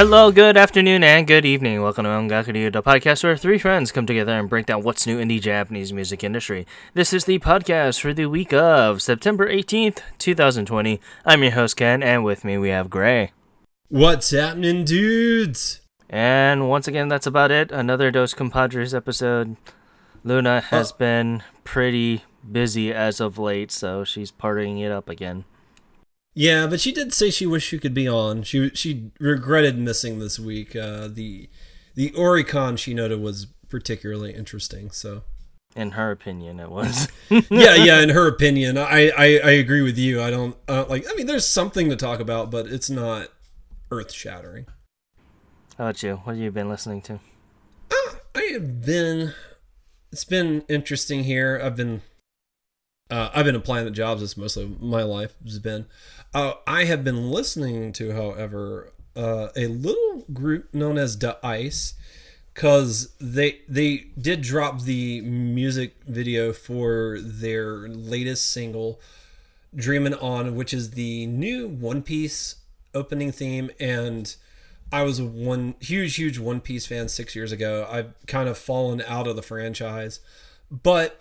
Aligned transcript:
Hello, 0.00 0.32
good 0.32 0.56
afternoon, 0.56 1.04
and 1.04 1.26
good 1.26 1.44
evening. 1.44 1.82
Welcome 1.82 2.04
to 2.04 2.08
Ongakuryu, 2.08 2.72
the 2.72 2.82
podcast 2.82 3.22
where 3.22 3.36
three 3.36 3.58
friends 3.58 3.92
come 3.92 4.06
together 4.06 4.32
and 4.32 4.48
break 4.48 4.64
down 4.64 4.82
what's 4.82 5.06
new 5.06 5.18
in 5.18 5.28
the 5.28 5.38
Japanese 5.38 5.92
music 5.92 6.24
industry. 6.24 6.66
This 6.94 7.12
is 7.12 7.26
the 7.26 7.38
podcast 7.38 8.00
for 8.00 8.14
the 8.14 8.24
week 8.24 8.50
of 8.54 9.02
September 9.02 9.46
18th, 9.46 9.98
2020. 10.16 11.02
I'm 11.26 11.42
your 11.42 11.52
host, 11.52 11.76
Ken, 11.76 12.02
and 12.02 12.24
with 12.24 12.46
me 12.46 12.56
we 12.56 12.70
have 12.70 12.88
Gray. 12.88 13.32
What's 13.90 14.30
happening, 14.30 14.86
dudes? 14.86 15.82
And 16.08 16.66
once 16.70 16.88
again, 16.88 17.08
that's 17.08 17.26
about 17.26 17.50
it. 17.50 17.70
Another 17.70 18.10
Dos 18.10 18.32
Compadres 18.32 18.94
episode. 18.94 19.58
Luna 20.24 20.62
has 20.62 20.92
Oh. 20.92 20.96
been 20.96 21.42
pretty 21.62 22.24
busy 22.50 22.90
as 22.90 23.20
of 23.20 23.36
late, 23.38 23.70
so 23.70 24.04
she's 24.04 24.32
partying 24.32 24.80
it 24.80 24.90
up 24.90 25.10
again. 25.10 25.44
Yeah, 26.34 26.66
but 26.66 26.80
she 26.80 26.92
did 26.92 27.12
say 27.12 27.30
she 27.30 27.46
wished 27.46 27.68
she 27.68 27.78
could 27.78 27.94
be 27.94 28.06
on. 28.08 28.42
She 28.44 28.70
she 28.70 29.10
regretted 29.18 29.78
missing 29.78 30.18
this 30.20 30.38
week. 30.38 30.76
Uh, 30.76 31.08
the 31.08 31.48
the 31.94 32.10
Oricon 32.12 32.78
she 32.78 32.94
noted 32.94 33.20
was 33.20 33.46
particularly 33.68 34.32
interesting. 34.32 34.90
So 34.90 35.22
In 35.74 35.92
her 35.92 36.10
opinion, 36.10 36.60
it 36.60 36.70
was. 36.70 37.08
yeah, 37.30 37.74
yeah. 37.74 38.00
In 38.00 38.10
her 38.10 38.28
opinion, 38.28 38.78
I, 38.78 39.10
I 39.10 39.40
I 39.44 39.50
agree 39.50 39.82
with 39.82 39.98
you. 39.98 40.22
I 40.22 40.30
don't 40.30 40.56
don't 40.66 40.88
like. 40.88 41.04
I 41.10 41.14
mean, 41.14 41.26
there's 41.26 41.46
something 41.46 41.88
to 41.90 41.96
talk 41.96 42.20
about, 42.20 42.50
but 42.50 42.66
it's 42.66 42.90
not 42.90 43.28
earth 43.90 44.12
shattering. 44.12 44.66
How 45.78 45.84
about 45.86 46.02
you? 46.02 46.16
What 46.24 46.34
have 46.34 46.42
you 46.42 46.50
been 46.52 46.68
listening 46.68 47.02
to? 47.02 47.20
I 48.34 48.50
have 48.52 48.84
been. 48.84 49.34
It's 50.12 50.24
been 50.24 50.62
interesting 50.68 51.24
here. 51.24 51.60
I've 51.62 51.76
been. 51.76 52.02
Uh, 53.10 53.28
I've 53.34 53.44
been 53.44 53.56
applying 53.56 53.86
to 53.86 53.90
jobs. 53.90 54.22
As 54.22 54.36
most 54.36 54.56
of 54.56 54.80
my 54.80 55.02
life 55.02 55.34
has 55.44 55.58
been. 55.58 55.86
Uh, 56.32 56.54
I 56.66 56.84
have 56.84 57.02
been 57.02 57.30
listening 57.30 57.92
to, 57.94 58.12
however, 58.12 58.92
uh, 59.16 59.48
a 59.56 59.66
little 59.66 60.24
group 60.32 60.72
known 60.72 60.96
as 60.96 61.16
Da-iCE, 61.16 61.94
because 62.54 63.14
they 63.20 63.60
they 63.68 64.06
did 64.18 64.42
drop 64.42 64.82
the 64.82 65.20
music 65.22 65.96
video 66.06 66.52
for 66.52 67.18
their 67.20 67.88
latest 67.88 68.52
single, 68.52 69.00
"Dreaming 69.74 70.14
On," 70.14 70.54
which 70.54 70.72
is 70.72 70.92
the 70.92 71.26
new 71.26 71.68
One 71.68 72.02
Piece 72.02 72.56
opening 72.94 73.32
theme 73.32 73.70
and. 73.78 74.34
I 74.92 75.02
was 75.04 75.20
a 75.20 75.24
one 75.24 75.76
huge, 75.78 76.16
huge 76.16 76.40
One 76.40 76.60
Piece 76.60 76.84
fan 76.84 77.08
six 77.08 77.36
years 77.36 77.52
ago. 77.52 77.86
I've 77.88 78.12
kind 78.26 78.48
of 78.48 78.58
fallen 78.58 79.00
out 79.06 79.28
of 79.28 79.36
the 79.36 79.42
franchise, 79.42 80.18
but 80.68 81.20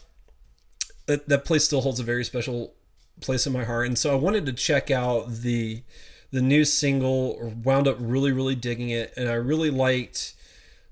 that, 1.06 1.30
that 1.30 1.46
place 1.46 1.66
still 1.66 1.82
holds 1.82 2.00
a 2.00 2.04
very 2.04 2.26
special 2.26 2.74
place 3.22 3.45
in 3.45 3.53
my 3.53 3.64
heart. 3.64 3.88
And 3.88 3.98
so 3.98 4.12
I 4.12 4.16
wanted 4.16 4.45
to 4.45 4.53
check 4.53 4.92
out 4.92 5.30
the 5.30 5.84
the 6.31 6.42
new 6.42 6.66
single. 6.66 7.53
Wound 7.64 7.88
up 7.88 7.98
really, 8.00 8.31
really 8.31 8.56
digging 8.56 8.89
it, 8.89 9.14
and 9.17 9.30
I 9.30 9.34
really 9.34 9.70
liked 9.70 10.36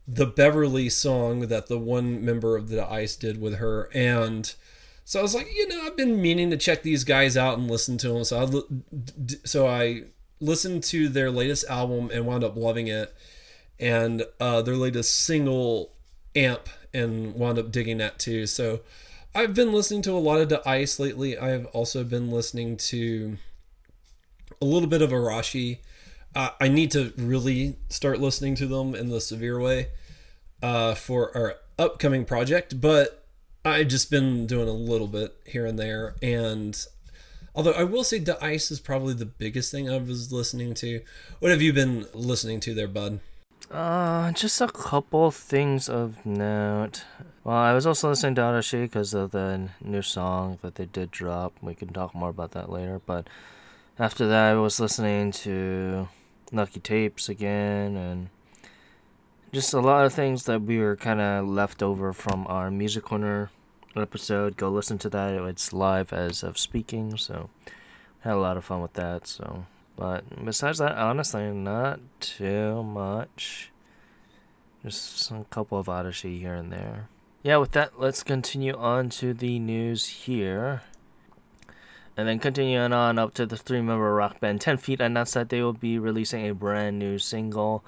the 0.08 0.26
Beverly 0.26 0.90
song 0.90 1.42
that 1.48 1.68
the 1.68 1.78
one 1.78 2.24
member 2.24 2.56
of 2.56 2.70
Da-iCE 2.70 3.20
did 3.20 3.42
with 3.42 3.56
her. 3.56 3.90
And 3.94 4.54
so 5.04 5.20
I 5.20 5.22
was 5.22 5.36
like, 5.36 5.54
you 5.54 5.68
know, 5.68 5.82
I've 5.82 5.98
been 5.98 6.22
meaning 6.22 6.50
to 6.50 6.58
check 6.58 6.82
these 6.82 7.04
guys 7.04 7.36
out 7.36 7.58
and 7.58 7.70
listen 7.70 7.98
to 8.00 8.10
them. 8.10 8.24
So 8.24 8.40
I 8.40 9.28
so 9.46 9.68
I 9.68 10.04
listened 10.40 10.84
to 10.84 11.10
their 11.10 11.32
latest 11.32 11.66
album 11.70 12.10
and 12.14 12.26
wound 12.26 12.44
up 12.44 12.56
loving 12.56 12.88
it 12.88 13.14
and 13.80 14.24
uh, 14.40 14.62
their 14.62 14.76
latest 14.76 15.20
single 15.20 15.92
amp 16.36 16.70
and 16.94 17.36
wound 17.36 17.58
up 17.60 17.72
digging 17.72 17.98
that 17.98 18.20
too 18.20 18.46
so 18.46 18.80
i've 19.38 19.54
been 19.54 19.72
listening 19.72 20.02
to 20.02 20.12
a 20.12 20.18
lot 20.18 20.40
of 20.40 20.48
Da-iCE 20.48 21.00
lately 21.00 21.38
i've 21.38 21.68
also 21.68 22.04
been 22.04 22.32
listening 22.32 22.76
to 22.78 23.38
a 24.60 24.66
little 24.66 24.90
bit 24.90 25.04
of 25.04 25.12
arashi 25.12 25.78
uh, 26.36 26.50
i 26.60 26.68
need 26.68 26.90
to 26.92 27.14
really 27.18 27.76
start 27.88 28.20
listening 28.20 28.56
to 28.56 28.66
them 28.66 28.96
in 28.96 29.10
the 29.10 29.22
severe 29.22 29.60
way 29.60 29.90
uh, 30.64 30.96
for 30.96 31.36
our 31.38 31.56
upcoming 31.78 32.26
project 32.26 32.82
but 32.82 33.26
i've 33.64 33.90
just 33.90 34.10
been 34.10 34.48
doing 34.48 34.68
a 34.68 34.74
little 34.74 35.08
bit 35.08 35.36
here 35.46 35.68
and 35.68 35.78
there 35.78 36.16
and 36.24 36.88
Although 37.56 37.72
I 37.72 37.86
will 37.86 38.04
say 38.04 38.20
Da-iCE 38.20 38.70
is 38.70 38.80
probably 38.80 39.16
the 39.16 39.26
biggest 39.26 39.72
thing 39.72 39.90
I 39.90 39.98
was 39.98 40.32
listening 40.32 40.76
to. 40.76 41.02
What 41.40 41.50
have 41.50 41.60
you 41.60 41.74
been 41.74 42.06
listening 42.14 42.60
to 42.60 42.76
there, 42.76 42.88
bud? 42.88 43.20
Uh, 43.72 44.32
just 44.34 44.62
a 44.62 44.68
couple 44.68 45.32
things 45.32 45.90
of 45.90 46.24
note. 46.24 47.04
Well, 47.48 47.56
I 47.56 47.72
was 47.72 47.88
also 47.88 48.10
listening 48.10 48.36
to 48.36 48.42
Arashi 48.42 48.82
because 48.82 49.14
of 49.14 49.32
the 49.32 49.70
new 49.80 50.02
song 50.02 50.60
that 50.62 50.76
they 50.76 50.86
did 50.86 51.12
drop. 51.12 51.54
We 51.62 51.76
can 51.76 51.94
talk 51.94 52.14
more 52.14 52.28
about 52.28 52.52
that 52.52 52.70
later. 52.70 53.00
But 53.06 53.30
after 53.98 54.28
that, 54.28 54.52
I 54.52 54.56
was 54.56 54.82
listening 54.82 55.32
to 55.48 56.10
Lucky 56.52 56.82
Tapes 56.82 57.30
again 57.30 57.96
and 57.96 58.28
just 59.54 59.74
a 59.74 59.80
lot 59.80 60.04
of 60.04 60.12
things 60.12 60.44
that 60.44 60.64
we 60.64 60.78
were 60.80 60.98
kind 60.98 61.22
of 61.22 61.48
left 61.48 61.82
over 61.82 62.12
from 62.12 62.46
our 62.50 62.70
Music 62.70 63.06
Corner 63.06 63.50
episode. 63.96 64.58
Go 64.58 64.68
listen 64.68 64.98
to 64.98 65.10
that. 65.12 65.36
It's 65.46 65.72
live 65.72 66.12
as 66.12 66.44
of 66.44 66.58
speaking, 66.58 67.16
so 67.16 67.50
had 68.20 68.34
a 68.34 68.40
lot 68.40 68.58
of 68.58 68.66
fun 68.66 68.82
with 68.82 68.92
that. 68.96 69.26
So, 69.26 69.68
but 69.96 70.44
besides 70.44 70.80
that, 70.80 70.98
honestly, 70.98 71.50
not 71.52 72.02
too 72.20 72.84
much. 72.84 73.72
Just 74.84 75.32
a 75.32 75.46
couple 75.50 75.80
of 75.80 75.88
Odyssey 75.88 76.40
here 76.40 76.54
and 76.54 76.74
there. 76.74 77.08
Yeah, 77.44 77.58
with 77.58 77.72
that, 77.74 78.00
let's 78.00 78.24
continue 78.24 78.76
on 78.76 79.10
to 79.10 79.34
the 79.34 79.60
news 79.60 80.08
here. 80.08 80.82
And 82.18 82.28
then 82.28 82.40
continuing 82.40 82.92
on 82.92 83.20
up 83.20 83.36
to 83.36 83.46
the 83.46 83.56
three 83.56 83.82
member 83.82 84.14
rock 84.16 84.40
band 84.40 84.60
10 84.60 84.78
Feet 84.78 85.00
announced 85.00 85.36
that 85.36 85.50
they 85.50 85.62
will 85.62 85.74
be 85.74 86.00
releasing 86.00 86.48
a 86.48 86.56
brand 86.56 86.98
new 86.98 87.20
single, 87.20 87.86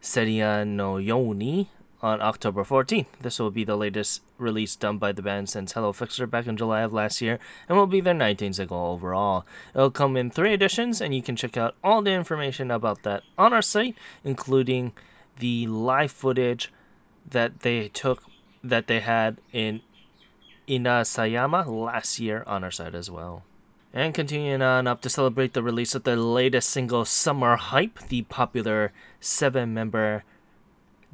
Sierra 0.00 0.64
no 0.64 0.96
Yoni, 0.96 1.70
on 2.00 2.22
October 2.22 2.62
14th. 2.62 3.06
This 3.20 3.40
will 3.40 3.50
be 3.50 3.64
the 3.64 3.76
latest 3.76 4.22
release 4.38 4.76
done 4.76 4.98
by 4.98 5.10
the 5.10 5.22
band 5.22 5.48
since 5.48 5.72
Hello 5.72 5.92
Fixer 5.92 6.28
back 6.28 6.46
in 6.46 6.56
July 6.56 6.82
of 6.82 6.92
last 6.92 7.20
year 7.20 7.40
and 7.68 7.76
will 7.76 7.88
be 7.88 8.00
their 8.00 8.14
19th 8.14 8.54
single 8.54 8.92
overall. 8.92 9.44
It'll 9.74 9.90
come 9.90 10.16
in 10.16 10.30
three 10.30 10.54
editions, 10.54 11.00
and 11.00 11.12
you 11.12 11.20
can 11.22 11.34
check 11.34 11.56
out 11.56 11.74
all 11.82 12.00
the 12.00 12.12
information 12.12 12.70
about 12.70 13.02
that 13.02 13.24
on 13.36 13.52
our 13.52 13.60
site, 13.60 13.96
including 14.22 14.92
the 15.40 15.66
live 15.66 16.12
footage 16.12 16.72
that 17.28 17.60
they 17.60 17.88
took 17.88 18.22
that 18.62 18.86
they 18.86 19.00
had 19.00 19.38
in 19.52 19.80
Inasayama 20.68 21.66
last 21.66 22.18
year 22.18 22.44
on 22.46 22.62
our 22.64 22.70
site 22.70 22.94
as 22.94 23.10
well. 23.10 23.42
And 23.92 24.12
continuing 24.12 24.60
on 24.60 24.86
up 24.86 25.00
to 25.02 25.08
celebrate 25.08 25.54
the 25.54 25.62
release 25.62 25.94
of 25.94 26.04
the 26.04 26.16
latest 26.16 26.68
single 26.68 27.04
Summer 27.04 27.56
Hype, 27.56 27.98
the 28.08 28.22
popular 28.22 28.92
seven 29.20 29.72
member 29.72 30.24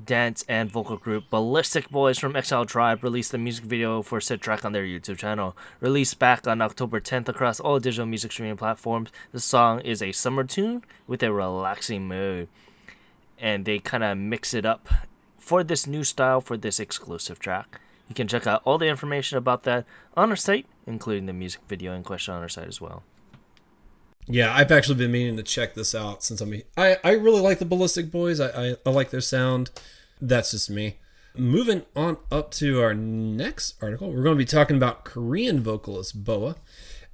dance 0.02 0.44
and 0.48 0.70
vocal 0.70 0.96
group 0.96 1.24
Ballistik 1.30 1.88
Boyz 1.88 2.18
from 2.18 2.34
Exile 2.34 2.66
Tribe 2.66 3.04
released 3.04 3.30
the 3.30 3.38
music 3.38 3.64
video 3.64 4.02
for 4.02 4.20
said 4.20 4.40
track 4.40 4.64
on 4.64 4.72
their 4.72 4.84
YouTube 4.84 5.18
channel. 5.18 5.56
Released 5.80 6.18
back 6.18 6.48
on 6.48 6.60
October 6.60 7.00
10th 7.00 7.28
across 7.28 7.60
all 7.60 7.78
digital 7.78 8.06
music 8.06 8.32
streaming 8.32 8.56
platforms, 8.56 9.10
the 9.30 9.38
song 9.38 9.80
is 9.80 10.02
a 10.02 10.10
summer 10.10 10.42
tune 10.42 10.82
with 11.06 11.22
a 11.22 11.32
relaxing 11.32 12.08
mood. 12.08 12.48
And 13.38 13.64
they 13.64 13.78
kind 13.78 14.02
of 14.02 14.18
mix 14.18 14.52
it 14.52 14.66
up 14.66 14.88
for 15.44 15.62
this 15.62 15.86
new 15.86 16.02
style 16.02 16.40
for 16.40 16.56
this 16.56 16.80
exclusive 16.80 17.38
track. 17.38 17.78
You 18.08 18.14
can 18.14 18.26
check 18.26 18.46
out 18.46 18.62
all 18.64 18.78
the 18.78 18.86
information 18.86 19.36
about 19.36 19.64
that 19.64 19.84
on 20.16 20.30
our 20.30 20.36
site, 20.36 20.66
including 20.86 21.26
the 21.26 21.34
music 21.34 21.60
video 21.68 21.92
in 21.92 22.02
question 22.02 22.32
on 22.32 22.40
our 22.40 22.48
site 22.48 22.66
as 22.68 22.80
well. 22.80 23.02
Yeah, 24.26 24.54
I've 24.54 24.72
actually 24.72 24.94
been 24.96 25.12
meaning 25.12 25.36
to 25.36 25.42
check 25.42 25.74
this 25.74 25.94
out 25.94 26.22
since 26.22 26.40
I'm. 26.40 26.62
I 26.78 26.96
I 27.04 27.12
really 27.12 27.42
like 27.42 27.58
the 27.58 27.66
Ballistik 27.66 28.10
Boyz. 28.10 28.40
I 28.40 28.70
I, 28.70 28.76
I 28.86 28.90
like 28.90 29.10
their 29.10 29.20
sound. 29.20 29.70
That's 30.18 30.52
just 30.52 30.70
me. 30.70 30.96
Moving 31.36 31.82
on 31.94 32.16
up 32.32 32.50
to 32.52 32.80
our 32.80 32.94
next 32.94 33.74
article, 33.82 34.10
we're 34.10 34.22
going 34.22 34.36
to 34.36 34.44
be 34.44 34.46
talking 34.46 34.76
about 34.76 35.04
Korean 35.04 35.60
vocalist 35.60 36.24
Boa, 36.24 36.56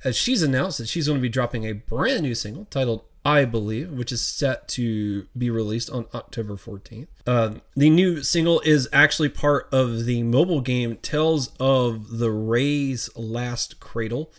as 0.04 0.14
she's 0.14 0.42
announced 0.42 0.78
that 0.78 0.88
she's 0.88 1.06
going 1.08 1.18
to 1.18 1.22
be 1.22 1.28
dropping 1.28 1.64
a 1.64 1.72
brand 1.72 2.22
new 2.22 2.34
single 2.34 2.66
titled 2.66 3.02
"I 3.24 3.44
Believe," 3.44 3.90
which 3.90 4.12
is 4.12 4.22
set 4.22 4.68
to 4.68 5.26
be 5.36 5.50
released 5.50 5.90
on 5.90 6.06
October 6.14 6.56
14th. 6.56 7.08
Uh, 7.26 7.54
the 7.76 7.90
new 7.90 8.22
single 8.22 8.60
is 8.60 8.88
actually 8.92 9.28
part 9.28 9.68
of 9.72 10.04
the 10.04 10.22
mobile 10.22 10.60
game 10.60 10.96
Tales 10.96 11.50
of 11.60 12.18
the 12.18 12.30
Ray's 12.30 13.10
Last 13.16 13.80
Cradle, 13.80 14.32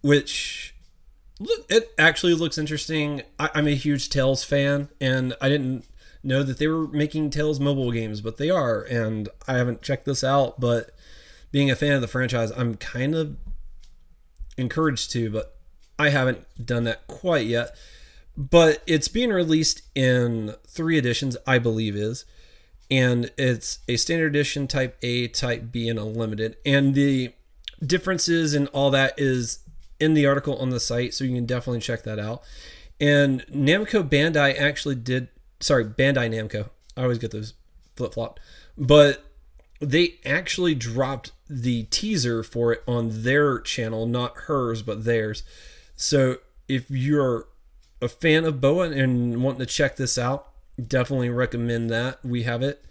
which 0.00 0.74
look 1.40 1.64
it 1.70 1.92
actually 1.98 2.34
looks 2.34 2.58
interesting 2.58 3.22
I, 3.38 3.50
i'm 3.54 3.66
a 3.66 3.74
huge 3.74 4.10
tales 4.10 4.44
fan 4.44 4.90
and 5.00 5.34
i 5.40 5.48
didn't 5.48 5.86
know 6.22 6.42
that 6.42 6.58
they 6.58 6.68
were 6.68 6.86
making 6.86 7.30
tales 7.30 7.58
mobile 7.58 7.90
games 7.90 8.20
but 8.20 8.36
they 8.36 8.50
are 8.50 8.82
and 8.82 9.28
i 9.48 9.54
haven't 9.54 9.80
checked 9.80 10.04
this 10.04 10.22
out 10.22 10.60
but 10.60 10.90
being 11.50 11.70
a 11.70 11.76
fan 11.76 11.94
of 11.94 12.02
the 12.02 12.08
franchise 12.08 12.52
i'm 12.54 12.74
kind 12.76 13.14
of 13.14 13.36
encouraged 14.58 15.10
to 15.12 15.30
but 15.30 15.56
i 15.98 16.10
haven't 16.10 16.44
done 16.64 16.84
that 16.84 17.06
quite 17.06 17.46
yet 17.46 17.74
but 18.40 18.82
it's 18.86 19.08
being 19.08 19.30
released 19.30 19.82
in 19.94 20.54
three 20.66 20.96
editions 20.96 21.36
i 21.46 21.58
believe 21.58 21.94
is 21.94 22.24
and 22.90 23.30
it's 23.36 23.80
a 23.86 23.96
standard 23.96 24.34
edition 24.34 24.66
type 24.66 24.96
a 25.02 25.28
type 25.28 25.70
b 25.70 25.88
and 25.88 25.98
a 25.98 26.04
limited 26.04 26.56
and 26.64 26.94
the 26.94 27.32
differences 27.84 28.54
and 28.54 28.68
all 28.68 28.90
that 28.90 29.14
is 29.18 29.60
in 30.00 30.14
the 30.14 30.26
article 30.26 30.56
on 30.56 30.70
the 30.70 30.80
site, 30.80 31.14
so 31.14 31.24
you 31.24 31.34
can 31.34 31.46
definitely 31.46 31.80
check 31.80 32.02
that 32.04 32.18
out. 32.18 32.42
And 32.98 33.46
Namco 33.46 34.08
Bandai 34.08 34.58
actually 34.58 34.94
did 34.96 35.28
sorry, 35.60 35.84
Bandai 35.84 36.30
Namco. 36.30 36.70
I 36.96 37.02
always 37.02 37.18
get 37.18 37.30
those 37.30 37.54
flip 37.96 38.14
flop. 38.14 38.40
But 38.76 39.24
they 39.80 40.18
actually 40.24 40.74
dropped 40.74 41.32
the 41.48 41.84
teaser 41.84 42.42
for 42.42 42.72
it 42.72 42.82
on 42.86 43.22
their 43.22 43.60
channel, 43.60 44.06
not 44.06 44.36
hers, 44.46 44.82
but 44.82 45.04
theirs. 45.04 45.42
So 45.96 46.38
if 46.66 46.90
you're 46.90 47.46
a 48.00 48.08
fan 48.08 48.44
of 48.44 48.60
Boa 48.60 48.90
and 48.90 49.42
wanting 49.42 49.60
to 49.60 49.66
check 49.66 49.96
this 49.96 50.18
out, 50.18 50.48
definitely 50.80 51.30
recommend 51.30 51.90
that. 51.90 52.24
We 52.24 52.44
have 52.44 52.62
it 52.62 52.84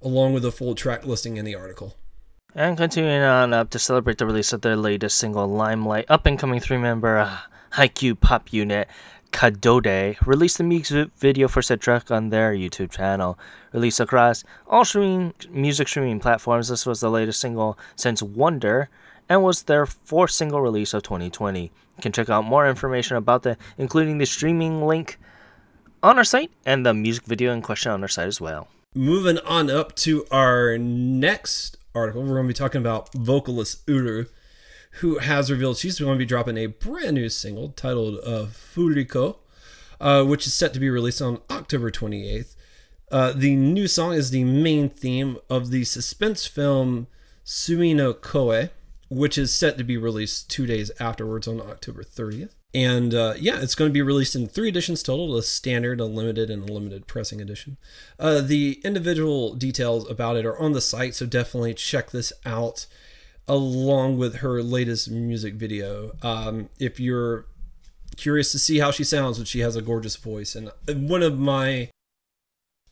along 0.00 0.34
with 0.34 0.44
a 0.44 0.52
full 0.52 0.74
track 0.74 1.06
listing 1.06 1.36
in 1.36 1.44
the 1.44 1.54
article. 1.54 1.96
And 2.54 2.76
continuing 2.76 3.22
on 3.22 3.52
up 3.54 3.70
to 3.70 3.78
celebrate 3.78 4.18
the 4.18 4.26
release 4.26 4.52
of 4.52 4.60
their 4.60 4.76
latest 4.76 5.16
single, 5.18 5.48
Limelight, 5.48 6.06
up 6.10 6.26
and 6.26 6.38
coming 6.38 6.60
three 6.60 6.76
member 6.76 7.18
uh, 7.18 7.38
pop 8.20 8.52
unit 8.52 8.88
Kadode 9.32 10.18
released 10.26 10.58
the 10.58 10.64
music 10.64 11.10
video 11.16 11.48
for 11.48 11.62
said 11.62 11.80
track 11.80 12.10
on 12.10 12.28
their 12.28 12.52
YouTube 12.52 12.90
channel. 12.90 13.38
Released 13.72 13.98
across 13.98 14.44
all 14.66 14.84
streaming 14.84 15.32
music 15.50 15.88
streaming 15.88 16.20
platforms, 16.20 16.68
this 16.68 16.84
was 16.84 17.00
the 17.00 17.10
latest 17.10 17.40
single 17.40 17.78
since 17.96 18.22
Wonder 18.22 18.90
and 19.32 19.42
was 19.42 19.62
their 19.62 19.86
fourth 19.86 20.30
single 20.30 20.60
release 20.60 20.92
of 20.92 21.02
2020. 21.02 21.62
You 21.62 21.70
can 22.02 22.12
check 22.12 22.28
out 22.28 22.44
more 22.44 22.68
information 22.68 23.16
about 23.16 23.44
that, 23.44 23.58
including 23.78 24.18
the 24.18 24.26
streaming 24.26 24.82
link 24.82 25.18
on 26.02 26.18
our 26.18 26.24
site 26.24 26.50
and 26.66 26.84
the 26.84 26.92
music 26.92 27.24
video 27.24 27.52
in 27.54 27.62
question 27.62 27.92
on 27.92 28.02
our 28.02 28.08
site 28.08 28.26
as 28.26 28.42
well. 28.42 28.68
Moving 28.94 29.38
on 29.38 29.70
up 29.70 29.96
to 29.96 30.26
our 30.30 30.76
next 30.76 31.78
article, 31.94 32.20
we're 32.22 32.34
going 32.34 32.44
to 32.44 32.48
be 32.48 32.54
talking 32.54 32.82
about 32.82 33.10
vocalist 33.14 33.82
Uru, 33.86 34.26
who 35.00 35.18
has 35.18 35.50
revealed 35.50 35.78
she's 35.78 35.98
going 35.98 36.12
to 36.12 36.18
be 36.18 36.26
dropping 36.26 36.58
a 36.58 36.66
brand 36.66 37.14
new 37.14 37.30
single 37.30 37.70
titled 37.70 38.18
uh, 38.26 38.48
Furiko, 38.50 39.38
uh, 39.98 40.24
which 40.24 40.46
is 40.46 40.52
set 40.52 40.74
to 40.74 40.80
be 40.80 40.90
released 40.90 41.22
on 41.22 41.40
October 41.50 41.90
28th. 41.90 42.54
Uh, 43.10 43.32
the 43.34 43.56
new 43.56 43.88
song 43.88 44.12
is 44.12 44.30
the 44.30 44.44
main 44.44 44.90
theme 44.90 45.38
of 45.48 45.70
the 45.70 45.84
suspense 45.84 46.46
film 46.46 47.06
Tsumi 47.46 47.96
no 47.96 48.12
Koe, 48.12 48.68
which 49.12 49.36
is 49.36 49.54
set 49.54 49.76
to 49.76 49.84
be 49.84 49.96
released 49.96 50.50
two 50.50 50.64
days 50.66 50.90
afterwards 50.98 51.46
on 51.46 51.60
October 51.60 52.02
30th. 52.02 52.54
And 52.74 53.14
uh, 53.14 53.34
yeah, 53.38 53.60
it's 53.60 53.74
going 53.74 53.90
to 53.90 53.92
be 53.92 54.00
released 54.00 54.34
in 54.34 54.46
three 54.46 54.68
editions 54.68 55.02
total 55.02 55.36
a 55.36 55.42
standard, 55.42 56.00
a 56.00 56.06
limited, 56.06 56.48
and 56.48 56.68
a 56.68 56.72
limited 56.72 57.06
pressing 57.06 57.40
edition. 57.40 57.76
Uh, 58.18 58.40
the 58.40 58.80
individual 58.82 59.54
details 59.54 60.10
about 60.10 60.36
it 60.36 60.46
are 60.46 60.58
on 60.58 60.72
the 60.72 60.80
site, 60.80 61.14
so 61.14 61.26
definitely 61.26 61.74
check 61.74 62.10
this 62.10 62.32
out 62.46 62.86
along 63.46 64.16
with 64.16 64.36
her 64.36 64.62
latest 64.62 65.10
music 65.10 65.54
video. 65.54 66.12
Um, 66.22 66.70
if 66.78 66.98
you're 66.98 67.46
curious 68.16 68.50
to 68.52 68.58
see 68.58 68.78
how 68.78 68.90
she 68.90 69.04
sounds, 69.04 69.38
but 69.38 69.48
she 69.48 69.60
has 69.60 69.76
a 69.76 69.82
gorgeous 69.82 70.16
voice. 70.16 70.54
And 70.54 70.70
one 70.88 71.22
of 71.22 71.38
my 71.38 71.90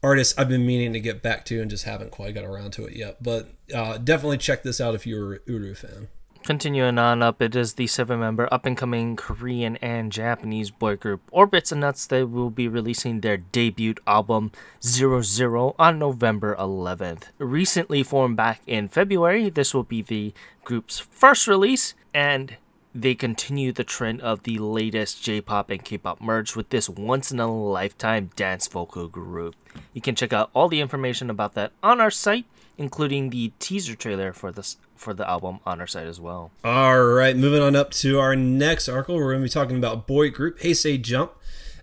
artists 0.03 0.39
I've 0.39 0.49
been 0.49 0.67
meaning 0.67 0.93
to 0.93 1.01
get 1.01 1.23
back 1.23 1.45
to 1.47 1.61
and 1.61 1.71
just 1.71 1.85
haven't 1.85 2.11
quite 2.11 2.35
got 2.35 2.45
around 2.45 2.73
to 2.73 2.87
it 2.87 2.97
yet. 2.97 3.23
But 3.23 3.51
uh, 3.75 3.99
definitely 3.99 4.39
check 4.39 4.63
this 4.63 4.81
out 4.81 4.95
if 4.95 5.07
you're 5.07 5.35
an 5.35 5.41
Uru 5.47 5.75
fan. 5.75 6.09
Continuing 6.43 6.99
on 6.99 7.23
up, 7.23 7.43
it 7.43 7.55
is 7.55 7.75
the 7.75 7.87
seven 7.87 8.19
member 8.19 8.49
up 8.51 8.65
and 8.65 8.75
coming 8.77 9.15
Korean 9.15 9.77
and 9.77 10.11
Japanese 10.11 10.71
boy 10.71 10.97
group 10.97 11.21
Orbits 11.31 11.71
and 11.71 11.83
Nuts. 11.83 12.07
They 12.07 12.25
will 12.25 12.49
be 12.49 12.67
releasing 12.67 13.21
their 13.21 13.37
debut 13.37 13.95
album 14.07 14.51
Zero 14.83 15.21
Zero 15.21 15.75
on 15.79 15.99
November 15.99 16.57
11th. 16.59 17.25
Recently 17.39 18.03
formed 18.03 18.39
back 18.39 18.63
in 18.67 18.89
February, 18.89 19.51
this 19.51 19.75
will 19.75 19.85
be 19.85 20.01
the 20.01 20.33
group's 20.65 20.99
first 20.99 21.47
release, 21.47 21.93
and 22.15 22.57
they 22.95 23.15
continue 23.15 23.73
the 23.73 23.85
trend 23.85 24.21
of 24.21 24.43
the 24.43 24.59
latest 24.59 25.23
J 25.23 25.41
pop 25.41 25.71
and 25.71 25.85
K 25.85 25.99
pop 25.99 26.21
merge 26.21 26.57
with 26.57 26.71
this 26.71 26.89
once 26.89 27.31
in 27.31 27.39
a 27.39 27.53
lifetime 27.53 28.31
dance 28.37 28.67
vocal 28.67 29.09
group. 29.09 29.55
You 29.93 30.01
can 30.01 30.15
check 30.15 30.33
out 30.33 30.51
all 30.55 30.69
the 30.69 30.81
information 30.81 31.31
about 31.31 31.55
that 31.55 31.73
on 31.83 32.01
our 32.01 32.11
site, 32.11 32.47
including 32.77 33.31
the 33.31 33.53
teaser 33.59 33.95
trailer 33.95 34.33
for 34.33 34.51
this 34.51 34.77
for 34.97 35.15
the 35.15 35.29
album 35.29 35.61
on 35.65 35.81
our 35.81 35.87
site 35.87 36.07
as 36.07 36.21
well. 36.21 36.51
All 36.63 37.03
right, 37.03 37.37
moving 37.37 37.63
on 37.63 37.75
up 37.75 37.91
to 37.93 38.19
our 38.19 38.37
next 38.37 38.89
article, 38.89 39.17
we're 39.17 39.33
going 39.33 39.43
to 39.43 39.47
be 39.47 39.51
talking 39.51 39.79
about 39.79 40.07
boy 40.07 40.31
group 40.31 40.61
Hey 40.61 40.75
Say 40.75 40.99
Jump. 40.99 41.33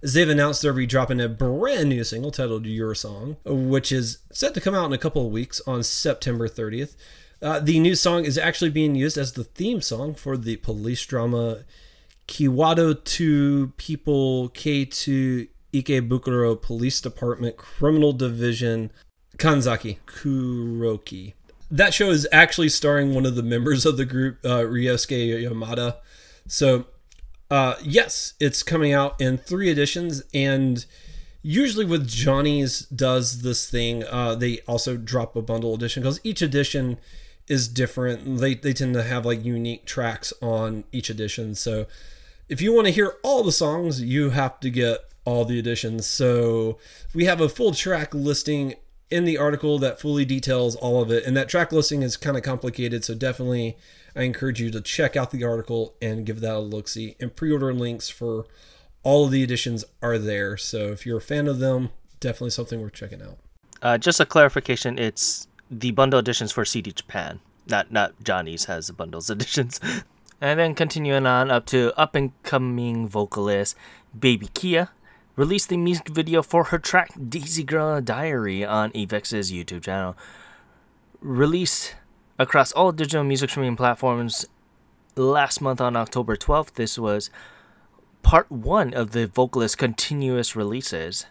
As 0.03 0.13
they've 0.13 0.29
announced 0.29 0.61
they'll 0.61 0.73
be 0.73 0.85
dropping 0.85 1.19
a 1.19 1.27
brand 1.27 1.89
new 1.89 2.03
single 2.03 2.29
titled 2.29 2.67
Your 2.67 2.93
Song, 2.93 3.37
which 3.43 3.91
is 3.91 4.19
set 4.31 4.53
to 4.53 4.61
come 4.61 4.75
out 4.75 4.85
in 4.85 4.93
a 4.93 4.97
couple 4.99 5.25
of 5.25 5.31
weeks 5.31 5.59
on 5.65 5.81
September 5.81 6.47
30th. 6.47 6.95
Uh, 7.41 7.59
the 7.59 7.79
new 7.79 7.95
song 7.95 8.25
is 8.25 8.37
actually 8.37 8.71
being 8.71 8.95
used 8.95 9.17
as 9.17 9.33
the 9.33 9.43
theme 9.43 9.81
song 9.81 10.13
for 10.13 10.37
the 10.37 10.55
police 10.57 11.05
drama 11.05 11.59
Kiwado 12.27 13.03
2 13.03 13.73
People 13.77 14.49
K2 14.49 15.47
Ikebukuro 15.73 16.59
Police 16.61 16.99
Department 16.99 17.57
Criminal 17.57 18.13
Division 18.13 18.91
Kanzaki 19.37 19.97
Kuroki 20.07 21.33
that 21.69 21.93
show 21.93 22.09
is 22.09 22.27
actually 22.31 22.69
starring 22.69 23.13
one 23.13 23.25
of 23.25 23.35
the 23.35 23.43
members 23.43 23.85
of 23.85 23.97
the 23.97 24.05
group, 24.05 24.39
uh, 24.45 24.59
Ryosuke 24.59 25.43
Yamada. 25.43 25.97
So, 26.47 26.85
uh, 27.51 27.75
yes, 27.83 28.33
it's 28.39 28.63
coming 28.63 28.93
out 28.93 29.19
in 29.19 29.37
three 29.37 29.69
editions, 29.69 30.23
and 30.33 30.85
usually 31.41 31.85
with 31.85 32.07
Johnny's 32.07 32.81
does 32.81 33.41
this 33.41 33.69
thing. 33.69 34.03
Uh, 34.05 34.35
they 34.35 34.59
also 34.61 34.97
drop 34.97 35.35
a 35.35 35.41
bundle 35.41 35.73
edition 35.73 36.03
because 36.03 36.19
each 36.23 36.41
edition 36.41 36.97
is 37.47 37.67
different. 37.67 38.39
They 38.39 38.55
they 38.55 38.73
tend 38.73 38.93
to 38.95 39.03
have 39.03 39.25
like 39.25 39.43
unique 39.43 39.85
tracks 39.85 40.33
on 40.41 40.83
each 40.91 41.09
edition. 41.09 41.55
So, 41.55 41.87
if 42.49 42.61
you 42.61 42.73
want 42.73 42.87
to 42.87 42.93
hear 42.93 43.15
all 43.23 43.43
the 43.43 43.51
songs, 43.51 44.01
you 44.01 44.31
have 44.31 44.59
to 44.61 44.69
get 44.69 44.99
all 45.25 45.45
the 45.45 45.59
editions. 45.59 46.07
So, 46.07 46.77
we 47.13 47.25
have 47.25 47.41
a 47.41 47.49
full 47.49 47.73
track 47.73 48.13
listing 48.13 48.75
in 49.09 49.25
the 49.25 49.37
article 49.37 49.79
that 49.79 49.99
fully 49.99 50.25
details 50.25 50.75
all 50.75 51.01
of 51.01 51.11
it. 51.11 51.25
And 51.25 51.35
that 51.37 51.49
track 51.49 51.71
listing 51.71 52.01
is 52.01 52.17
kind 52.17 52.35
of 52.35 52.43
complicated, 52.43 53.05
so 53.05 53.15
definitely 53.15 53.77
I 54.15 54.23
encourage 54.23 54.59
you 54.59 54.69
to 54.71 54.81
check 54.81 55.15
out 55.15 55.31
the 55.31 55.43
article 55.43 55.95
and 56.01 56.25
give 56.25 56.41
that 56.41 56.55
a 56.55 56.59
look 56.59 56.87
see. 56.87 57.15
And 57.19 57.35
pre 57.35 57.51
order 57.51 57.73
links 57.73 58.09
for 58.09 58.45
all 59.03 59.25
of 59.25 59.31
the 59.31 59.43
editions 59.43 59.85
are 60.01 60.17
there. 60.17 60.57
So 60.57 60.87
if 60.87 61.05
you're 61.05 61.19
a 61.19 61.21
fan 61.21 61.47
of 61.47 61.59
them, 61.59 61.91
definitely 62.19 62.49
something 62.49 62.81
worth 62.81 62.93
checking 62.93 63.21
out. 63.21 63.37
Uh, 63.81 63.97
just 63.97 64.19
a 64.19 64.25
clarification 64.25 64.97
it's 64.97 65.46
the 65.69 65.91
bundle 65.91 66.19
editions 66.19 66.51
for 66.51 66.65
CD 66.65 66.91
Japan. 66.91 67.39
Not 67.67 67.91
not 67.91 68.23
Johnny's 68.23 68.65
has 68.65 68.87
the 68.87 68.93
bundles 68.93 69.29
editions. 69.29 69.79
and 70.39 70.59
then 70.59 70.75
continuing 70.75 71.25
on 71.25 71.51
up 71.51 71.65
to 71.67 71.97
up 71.99 72.15
and 72.15 72.31
coming 72.43 73.07
vocalist 73.07 73.75
Baby 74.17 74.49
Kia 74.53 74.89
released 75.35 75.69
the 75.69 75.77
music 75.77 76.09
video 76.09 76.41
for 76.41 76.65
her 76.65 76.79
track 76.79 77.11
Daisy 77.29 77.63
Girl 77.63 78.01
Diary 78.01 78.65
on 78.65 78.91
Avex's 78.91 79.51
YouTube 79.51 79.83
channel. 79.83 80.17
Released 81.21 81.95
across 82.39 82.71
all 82.71 82.91
digital 82.91 83.23
music 83.23 83.49
streaming 83.49 83.75
platforms 83.75 84.45
last 85.15 85.61
month 85.61 85.81
on 85.81 85.95
October 85.95 86.35
12th, 86.35 86.73
this 86.73 86.97
was 86.97 87.29
part 88.21 88.51
one 88.51 88.93
of 88.93 89.11
the 89.11 89.27
vocalist's 89.27 89.75
continuous 89.75 90.55
releases 90.55 91.25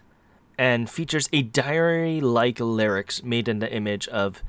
and 0.57 0.89
features 0.89 1.29
a 1.31 1.41
diary 1.41 2.19
like 2.21 2.59
lyrics 2.59 3.23
made 3.23 3.47
in 3.47 3.59
the 3.59 3.71
image 3.71 4.07
of 4.07 4.41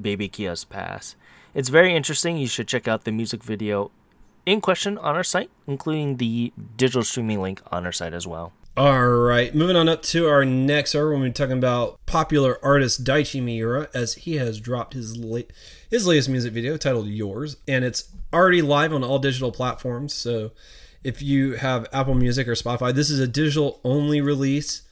Baby 0.00 0.28
Kia's 0.28 0.64
past. 0.64 1.16
It's 1.54 1.68
very 1.68 1.94
interesting. 1.94 2.36
You 2.36 2.46
should 2.46 2.68
check 2.68 2.86
out 2.86 3.04
the 3.04 3.12
music 3.12 3.42
video 3.42 3.90
in 4.46 4.60
question 4.60 4.96
on 4.98 5.16
our 5.16 5.24
site, 5.24 5.50
including 5.66 6.16
the 6.16 6.52
digital 6.76 7.02
streaming 7.02 7.40
link 7.40 7.60
on 7.70 7.84
our 7.84 7.92
site 7.92 8.14
as 8.14 8.26
well. 8.26 8.52
All 8.76 9.08
right, 9.08 9.54
moving 9.54 9.76
on 9.76 9.88
up 9.88 10.00
to 10.04 10.28
our 10.28 10.44
next 10.44 10.94
artist, 10.94 11.20
we're 11.20 11.28
talking 11.30 11.58
about 11.58 11.98
popular 12.06 12.64
artist 12.64 13.04
Daichi 13.04 13.42
Miura 13.42 13.88
as 13.92 14.14
he 14.14 14.36
has 14.36 14.60
dropped 14.60 14.94
his 14.94 15.18
late, 15.18 15.52
his 15.90 16.06
latest 16.06 16.28
music 16.28 16.52
video 16.52 16.76
titled 16.76 17.08
"Yours," 17.08 17.56
and 17.66 17.84
it's 17.84 18.08
already 18.32 18.62
live 18.62 18.92
on 18.92 19.02
all 19.02 19.18
digital 19.18 19.50
platforms. 19.50 20.14
So, 20.14 20.52
if 21.02 21.20
you 21.20 21.54
have 21.54 21.88
Apple 21.92 22.14
Music 22.14 22.46
or 22.46 22.52
Spotify, 22.52 22.94
this 22.94 23.10
is 23.10 23.18
a 23.18 23.26
digital 23.26 23.80
only 23.84 24.20
release. 24.20 24.82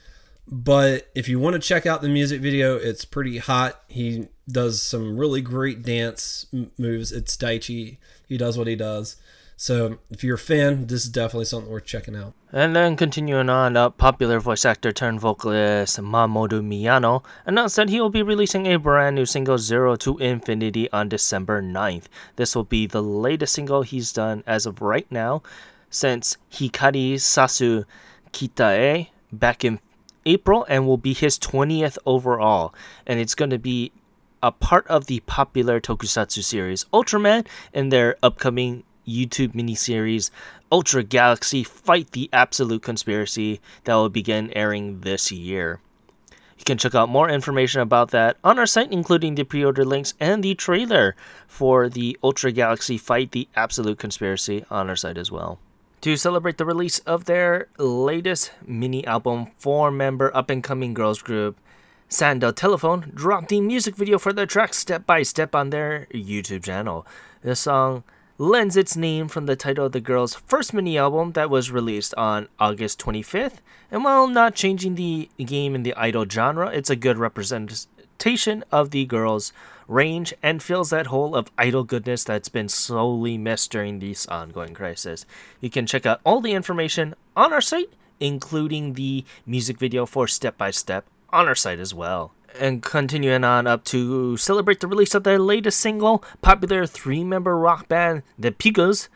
But 0.50 1.08
if 1.14 1.28
you 1.28 1.38
want 1.38 1.54
to 1.54 1.60
check 1.60 1.84
out 1.84 2.00
the 2.00 2.08
music 2.08 2.40
video, 2.40 2.76
it's 2.76 3.04
pretty 3.04 3.38
hot. 3.38 3.82
He 3.88 4.28
does 4.50 4.80
some 4.80 5.18
really 5.18 5.42
great 5.42 5.82
dance 5.82 6.46
moves. 6.78 7.12
It's 7.12 7.36
Daichi. 7.36 7.98
He 8.26 8.38
does 8.38 8.56
what 8.56 8.66
he 8.66 8.74
does. 8.74 9.16
So 9.60 9.98
if 10.08 10.22
you're 10.22 10.36
a 10.36 10.38
fan, 10.38 10.86
this 10.86 11.04
is 11.04 11.10
definitely 11.10 11.46
something 11.46 11.70
worth 11.70 11.84
checking 11.84 12.14
out. 12.14 12.32
And 12.52 12.76
then 12.76 12.96
continuing 12.96 13.50
on, 13.50 13.76
up, 13.76 13.98
popular 13.98 14.38
voice 14.38 14.64
actor 14.64 14.92
turned 14.92 15.20
vocalist 15.20 15.98
Mamoru 15.98 16.62
Miyano 16.62 17.24
announced 17.44 17.74
that 17.74 17.88
he 17.88 18.00
will 18.00 18.08
be 18.08 18.22
releasing 18.22 18.66
a 18.66 18.76
brand 18.76 19.16
new 19.16 19.26
single 19.26 19.58
Zero 19.58 19.96
to 19.96 20.16
Infinity 20.18 20.90
on 20.92 21.08
December 21.08 21.60
9th. 21.60 22.04
This 22.36 22.54
will 22.54 22.64
be 22.64 22.86
the 22.86 23.02
latest 23.02 23.52
single 23.52 23.82
he's 23.82 24.12
done 24.12 24.44
as 24.46 24.64
of 24.64 24.80
right 24.80 25.10
now 25.10 25.42
since 25.90 26.36
Hikari 26.52 27.14
Sasu 27.14 27.84
Kitae 28.32 29.08
back 29.32 29.64
in 29.64 29.80
April 30.28 30.66
and 30.68 30.86
will 30.86 30.98
be 30.98 31.14
his 31.14 31.38
20th 31.38 31.98
overall. 32.06 32.74
And 33.06 33.18
it's 33.18 33.34
going 33.34 33.50
to 33.50 33.58
be 33.58 33.90
a 34.42 34.52
part 34.52 34.86
of 34.86 35.06
the 35.06 35.20
popular 35.20 35.80
tokusatsu 35.80 36.44
series 36.44 36.84
Ultraman 36.92 37.46
and 37.74 37.90
their 37.90 38.16
upcoming 38.22 38.84
YouTube 39.06 39.54
miniseries 39.54 40.30
Ultra 40.70 41.02
Galaxy 41.02 41.64
Fight 41.64 42.12
the 42.12 42.28
Absolute 42.32 42.82
Conspiracy 42.82 43.60
that 43.84 43.94
will 43.94 44.10
begin 44.10 44.52
airing 44.54 45.00
this 45.00 45.32
year. 45.32 45.80
You 46.58 46.64
can 46.64 46.76
check 46.76 46.94
out 46.94 47.08
more 47.08 47.30
information 47.30 47.80
about 47.80 48.10
that 48.10 48.36
on 48.44 48.58
our 48.58 48.66
site, 48.66 48.92
including 48.92 49.34
the 49.34 49.44
pre 49.44 49.64
order 49.64 49.84
links 49.84 50.14
and 50.20 50.42
the 50.42 50.54
trailer 50.54 51.16
for 51.46 51.88
the 51.88 52.18
Ultra 52.22 52.52
Galaxy 52.52 52.98
Fight 52.98 53.30
the 53.30 53.48
Absolute 53.56 53.98
Conspiracy 53.98 54.64
on 54.70 54.90
our 54.90 54.96
site 54.96 55.16
as 55.16 55.30
well. 55.30 55.58
To 56.02 56.16
celebrate 56.16 56.58
the 56.58 56.64
release 56.64 57.00
of 57.00 57.24
their 57.24 57.66
latest 57.76 58.52
mini 58.64 59.04
album, 59.04 59.48
four 59.58 59.90
member 59.90 60.34
up 60.34 60.48
and 60.48 60.62
coming 60.62 60.94
girls 60.94 61.20
group 61.22 61.58
Sandal 62.08 62.52
Telephone 62.52 63.10
dropped 63.14 63.48
the 63.48 63.60
music 63.60 63.96
video 63.96 64.16
for 64.16 64.32
their 64.32 64.46
track 64.46 64.74
Step 64.74 65.06
by 65.06 65.24
Step 65.24 65.56
on 65.56 65.70
their 65.70 66.06
YouTube 66.14 66.62
channel. 66.62 67.04
The 67.42 67.56
song 67.56 68.04
lends 68.38 68.76
its 68.76 68.96
name 68.96 69.26
from 69.26 69.46
the 69.46 69.56
title 69.56 69.86
of 69.86 69.92
the 69.92 70.00
girls' 70.00 70.34
first 70.34 70.72
mini 70.72 70.96
album 70.96 71.32
that 71.32 71.50
was 71.50 71.72
released 71.72 72.14
on 72.14 72.46
August 72.60 73.00
25th. 73.00 73.58
And 73.90 74.04
while 74.04 74.28
not 74.28 74.54
changing 74.54 74.94
the 74.94 75.28
game 75.44 75.74
in 75.74 75.82
the 75.82 75.94
idol 75.96 76.26
genre, 76.28 76.68
it's 76.68 76.90
a 76.90 76.96
good 76.96 77.18
representation 77.18 78.62
of 78.70 78.92
the 78.92 79.04
girls' 79.04 79.52
range 79.88 80.32
and 80.42 80.62
fills 80.62 80.90
that 80.90 81.06
hole 81.06 81.34
of 81.34 81.50
idol 81.58 81.82
goodness 81.82 82.22
that's 82.22 82.48
been 82.48 82.68
slowly 82.68 83.36
missed 83.36 83.72
during 83.72 83.98
this 83.98 84.26
ongoing 84.28 84.74
crisis. 84.74 85.26
You 85.60 85.70
can 85.70 85.86
check 85.86 86.06
out 86.06 86.20
all 86.24 86.40
the 86.40 86.52
information 86.52 87.14
on 87.34 87.52
our 87.52 87.60
site, 87.60 87.90
including 88.20 88.92
the 88.92 89.24
music 89.46 89.78
video 89.78 90.06
for 90.06 90.28
Step 90.28 90.56
by 90.56 90.70
Step 90.70 91.06
on 91.30 91.48
our 91.48 91.54
site 91.54 91.80
as 91.80 91.92
well 91.92 92.32
and 92.58 92.82
continuing 92.82 93.44
on 93.44 93.66
up 93.66 93.84
to 93.84 94.36
celebrate 94.36 94.80
the 94.80 94.86
release 94.86 95.14
of 95.14 95.24
their 95.24 95.38
latest 95.38 95.80
single, 95.80 96.24
popular 96.42 96.86
three 96.86 97.24
member 97.24 97.56
rock 97.56 97.88
band 97.88 98.22
The 98.38 98.50
Peggies 98.50 99.08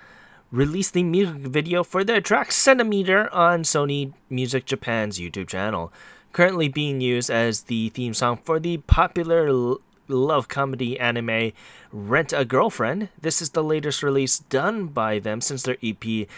released 0.50 0.92
the 0.92 1.02
music 1.02 1.36
video 1.36 1.82
for 1.82 2.04
their 2.04 2.20
track 2.20 2.52
Centimeter 2.52 3.32
on 3.32 3.62
Sony 3.62 4.12
Music 4.28 4.66
Japan's 4.66 5.18
YouTube 5.18 5.48
channel. 5.48 5.92
Currently 6.32 6.68
being 6.68 7.00
used 7.00 7.30
as 7.30 7.62
the 7.62 7.88
theme 7.90 8.14
song 8.14 8.38
for 8.42 8.60
the 8.60 8.78
popular 8.78 9.76
love 10.08 10.48
comedy 10.48 10.98
anime 10.98 11.52
Rent 11.92 12.32
a 12.32 12.44
Girlfriend. 12.44 13.08
This 13.20 13.42
is 13.42 13.50
the 13.50 13.64
latest 13.64 14.02
release 14.02 14.38
done 14.38 14.86
by 14.86 15.18
them 15.18 15.40
since 15.40 15.62
their 15.62 15.76
EP 15.82 16.28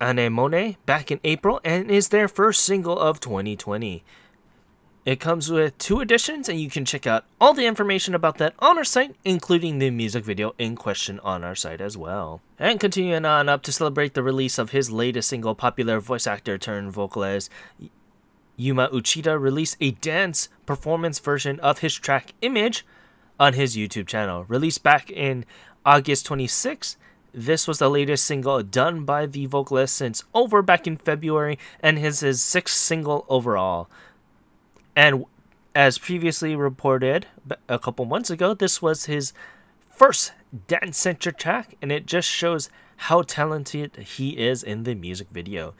Anemone 0.00 0.76
back 0.86 1.10
in 1.10 1.20
April 1.24 1.60
and 1.64 1.90
is 1.90 2.08
their 2.08 2.28
first 2.28 2.64
single 2.64 2.98
of 2.98 3.20
2020. 3.20 4.04
It 5.08 5.20
comes 5.20 5.50
with 5.50 5.78
two 5.78 6.00
editions, 6.00 6.50
and 6.50 6.60
you 6.60 6.68
can 6.68 6.84
check 6.84 7.06
out 7.06 7.24
all 7.40 7.54
the 7.54 7.64
information 7.64 8.14
about 8.14 8.36
that 8.38 8.52
on 8.58 8.76
our 8.76 8.84
site, 8.84 9.16
including 9.24 9.78
the 9.78 9.90
music 9.90 10.22
video 10.22 10.54
in 10.58 10.76
question 10.76 11.18
on 11.20 11.42
our 11.42 11.54
site 11.54 11.80
as 11.80 11.96
well. 11.96 12.42
And 12.58 12.78
continuing 12.78 13.24
on 13.24 13.48
up 13.48 13.62
to 13.62 13.72
celebrate 13.72 14.12
the 14.12 14.22
release 14.22 14.58
of 14.58 14.72
his 14.72 14.90
latest 14.90 15.30
single, 15.30 15.54
popular 15.54 15.98
voice 15.98 16.26
actor 16.26 16.58
turned 16.58 16.92
vocalist 16.92 17.48
Yuma 18.58 18.88
Uchida 18.88 19.40
released 19.40 19.76
a 19.80 19.92
dance 19.92 20.48
performance 20.66 21.20
version 21.20 21.60
of 21.60 21.78
his 21.78 21.94
track 21.94 22.34
Image 22.42 22.84
on 23.38 23.54
his 23.54 23.76
YouTube 23.76 24.08
channel. 24.08 24.44
Released 24.48 24.82
back 24.82 25.10
in 25.10 25.44
August 25.86 26.26
26, 26.26 26.96
this 27.32 27.68
was 27.68 27.78
the 27.78 27.88
latest 27.88 28.24
single 28.24 28.62
done 28.64 29.04
by 29.04 29.26
the 29.26 29.46
vocalist 29.46 29.94
since 29.94 30.24
Over 30.34 30.60
back 30.60 30.88
in 30.88 30.96
February 30.96 31.56
and 31.80 31.98
his, 31.98 32.20
his 32.20 32.42
sixth 32.42 32.76
single 32.76 33.24
overall. 33.28 33.88
And 34.96 35.24
as 35.72 35.96
previously 35.96 36.56
reported 36.56 37.26
a 37.68 37.78
couple 37.78 38.06
months 38.06 38.28
ago, 38.28 38.54
this 38.54 38.82
was 38.82 39.04
his 39.04 39.32
first 39.88 40.32
dance 40.66 40.98
centric 40.98 41.38
track, 41.38 41.76
and 41.80 41.92
it 41.92 42.06
just 42.06 42.28
shows 42.28 42.70
how 42.96 43.22
talented 43.22 43.94
he 43.96 44.30
is 44.30 44.64
in 44.64 44.82
the 44.82 44.96
music 44.96 45.28
video. 45.30 45.74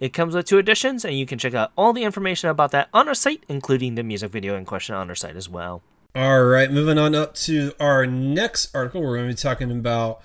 It 0.00 0.14
comes 0.14 0.34
with 0.34 0.46
two 0.46 0.56
editions, 0.56 1.04
and 1.04 1.14
you 1.14 1.26
can 1.26 1.38
check 1.38 1.52
out 1.52 1.72
all 1.76 1.92
the 1.92 2.04
information 2.04 2.48
about 2.48 2.70
that 2.70 2.88
on 2.94 3.06
our 3.06 3.14
site, 3.14 3.44
including 3.50 3.96
the 3.96 4.02
music 4.02 4.32
video 4.32 4.56
in 4.56 4.64
question 4.64 4.94
on 4.94 5.10
our 5.10 5.14
site 5.14 5.36
as 5.36 5.46
well. 5.46 5.82
All 6.14 6.42
right, 6.44 6.72
moving 6.72 6.96
on 6.96 7.14
up 7.14 7.34
to 7.34 7.72
our 7.78 8.06
next 8.06 8.74
article, 8.74 9.02
we're 9.02 9.18
going 9.18 9.28
to 9.28 9.34
be 9.34 9.36
talking 9.36 9.70
about 9.70 10.22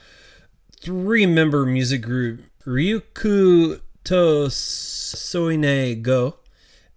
three 0.80 1.26
member 1.26 1.66
music 1.66 2.02
group 2.02 2.44
Ryuku 2.66 3.82
to 4.06 4.14
Soine 4.48 6.02
Go 6.02 6.38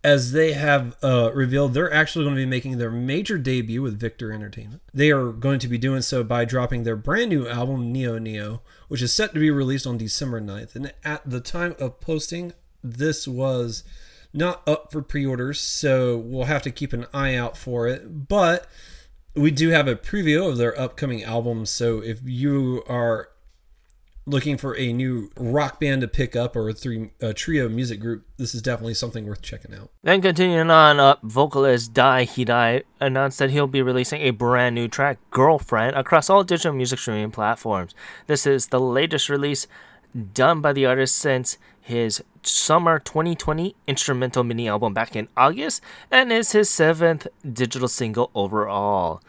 as 0.04 0.30
they 0.30 0.52
have 0.52 0.96
uh, 1.02 1.32
revealed 1.34 1.74
they're 1.74 1.92
actually 1.92 2.24
going 2.24 2.36
to 2.36 2.40
be 2.40 2.46
making 2.46 2.78
their 2.78 2.92
major 2.92 3.38
debut 3.38 3.82
with 3.82 3.98
Victor 3.98 4.32
Entertainment. 4.32 4.82
They 4.94 5.10
are 5.10 5.32
going 5.32 5.58
to 5.58 5.68
be 5.68 5.78
doing 5.78 6.02
so 6.02 6.22
by 6.22 6.44
dropping 6.44 6.84
their 6.84 6.94
brand 6.94 7.30
new 7.30 7.48
album, 7.48 7.90
Neo 7.90 8.18
Neo, 8.18 8.62
which 8.86 9.02
is 9.02 9.12
set 9.12 9.34
to 9.34 9.40
be 9.40 9.50
released 9.50 9.86
on 9.86 9.98
December 9.98 10.40
9th. 10.40 10.76
And 10.76 10.92
at 11.04 11.28
the 11.28 11.40
time 11.40 11.74
of 11.80 12.00
posting, 12.00 12.52
this 12.82 13.26
was 13.26 13.84
not 14.32 14.66
up 14.66 14.92
for 14.92 15.02
pre 15.02 15.24
orders, 15.24 15.60
so 15.60 16.16
we'll 16.16 16.44
have 16.44 16.62
to 16.62 16.70
keep 16.70 16.92
an 16.92 17.06
eye 17.12 17.34
out 17.34 17.56
for 17.56 17.86
it. 17.86 18.28
But 18.28 18.66
we 19.34 19.50
do 19.50 19.70
have 19.70 19.88
a 19.88 19.96
preview 19.96 20.48
of 20.48 20.56
their 20.56 20.78
upcoming 20.78 21.22
album, 21.22 21.66
so 21.66 22.02
if 22.02 22.20
you 22.24 22.82
are 22.88 23.28
looking 24.28 24.58
for 24.58 24.76
a 24.76 24.92
new 24.92 25.30
rock 25.38 25.80
band 25.80 26.02
to 26.02 26.08
pick 26.08 26.36
up 26.36 26.54
or 26.54 26.68
a 26.68 26.74
three 26.74 27.10
a 27.20 27.32
trio 27.32 27.68
music 27.68 27.98
group, 27.98 28.26
this 28.36 28.54
is 28.54 28.60
definitely 28.60 28.94
something 28.94 29.26
worth 29.26 29.42
checking 29.42 29.74
out. 29.74 29.90
Then 30.02 30.20
continuing 30.20 30.70
on 30.70 31.00
up, 31.00 31.20
vocalist 31.22 31.94
Dai 31.94 32.26
Hirai 32.26 32.82
announced 33.00 33.38
that 33.38 33.50
he'll 33.50 33.66
be 33.66 33.82
releasing 33.82 34.20
a 34.22 34.30
brand 34.30 34.74
new 34.74 34.88
track, 34.88 35.18
Girlfriend, 35.30 35.96
across 35.96 36.28
all 36.28 36.44
digital 36.44 36.74
music 36.74 36.98
streaming 36.98 37.30
platforms. 37.30 37.94
This 38.26 38.46
is 38.46 38.66
the 38.66 38.80
latest 38.80 39.28
release 39.28 39.66
done 40.34 40.60
by 40.60 40.72
the 40.72 40.86
artist 40.86 41.16
since 41.16 41.58
his 41.88 42.22
summer 42.42 42.98
2020 42.98 43.74
instrumental 43.86 44.44
mini 44.44 44.68
album 44.68 44.92
back 44.92 45.16
in 45.16 45.26
August 45.38 45.80
and 46.10 46.30
is 46.30 46.52
his 46.52 46.68
seventh 46.68 47.26
digital 47.50 47.88
single 47.88 48.30
overall. 48.34 49.22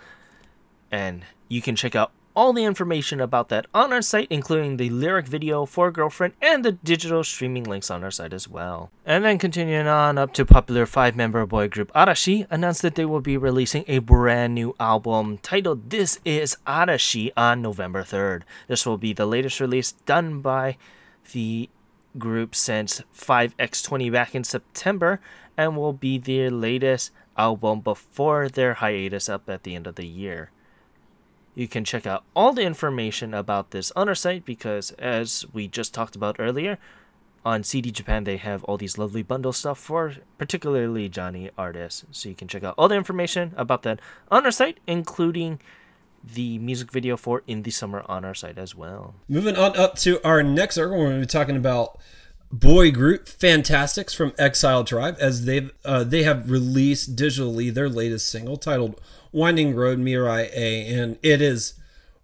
And 0.91 1.23
you 1.47 1.61
can 1.61 1.77
check 1.77 1.95
out 1.95 2.11
all 2.35 2.51
the 2.51 2.65
information 2.65 3.21
about 3.21 3.47
that 3.47 3.65
on 3.73 3.93
our 3.93 4.01
site, 4.01 4.27
including 4.29 4.75
the 4.75 4.89
lyric 4.89 5.25
video 5.25 5.65
for 5.65 5.89
Girlfriend 5.89 6.33
and 6.41 6.65
the 6.65 6.73
digital 6.73 7.23
streaming 7.23 7.63
links 7.63 7.89
on 7.89 8.03
our 8.03 8.11
site 8.11 8.33
as 8.33 8.45
well. 8.45 8.91
And 9.05 9.23
then 9.23 9.37
continuing 9.37 9.87
on 9.87 10.17
up 10.17 10.33
to 10.33 10.45
popular 10.45 10.85
five 10.85 11.15
member 11.15 11.45
boy 11.45 11.69
group 11.69 11.93
Arashi 11.93 12.45
announced 12.49 12.81
that 12.81 12.95
they 12.95 13.05
will 13.05 13.21
be 13.21 13.37
releasing 13.37 13.85
a 13.87 13.99
brand 13.99 14.53
new 14.53 14.75
album 14.81 15.37
titled 15.37 15.91
This 15.91 16.19
Is 16.25 16.57
Arashi 16.67 17.31
on 17.37 17.61
November 17.61 18.03
3rd. 18.03 18.41
This 18.67 18.85
will 18.85 18.97
be 18.97 19.13
the 19.13 19.25
latest 19.25 19.61
release 19.61 19.93
done 19.93 20.41
by 20.41 20.75
the 21.31 21.69
group 22.19 22.53
since 22.53 23.01
5x20 23.17 24.11
back 24.11 24.35
in 24.35 24.43
September 24.43 25.19
and 25.57 25.75
will 25.75 25.93
be 25.93 26.17
their 26.17 26.51
latest 26.51 27.11
album 27.37 27.79
before 27.79 28.49
their 28.49 28.75
hiatus 28.75 29.29
up 29.29 29.49
at 29.49 29.63
the 29.63 29.75
end 29.75 29.87
of 29.87 29.95
the 29.95 30.05
year. 30.05 30.51
You 31.55 31.67
can 31.67 31.83
check 31.83 32.05
out 32.05 32.23
all 32.35 32.53
the 32.53 32.61
information 32.61 33.33
about 33.33 33.71
this 33.71 33.91
on 33.95 34.07
our 34.07 34.15
site 34.15 34.45
because, 34.45 34.91
as 34.91 35.45
we 35.51 35.67
just 35.67 35.93
talked 35.93 36.15
about 36.15 36.37
earlier, 36.39 36.77
on 37.45 37.63
CD 37.63 37.91
Japan 37.91 38.23
they 38.23 38.37
have 38.37 38.63
all 38.65 38.77
these 38.77 38.97
lovely 38.97 39.23
bundle 39.23 39.53
stuff 39.53 39.79
for 39.79 40.15
particularly 40.37 41.09
Johnny 41.09 41.49
artists. 41.57 42.05
So 42.11 42.29
you 42.29 42.35
can 42.35 42.47
check 42.47 42.63
out 42.63 42.75
all 42.77 42.87
the 42.87 42.95
information 42.95 43.53
about 43.57 43.83
that 43.83 43.99
on 44.29 44.45
our 44.45 44.51
site, 44.51 44.79
including 44.87 45.59
the 46.23 46.57
music 46.59 46.91
video 46.91 47.17
for 47.17 47.43
In 47.47 47.63
the 47.63 47.71
Summer 47.71 48.03
on 48.07 48.25
our 48.25 48.33
site 48.33 48.57
as 48.57 48.75
well. 48.75 49.15
Moving 49.27 49.55
on 49.55 49.77
up 49.77 49.95
to 49.99 50.25
our 50.25 50.43
next 50.43 50.77
article, 50.77 50.99
we're 50.99 51.09
going 51.09 51.21
to 51.21 51.27
be 51.27 51.31
talking 51.31 51.55
about 51.55 51.99
boy 52.51 52.91
group 52.91 53.27
Fantastics 53.27 54.13
from 54.13 54.33
Exile 54.37 54.83
Tribe 54.83 55.17
as 55.19 55.45
they 55.45 55.69
uh, 55.85 56.03
they 56.03 56.23
have 56.23 56.49
released 56.49 57.15
digitally 57.15 57.73
their 57.73 57.89
latest 57.89 58.29
single 58.29 58.57
titled 58.57 58.99
Winding 59.31 59.75
Road 59.75 59.99
Mirai 59.99 60.49
A, 60.53 60.87
and 60.87 61.17
it 61.21 61.41
is 61.41 61.73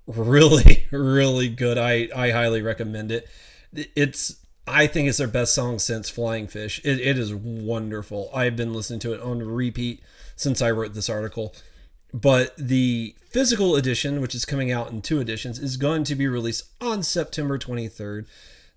really, 0.07 0.87
really 0.91 1.49
good. 1.49 1.77
I, 1.77 2.09
I 2.15 2.31
highly 2.31 2.61
recommend 2.61 3.11
it. 3.11 3.27
It's 3.73 4.37
I 4.67 4.87
think 4.87 5.07
it's 5.07 5.19
their 5.19 5.27
best 5.27 5.53
song 5.53 5.79
since 5.79 6.09
Flying 6.09 6.47
Fish. 6.47 6.81
It, 6.83 6.99
it 6.99 7.19
is 7.19 7.33
wonderful. 7.33 8.31
I've 8.33 8.55
been 8.55 8.73
listening 8.73 8.99
to 9.01 9.13
it 9.13 9.21
on 9.21 9.39
repeat 9.39 10.01
since 10.35 10.61
I 10.61 10.71
wrote 10.71 10.93
this 10.93 11.09
article. 11.09 11.53
But 12.15 12.55
the 12.55 13.13
physical 13.29 13.75
edition, 13.75 14.21
which 14.21 14.33
is 14.33 14.45
coming 14.45 14.71
out 14.71 14.89
in 14.89 15.01
two 15.01 15.19
editions, 15.19 15.59
is 15.59 15.75
going 15.75 16.05
to 16.05 16.15
be 16.15 16.29
released 16.29 16.63
on 16.79 17.03
September 17.03 17.59
23rd. 17.59 18.25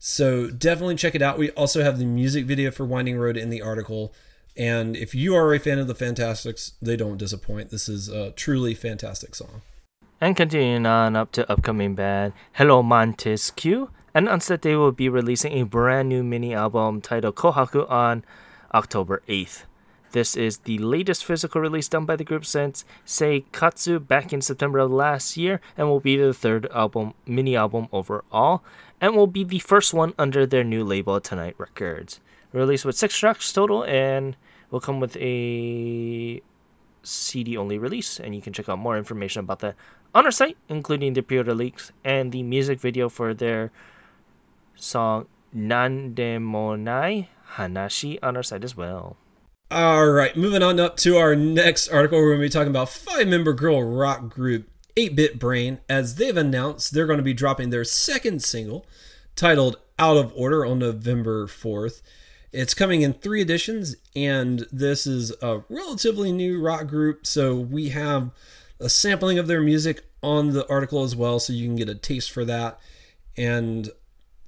So 0.00 0.50
definitely 0.50 0.96
check 0.96 1.14
it 1.14 1.22
out. 1.22 1.38
We 1.38 1.52
also 1.52 1.84
have 1.84 2.00
the 2.00 2.04
music 2.04 2.46
video 2.46 2.72
for 2.72 2.84
Winding 2.84 3.16
Road 3.16 3.36
in 3.36 3.48
the 3.48 3.62
article. 3.62 4.12
And 4.56 4.96
if 4.96 5.14
you 5.14 5.36
are 5.36 5.54
a 5.54 5.60
fan 5.60 5.78
of 5.78 5.86
the 5.86 5.94
Fantastics, 5.94 6.72
they 6.82 6.96
don't 6.96 7.16
disappoint. 7.16 7.70
This 7.70 7.88
is 7.88 8.08
a 8.08 8.32
truly 8.32 8.74
fantastic 8.74 9.36
song. 9.36 9.62
And 10.20 10.34
continuing 10.34 10.84
on 10.84 11.14
up 11.14 11.30
to 11.32 11.48
upcoming 11.48 11.94
band 11.94 12.32
Hello 12.54 12.82
Mantis 12.82 13.52
Q 13.52 13.90
announced 14.14 14.48
that 14.48 14.62
they 14.62 14.74
will 14.74 14.90
be 14.90 15.08
releasing 15.08 15.52
a 15.52 15.62
brand 15.62 16.08
new 16.08 16.24
mini 16.24 16.54
album 16.54 17.00
titled 17.00 17.36
Kohaku 17.36 17.88
on 17.88 18.24
October 18.74 19.22
8th. 19.28 19.62
This 20.12 20.36
is 20.36 20.58
the 20.58 20.78
latest 20.78 21.24
physical 21.24 21.60
release 21.60 21.88
done 21.88 22.06
by 22.06 22.16
the 22.16 22.24
group 22.24 22.46
since 22.46 22.84
Seikatsu 23.06 24.06
back 24.06 24.32
in 24.32 24.40
September 24.40 24.78
of 24.78 24.90
last 24.90 25.36
year 25.36 25.60
and 25.76 25.88
will 25.88 26.00
be 26.00 26.16
the 26.16 26.32
third 26.32 26.66
album 26.72 27.12
mini 27.26 27.54
album 27.54 27.88
overall 27.92 28.62
and 29.00 29.14
will 29.14 29.26
be 29.26 29.44
the 29.44 29.58
first 29.58 29.92
one 29.92 30.14
under 30.18 30.46
their 30.46 30.64
new 30.64 30.82
label 30.82 31.20
Tonight 31.20 31.56
Records. 31.58 32.20
Released 32.52 32.86
with 32.86 32.96
six 32.96 33.18
tracks 33.18 33.52
total 33.52 33.84
and 33.84 34.36
will 34.70 34.80
come 34.80 35.00
with 35.00 35.16
a 35.16 36.40
CD 37.02 37.56
only 37.56 37.78
release, 37.78 38.18
and 38.18 38.34
you 38.34 38.42
can 38.42 38.52
check 38.52 38.68
out 38.68 38.78
more 38.78 38.96
information 38.96 39.40
about 39.40 39.60
that 39.60 39.76
on 40.14 40.24
our 40.24 40.30
site, 40.30 40.56
including 40.68 41.12
the 41.12 41.22
pre 41.22 41.38
order 41.38 41.54
leaks 41.54 41.92
and 42.04 42.32
the 42.32 42.42
music 42.42 42.80
video 42.80 43.08
for 43.08 43.34
their 43.34 43.70
song 44.74 45.26
Nandemonai 45.54 47.28
Hanashi 47.54 48.18
on 48.22 48.36
our 48.36 48.42
site 48.42 48.64
as 48.64 48.76
well. 48.76 49.16
All 49.70 50.06
right, 50.08 50.34
moving 50.34 50.62
on 50.62 50.80
up 50.80 50.96
to 50.98 51.18
our 51.18 51.36
next 51.36 51.88
article, 51.88 52.16
we're 52.16 52.30
going 52.30 52.40
to 52.40 52.46
be 52.46 52.48
talking 52.48 52.70
about 52.70 52.88
five 52.88 53.28
member 53.28 53.52
girl 53.52 53.82
rock 53.82 54.30
group 54.30 54.66
8 54.96 55.14
Bit 55.14 55.38
Brain, 55.38 55.80
as 55.90 56.14
they've 56.14 56.38
announced 56.38 56.94
they're 56.94 57.04
going 57.04 57.18
to 57.18 57.22
be 57.22 57.34
dropping 57.34 57.68
their 57.68 57.84
second 57.84 58.42
single 58.42 58.86
titled 59.36 59.76
Out 59.98 60.16
of 60.16 60.32
Order 60.34 60.64
on 60.64 60.78
November 60.78 61.46
4th. 61.46 62.00
It's 62.50 62.72
coming 62.72 63.02
in 63.02 63.12
three 63.12 63.42
editions, 63.42 63.94
and 64.16 64.64
this 64.72 65.06
is 65.06 65.34
a 65.42 65.60
relatively 65.68 66.32
new 66.32 66.62
rock 66.62 66.86
group, 66.86 67.26
so 67.26 67.54
we 67.54 67.90
have 67.90 68.30
a 68.80 68.88
sampling 68.88 69.38
of 69.38 69.48
their 69.48 69.60
music 69.60 70.02
on 70.22 70.54
the 70.54 70.66
article 70.70 71.02
as 71.02 71.14
well, 71.14 71.38
so 71.38 71.52
you 71.52 71.66
can 71.66 71.76
get 71.76 71.90
a 71.90 71.94
taste 71.94 72.30
for 72.30 72.46
that. 72.46 72.80
And 73.36 73.90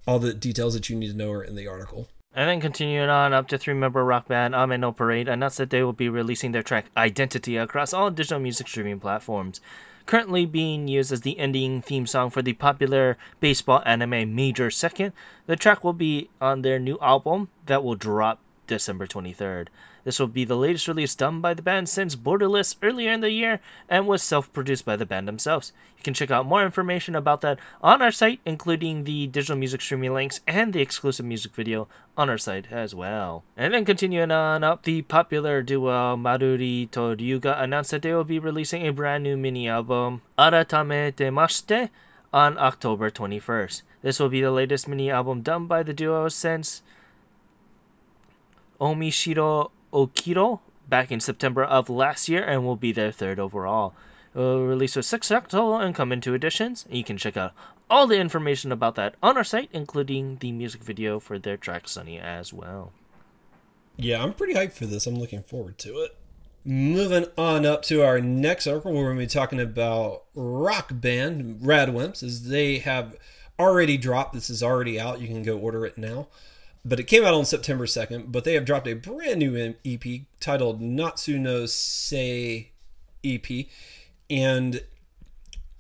all 0.06 0.18
the 0.18 0.32
details 0.32 0.72
that 0.72 0.88
you 0.88 0.96
need 0.96 1.10
to 1.10 1.16
know 1.16 1.30
are 1.30 1.44
in 1.44 1.56
the 1.56 1.68
article. 1.68 2.08
And 2.32 2.48
then 2.48 2.60
continuing 2.60 3.10
on 3.10 3.32
up 3.32 3.48
to 3.48 3.58
three 3.58 3.74
member 3.74 4.04
rock 4.04 4.28
band 4.28 4.54
Ame 4.54 4.80
no 4.80 4.92
Parade 4.92 5.28
announced 5.28 5.58
that 5.58 5.70
they 5.70 5.82
will 5.82 5.92
be 5.92 6.08
releasing 6.08 6.52
their 6.52 6.62
track 6.62 6.86
Identity 6.96 7.56
across 7.56 7.92
all 7.92 8.10
digital 8.10 8.38
music 8.38 8.68
streaming 8.68 9.00
platforms. 9.00 9.60
Currently 10.06 10.46
being 10.46 10.86
used 10.86 11.10
as 11.10 11.22
the 11.22 11.38
ending 11.40 11.82
theme 11.82 12.06
song 12.06 12.30
for 12.30 12.40
the 12.40 12.52
popular 12.52 13.18
baseball 13.40 13.82
anime 13.84 14.32
Major 14.34 14.70
Second, 14.70 15.12
the 15.46 15.56
track 15.56 15.82
will 15.82 15.92
be 15.92 16.30
on 16.40 16.62
their 16.62 16.78
new 16.78 16.98
album 17.02 17.48
that 17.66 17.82
will 17.82 17.96
drop 17.96 18.38
December 18.68 19.08
23rd. 19.08 19.66
This 20.04 20.18
will 20.18 20.26
be 20.26 20.44
the 20.44 20.56
latest 20.56 20.88
release 20.88 21.14
done 21.14 21.40
by 21.40 21.54
the 21.54 21.62
band 21.62 21.88
since 21.88 22.16
Borderless 22.16 22.76
earlier 22.82 23.12
in 23.12 23.20
the 23.20 23.30
year 23.30 23.60
and 23.88 24.06
was 24.06 24.22
self 24.22 24.52
produced 24.52 24.84
by 24.84 24.96
the 24.96 25.06
band 25.06 25.28
themselves. 25.28 25.72
You 25.98 26.02
can 26.02 26.14
check 26.14 26.30
out 26.30 26.46
more 26.46 26.64
information 26.64 27.14
about 27.14 27.42
that 27.42 27.58
on 27.82 28.00
our 28.00 28.10
site, 28.10 28.40
including 28.46 29.04
the 29.04 29.26
digital 29.26 29.56
music 29.56 29.80
streaming 29.80 30.14
links 30.14 30.40
and 30.46 30.72
the 30.72 30.80
exclusive 30.80 31.26
music 31.26 31.54
video 31.54 31.88
on 32.16 32.30
our 32.30 32.38
site 32.38 32.72
as 32.72 32.94
well. 32.94 33.44
And 33.56 33.74
then 33.74 33.84
continuing 33.84 34.30
on 34.30 34.64
up, 34.64 34.84
the 34.84 35.02
popular 35.02 35.62
duo 35.62 36.16
Maruri 36.16 36.90
to 36.92 37.00
Ryuga 37.00 37.60
announced 37.60 37.90
that 37.90 38.02
they 38.02 38.14
will 38.14 38.24
be 38.24 38.38
releasing 38.38 38.86
a 38.86 38.92
brand 38.92 39.24
new 39.24 39.36
mini 39.36 39.68
album, 39.68 40.22
Aratamete 40.38 41.30
Mashite, 41.30 41.90
on 42.32 42.56
October 42.58 43.10
21st. 43.10 43.82
This 44.02 44.18
will 44.18 44.28
be 44.28 44.40
the 44.40 44.50
latest 44.50 44.88
mini 44.88 45.10
album 45.10 45.42
done 45.42 45.66
by 45.66 45.82
the 45.82 45.92
duo 45.92 46.28
since 46.28 46.82
Omishiro 48.80 49.70
Okiro 49.92 50.60
back 50.88 51.10
in 51.10 51.20
September 51.20 51.64
of 51.64 51.88
last 51.88 52.28
year 52.28 52.44
and 52.44 52.64
will 52.64 52.76
be 52.76 52.92
their 52.92 53.12
third 53.12 53.38
overall. 53.38 53.94
It 54.34 54.38
will 54.38 54.66
release 54.66 54.96
with 54.96 55.06
six 55.06 55.28
total 55.28 55.76
and 55.76 55.94
come 55.94 56.12
in 56.12 56.20
two 56.20 56.34
editions. 56.34 56.84
You 56.90 57.04
can 57.04 57.16
check 57.16 57.36
out 57.36 57.52
all 57.88 58.06
the 58.06 58.18
information 58.18 58.70
about 58.70 58.94
that 58.96 59.14
on 59.22 59.36
our 59.36 59.44
site, 59.44 59.70
including 59.72 60.36
the 60.36 60.52
music 60.52 60.82
video 60.82 61.18
for 61.18 61.38
their 61.38 61.56
track 61.56 61.88
Sunny 61.88 62.18
as 62.18 62.52
well. 62.52 62.92
Yeah, 63.96 64.22
I'm 64.22 64.32
pretty 64.32 64.54
hyped 64.54 64.72
for 64.72 64.86
this. 64.86 65.06
I'm 65.06 65.18
looking 65.18 65.42
forward 65.42 65.78
to 65.78 65.98
it. 66.00 66.16
Moving 66.64 67.26
on 67.36 67.66
up 67.66 67.82
to 67.84 68.02
our 68.02 68.20
next 68.20 68.66
article, 68.66 68.92
we're 68.92 69.04
going 69.04 69.16
to 69.16 69.22
be 69.22 69.26
talking 69.26 69.60
about 69.60 70.24
rock 70.34 70.90
band 70.92 71.62
Radwimps, 71.62 72.22
as 72.22 72.48
they 72.48 72.78
have 72.78 73.16
already 73.58 73.96
dropped. 73.96 74.34
This 74.34 74.50
is 74.50 74.62
already 74.62 75.00
out. 75.00 75.20
You 75.20 75.26
can 75.26 75.42
go 75.42 75.58
order 75.58 75.84
it 75.86 75.98
now 75.98 76.28
but 76.84 77.00
it 77.00 77.04
came 77.04 77.24
out 77.24 77.34
on 77.34 77.44
September 77.44 77.86
2nd. 77.86 78.32
But 78.32 78.44
they 78.44 78.54
have 78.54 78.64
dropped 78.64 78.88
a 78.88 78.94
brand 78.94 79.38
new 79.38 79.74
EP 79.84 80.22
titled 80.40 80.80
Natsu 80.80 81.38
no 81.38 81.66
Sei 81.66 82.72
EP, 83.24 83.66
and 84.28 84.82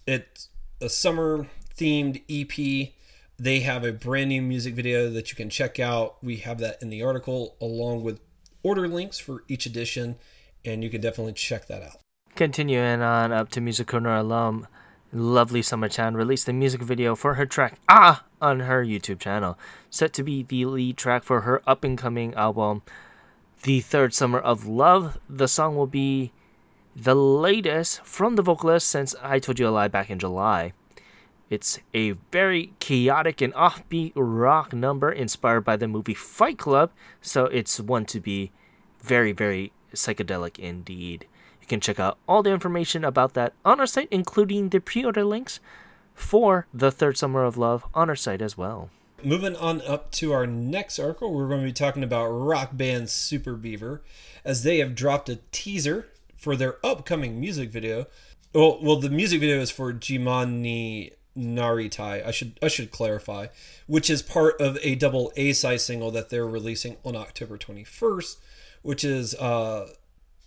it's 0.06 0.48
a 0.80 0.88
summer 0.88 1.46
themed 1.76 2.22
EP. 2.28 2.92
They 3.38 3.60
have 3.60 3.84
a 3.84 3.92
brand 3.92 4.28
new 4.28 4.42
music 4.42 4.74
video 4.74 5.08
that 5.10 5.30
you 5.30 5.36
can 5.36 5.48
check 5.48 5.80
out. 5.80 6.22
We 6.22 6.36
have 6.38 6.58
that 6.58 6.82
in 6.82 6.90
the 6.90 7.02
article 7.02 7.56
along 7.60 8.02
with 8.02 8.20
order 8.62 8.86
links 8.86 9.18
for 9.18 9.44
each 9.48 9.64
edition, 9.64 10.16
and 10.64 10.84
you 10.84 10.90
can 10.90 11.00
definitely 11.00 11.32
check 11.32 11.66
that 11.68 11.82
out. 11.82 12.00
Continuing 12.36 13.00
on 13.00 13.32
up 13.32 13.48
to 13.50 13.60
Music 13.60 13.86
Corner 13.86 14.14
alum 14.14 14.66
Lovely 15.12 15.60
Summer 15.60 15.88
Chan 15.88 16.14
released 16.14 16.48
a 16.48 16.52
music 16.52 16.82
video 16.82 17.16
for 17.16 17.34
her 17.34 17.44
track 17.44 17.80
Ah 17.88 18.24
on 18.40 18.60
her 18.60 18.84
YouTube 18.84 19.18
channel, 19.18 19.58
set 19.90 20.12
to 20.12 20.22
be 20.22 20.44
the 20.44 20.64
lead 20.66 20.96
track 20.96 21.24
for 21.24 21.40
her 21.40 21.60
up 21.66 21.82
and 21.82 21.98
coming 21.98 22.32
album, 22.34 22.82
The 23.64 23.80
Third 23.80 24.14
Summer 24.14 24.38
of 24.38 24.66
Love. 24.66 25.18
The 25.28 25.48
song 25.48 25.74
will 25.74 25.88
be 25.88 26.30
the 26.94 27.16
latest 27.16 28.04
from 28.04 28.36
the 28.36 28.42
vocalist 28.42 28.86
since 28.86 29.16
I 29.20 29.40
Told 29.40 29.58
You 29.58 29.66
a 29.66 29.70
Lie 29.70 29.88
back 29.88 30.10
in 30.10 30.20
July. 30.20 30.74
It's 31.48 31.80
a 31.92 32.12
very 32.30 32.72
chaotic 32.78 33.40
and 33.40 33.52
offbeat 33.54 34.12
rock 34.14 34.72
number 34.72 35.10
inspired 35.10 35.62
by 35.62 35.76
the 35.76 35.88
movie 35.88 36.14
Fight 36.14 36.58
Club, 36.58 36.92
so 37.20 37.46
it's 37.46 37.80
one 37.80 38.04
to 38.06 38.20
be 38.20 38.52
very, 39.00 39.32
very 39.32 39.72
psychedelic 39.92 40.56
indeed 40.60 41.26
can 41.70 41.80
check 41.80 41.98
out 41.98 42.18
all 42.28 42.42
the 42.42 42.50
information 42.50 43.04
about 43.04 43.32
that 43.34 43.54
on 43.64 43.80
our 43.80 43.86
site, 43.86 44.08
including 44.10 44.68
the 44.68 44.80
pre 44.80 45.04
order 45.04 45.24
links 45.24 45.60
for 46.14 46.66
The 46.74 46.90
Third 46.90 47.16
Summer 47.16 47.44
of 47.44 47.56
Love 47.56 47.86
on 47.94 48.10
our 48.10 48.16
site 48.16 48.42
as 48.42 48.58
well. 48.58 48.90
Moving 49.22 49.56
on 49.56 49.80
up 49.82 50.10
to 50.12 50.32
our 50.32 50.46
next 50.46 50.98
article, 50.98 51.32
we're 51.32 51.48
going 51.48 51.60
to 51.60 51.66
be 51.66 51.72
talking 51.72 52.02
about 52.02 52.26
rock 52.26 52.70
band 52.72 53.08
Super 53.08 53.54
Beaver 53.54 54.02
as 54.44 54.62
they 54.62 54.78
have 54.78 54.94
dropped 54.94 55.28
a 55.28 55.40
teaser 55.52 56.08
for 56.36 56.56
their 56.56 56.84
upcoming 56.84 57.40
music 57.40 57.70
video. 57.70 58.06
Well, 58.52 58.78
well 58.82 58.96
the 58.96 59.10
music 59.10 59.40
video 59.40 59.60
is 59.60 59.70
for 59.70 59.92
Jiman 59.92 60.60
ni 60.60 61.12
Naritai. 61.36 62.26
I 62.26 62.30
should 62.32 62.58
I 62.60 62.68
should 62.68 62.90
clarify, 62.90 63.46
which 63.86 64.10
is 64.10 64.22
part 64.22 64.60
of 64.60 64.76
a 64.82 64.96
double 64.96 65.32
A 65.36 65.52
side 65.52 65.80
single 65.80 66.10
that 66.10 66.30
they're 66.30 66.48
releasing 66.48 66.96
on 67.04 67.14
October 67.14 67.56
21st, 67.56 68.36
which 68.82 69.04
is 69.04 69.34
uh 69.36 69.90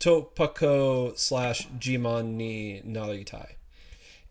Topako 0.03 1.17
slash 1.17 1.65
Jiman 1.79 2.33
ni 2.33 2.81
Naritai. 2.85 3.53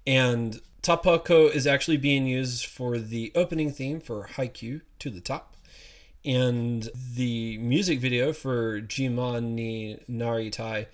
And 0.06 0.60
Topako 0.82 1.50
is 1.50 1.66
actually 1.66 1.96
being 1.96 2.26
used 2.26 2.66
for 2.66 2.98
the 2.98 3.32
opening 3.34 3.70
theme 3.70 3.98
for 3.98 4.28
Haikyuu 4.34 4.82
to 4.98 5.08
the 5.08 5.22
top. 5.22 5.56
And 6.26 6.90
the 6.94 7.56
music 7.56 8.00
video 8.00 8.34
for 8.34 8.82
Jiman 8.82 9.52
ni 9.54 9.96
Naritai 10.10 10.88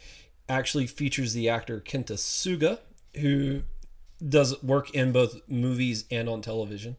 actually 0.49 0.87
features 0.87 1.33
the 1.33 1.49
actor 1.49 1.81
Kenta 1.81 2.13
Suga, 2.13 2.79
who 3.17 3.63
does 4.27 4.63
work 4.63 4.95
in 4.95 5.11
both 5.11 5.41
movies 5.49 6.05
and 6.09 6.29
on 6.29 6.41
television. 6.41 6.99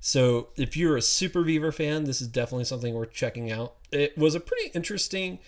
So 0.00 0.48
if 0.56 0.74
you're 0.74 0.96
a 0.96 1.02
Super 1.02 1.42
Beaver 1.42 1.70
fan, 1.70 2.04
this 2.04 2.22
is 2.22 2.28
definitely 2.28 2.64
something 2.64 2.94
worth 2.94 3.12
checking 3.12 3.52
out. 3.52 3.74
It 3.92 4.16
was 4.16 4.34
a 4.34 4.40
pretty 4.40 4.70
interesting 4.74 5.38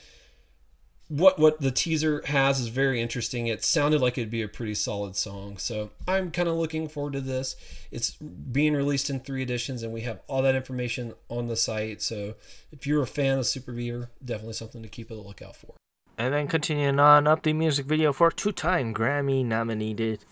what 1.12 1.38
what 1.38 1.60
the 1.60 1.70
teaser 1.70 2.22
has 2.24 2.58
is 2.58 2.68
very 2.68 2.98
interesting. 2.98 3.46
It 3.46 3.62
sounded 3.62 4.00
like 4.00 4.16
it'd 4.16 4.30
be 4.30 4.40
a 4.40 4.48
pretty 4.48 4.74
solid 4.74 5.14
song, 5.14 5.58
so 5.58 5.90
I'm 6.08 6.30
kind 6.30 6.48
of 6.48 6.56
looking 6.56 6.88
forward 6.88 7.12
to 7.12 7.20
this. 7.20 7.54
It's 7.90 8.12
being 8.12 8.72
released 8.72 9.10
in 9.10 9.20
three 9.20 9.42
editions, 9.42 9.82
and 9.82 9.92
we 9.92 10.00
have 10.02 10.20
all 10.26 10.40
that 10.40 10.54
information 10.54 11.12
on 11.28 11.48
the 11.48 11.56
site. 11.56 12.00
So 12.00 12.34
if 12.70 12.86
you're 12.86 13.02
a 13.02 13.06
fan 13.06 13.36
of 13.36 13.46
Super 13.46 13.72
Beaver, 13.72 14.08
definitely 14.24 14.54
something 14.54 14.82
to 14.82 14.88
keep 14.88 15.10
a 15.10 15.14
lookout 15.14 15.54
for. 15.54 15.74
And 16.16 16.32
then 16.32 16.48
continuing 16.48 16.98
on 16.98 17.26
up 17.26 17.42
the 17.42 17.52
music 17.52 17.84
video 17.84 18.14
for 18.14 18.30
two-time 18.30 18.94
Grammy 18.94 19.44
nominated 19.44 20.24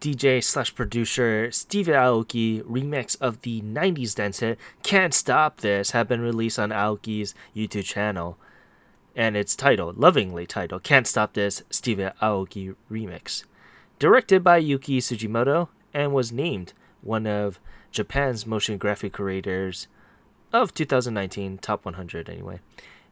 DJ 0.00 0.44
slash 0.44 0.74
producer 0.74 1.50
Steve 1.50 1.86
Aoki 1.86 2.62
remix 2.62 3.16
of 3.20 3.42
the 3.42 3.62
90s 3.62 4.14
dance 4.14 4.40
hit 4.40 4.58
Can't 4.82 5.14
Stop 5.14 5.60
This 5.60 5.92
have 5.92 6.08
been 6.08 6.20
released 6.20 6.58
on 6.58 6.70
Aoki's 6.70 7.34
YouTube 7.56 7.84
channel 7.84 8.38
and 9.16 9.36
it's 9.36 9.56
titled, 9.56 9.98
lovingly 9.98 10.46
titled, 10.46 10.82
Can't 10.82 11.06
Stop 11.06 11.34
This 11.34 11.62
Steve 11.70 11.98
Aoki 11.98 12.74
Remix. 12.90 13.44
Directed 13.98 14.42
by 14.42 14.56
Yuki 14.58 15.00
Tsujimoto 15.00 15.68
and 15.92 16.12
was 16.12 16.32
named 16.32 16.72
one 17.02 17.26
of 17.26 17.60
Japan's 17.90 18.46
motion 18.46 18.76
graphic 18.76 19.12
creators 19.12 19.86
of 20.52 20.74
2019, 20.74 21.58
top 21.58 21.84
100 21.84 22.28
anyway. 22.28 22.60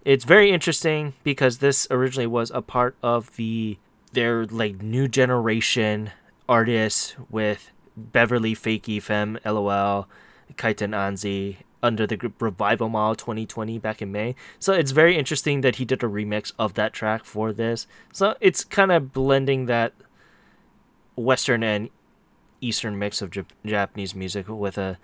It's 0.05 0.25
very 0.25 0.51
interesting 0.51 1.15
because 1.23 1.59
this 1.59 1.87
originally 1.91 2.27
was 2.27 2.51
a 2.51 2.63
part 2.63 2.97
of 3.03 3.37
the 3.37 3.79
their 4.13 4.45
like 4.47 4.83
new 4.83 5.09
generation 5.09 6.11
artists 6.49 7.15
with 7.31 7.71
Beverly 7.97 8.55
Fakey 8.55 9.01
Femme 9.01 9.39
LOL, 9.45 10.09
Kaiten 10.57 10.91
Anzi, 10.91 11.59
under 11.83 12.07
the 12.07 12.17
group 12.17 12.41
Revival 12.41 12.89
Mall 12.89 13.15
2020 13.15 13.79
back 13.79 14.01
in 14.01 14.13
May. 14.13 14.35
So 14.59 14.73
it's 14.73 14.93
very 14.93 15.17
interesting 15.17 15.63
that 15.63 15.77
he 15.77 15.85
did 15.85 16.03
a 16.03 16.07
remix 16.07 16.53
of 16.59 16.75
that 16.75 16.93
track 16.93 17.25
for 17.25 17.53
this. 17.53 17.87
So 18.13 18.37
it's 18.41 18.65
kind 18.65 18.93
of 18.93 19.13
blending 19.13 19.67
that 19.67 19.93
Western 21.17 21.63
and 21.63 21.91
Eastern 22.61 22.99
mix 22.99 23.21
of 23.21 23.31
J- 23.31 23.45
Japanese 23.67 24.15
music 24.15 24.49
with 24.49 24.79
a 24.79 24.99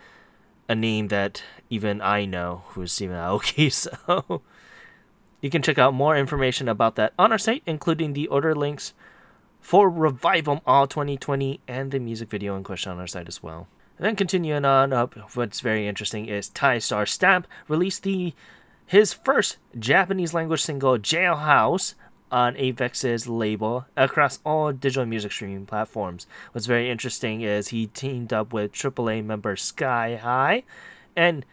a 0.68 0.74
name 0.74 1.08
that 1.08 1.42
even 1.70 2.00
I 2.02 2.26
know, 2.26 2.64
who 2.68 2.82
is 2.82 2.92
Steven 2.92 3.16
Aoki. 3.16 3.72
So 3.72 4.42
You 5.40 5.50
can 5.50 5.62
check 5.62 5.78
out 5.78 5.94
more 5.94 6.16
information 6.16 6.68
about 6.68 6.96
that 6.96 7.12
on 7.18 7.32
our 7.32 7.38
site, 7.38 7.62
including 7.64 8.12
the 8.12 8.26
order 8.26 8.54
links 8.54 8.92
for 9.60 9.88
Revival 9.88 10.62
All 10.66 10.86
2020 10.86 11.60
and 11.66 11.90
the 11.90 11.98
music 11.98 12.28
video 12.28 12.56
in 12.56 12.64
question 12.64 12.92
on 12.92 12.98
our 12.98 13.06
site 13.06 13.28
as 13.28 13.42
well. 13.42 13.68
And 13.98 14.06
then 14.06 14.16
continuing 14.16 14.64
on 14.64 14.92
up, 14.92 15.14
what's 15.34 15.60
very 15.60 15.88
interesting 15.88 16.26
is 16.26 16.48
Thai 16.48 16.78
Star 16.78 17.04
Stamp 17.04 17.46
released 17.66 18.04
the 18.04 18.32
his 18.86 19.12
first 19.12 19.58
Japanese 19.78 20.32
language 20.32 20.62
single 20.62 20.98
Jailhouse 20.98 21.94
on 22.30 22.54
Avex's 22.54 23.28
label 23.28 23.86
across 23.96 24.38
all 24.44 24.72
digital 24.72 25.04
music 25.04 25.32
streaming 25.32 25.66
platforms. 25.66 26.26
What's 26.52 26.66
very 26.66 26.90
interesting 26.90 27.42
is 27.42 27.68
he 27.68 27.88
teamed 27.88 28.32
up 28.32 28.52
with 28.52 28.72
AAA 28.72 29.24
member 29.24 29.56
SKY-HI, 29.56 30.62
and 31.16 31.44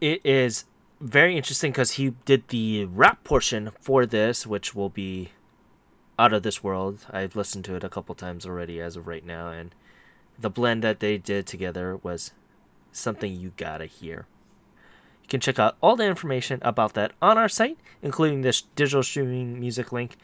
it 0.00 0.20
is 0.24 0.64
very 1.00 1.36
interesting 1.36 1.72
because 1.72 1.92
he 1.92 2.10
did 2.24 2.48
the 2.48 2.84
rap 2.86 3.24
portion 3.24 3.70
for 3.80 4.04
this, 4.04 4.46
which 4.46 4.74
will 4.74 4.90
be 4.90 5.30
out 6.18 6.32
of 6.32 6.42
this 6.42 6.62
world. 6.62 7.06
I've 7.10 7.36
listened 7.36 7.64
to 7.66 7.76
it 7.76 7.84
a 7.84 7.88
couple 7.88 8.14
times 8.14 8.44
already 8.44 8.80
as 8.80 8.96
of 8.96 9.06
right 9.06 9.24
now, 9.24 9.50
and 9.50 9.74
the 10.38 10.50
blend 10.50 10.82
that 10.82 11.00
they 11.00 11.18
did 11.18 11.46
together 11.46 11.96
was 12.02 12.32
something 12.90 13.34
you 13.34 13.52
gotta 13.56 13.86
hear. 13.86 14.26
You 15.22 15.28
can 15.28 15.40
check 15.40 15.58
out 15.58 15.76
all 15.80 15.96
the 15.96 16.06
information 16.06 16.58
about 16.62 16.94
that 16.94 17.12
on 17.22 17.38
our 17.38 17.48
site, 17.48 17.78
including 18.02 18.42
this 18.42 18.62
digital 18.62 19.02
streaming 19.02 19.58
music 19.58 19.92
link 19.92 20.16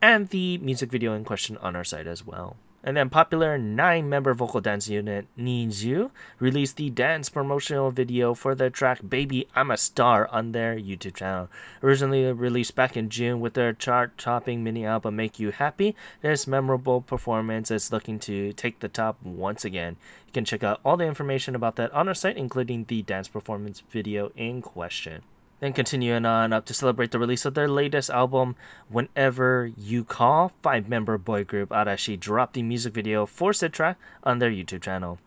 and 0.00 0.28
the 0.28 0.58
music 0.58 0.90
video 0.90 1.14
in 1.14 1.24
question 1.24 1.56
on 1.58 1.74
our 1.74 1.84
site 1.84 2.06
as 2.06 2.24
well. 2.24 2.56
And 2.84 2.96
then 2.96 3.10
popular 3.10 3.58
nine-member 3.58 4.34
vocal 4.34 4.60
dance 4.60 4.88
unit 4.88 5.26
NiziU 5.36 6.10
released 6.38 6.76
the 6.76 6.90
dance 6.90 7.28
promotional 7.28 7.90
video 7.90 8.34
for 8.34 8.54
their 8.54 8.70
track 8.70 9.00
"Baby 9.06 9.48
I'm 9.54 9.72
a 9.72 9.76
Star" 9.76 10.28
on 10.28 10.52
their 10.52 10.76
YouTube 10.76 11.16
channel. 11.16 11.50
Originally 11.82 12.32
released 12.32 12.76
back 12.76 12.96
in 12.96 13.10
June 13.10 13.40
with 13.40 13.54
their 13.54 13.72
chart-topping 13.72 14.62
mini 14.62 14.86
album 14.86 15.16
"Make 15.16 15.40
You 15.40 15.50
Happy," 15.50 15.96
this 16.22 16.46
memorable 16.46 17.00
performance 17.00 17.72
is 17.72 17.92
looking 17.92 18.20
to 18.20 18.52
take 18.52 18.78
the 18.78 18.88
top 18.88 19.20
once 19.24 19.64
again. 19.64 19.96
You 20.26 20.32
can 20.32 20.44
check 20.44 20.62
out 20.62 20.80
all 20.84 20.96
the 20.96 21.04
information 21.04 21.56
about 21.56 21.76
that 21.76 21.92
on 21.92 22.06
our 22.06 22.14
site, 22.14 22.36
including 22.36 22.84
the 22.84 23.02
dance 23.02 23.26
performance 23.26 23.82
video 23.90 24.30
in 24.36 24.62
question. 24.62 25.22
Then 25.60 25.72
continuing 25.72 26.24
on 26.24 26.52
up 26.52 26.66
to 26.66 26.74
celebrate 26.74 27.10
the 27.10 27.18
release 27.18 27.44
of 27.44 27.54
their 27.54 27.66
latest 27.66 28.10
album, 28.10 28.54
Whenever 28.88 29.72
You 29.76 30.04
Call, 30.04 30.52
five 30.62 30.88
member 30.88 31.18
boy 31.18 31.42
group 31.42 31.70
Arashi 31.70 32.18
dropped 32.18 32.54
the 32.54 32.62
music 32.62 32.94
video 32.94 33.26
for 33.26 33.52
said 33.52 33.72
track 33.72 33.98
on 34.22 34.38
their 34.38 34.50
YouTube 34.50 34.82
channel. 34.82 35.18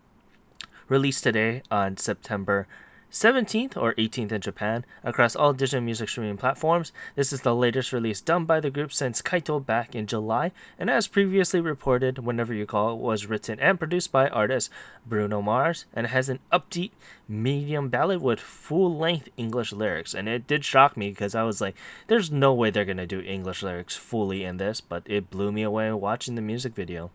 Released 0.88 1.22
today 1.22 1.62
on 1.70 1.98
September 1.98 2.66
17th 3.12 3.76
or 3.76 3.92
18th 3.94 4.32
in 4.32 4.40
Japan 4.40 4.86
across 5.04 5.36
all 5.36 5.52
digital 5.52 5.82
music 5.82 6.08
streaming 6.08 6.38
platforms. 6.38 6.92
This 7.14 7.30
is 7.30 7.42
the 7.42 7.54
latest 7.54 7.92
release 7.92 8.22
done 8.22 8.46
by 8.46 8.58
the 8.58 8.70
group 8.70 8.90
since 8.90 9.20
Kaito 9.20 9.64
back 9.64 9.94
in 9.94 10.06
July, 10.06 10.50
and 10.78 10.88
as 10.88 11.08
previously 11.08 11.60
reported, 11.60 12.20
Whenever 12.20 12.54
You 12.54 12.64
Call 12.64 12.98
was 12.98 13.26
written 13.26 13.60
and 13.60 13.78
produced 13.78 14.10
by 14.10 14.30
artist 14.30 14.70
Bruno 15.06 15.42
Mars 15.42 15.84
and 15.92 16.06
has 16.06 16.30
an 16.30 16.38
upbeat 16.50 16.92
medium 17.28 17.90
ballad 17.90 18.22
with 18.22 18.40
full 18.40 18.96
length 18.96 19.28
English 19.36 19.74
lyrics. 19.74 20.14
And 20.14 20.26
it 20.26 20.46
did 20.46 20.64
shock 20.64 20.96
me 20.96 21.10
because 21.10 21.34
I 21.34 21.42
was 21.42 21.60
like, 21.60 21.76
there's 22.06 22.30
no 22.30 22.54
way 22.54 22.70
they're 22.70 22.86
gonna 22.86 23.06
do 23.06 23.20
English 23.20 23.62
lyrics 23.62 23.94
fully 23.94 24.42
in 24.42 24.56
this, 24.56 24.80
but 24.80 25.02
it 25.04 25.30
blew 25.30 25.52
me 25.52 25.62
away 25.62 25.92
watching 25.92 26.34
the 26.34 26.40
music 26.40 26.74
video. 26.74 27.10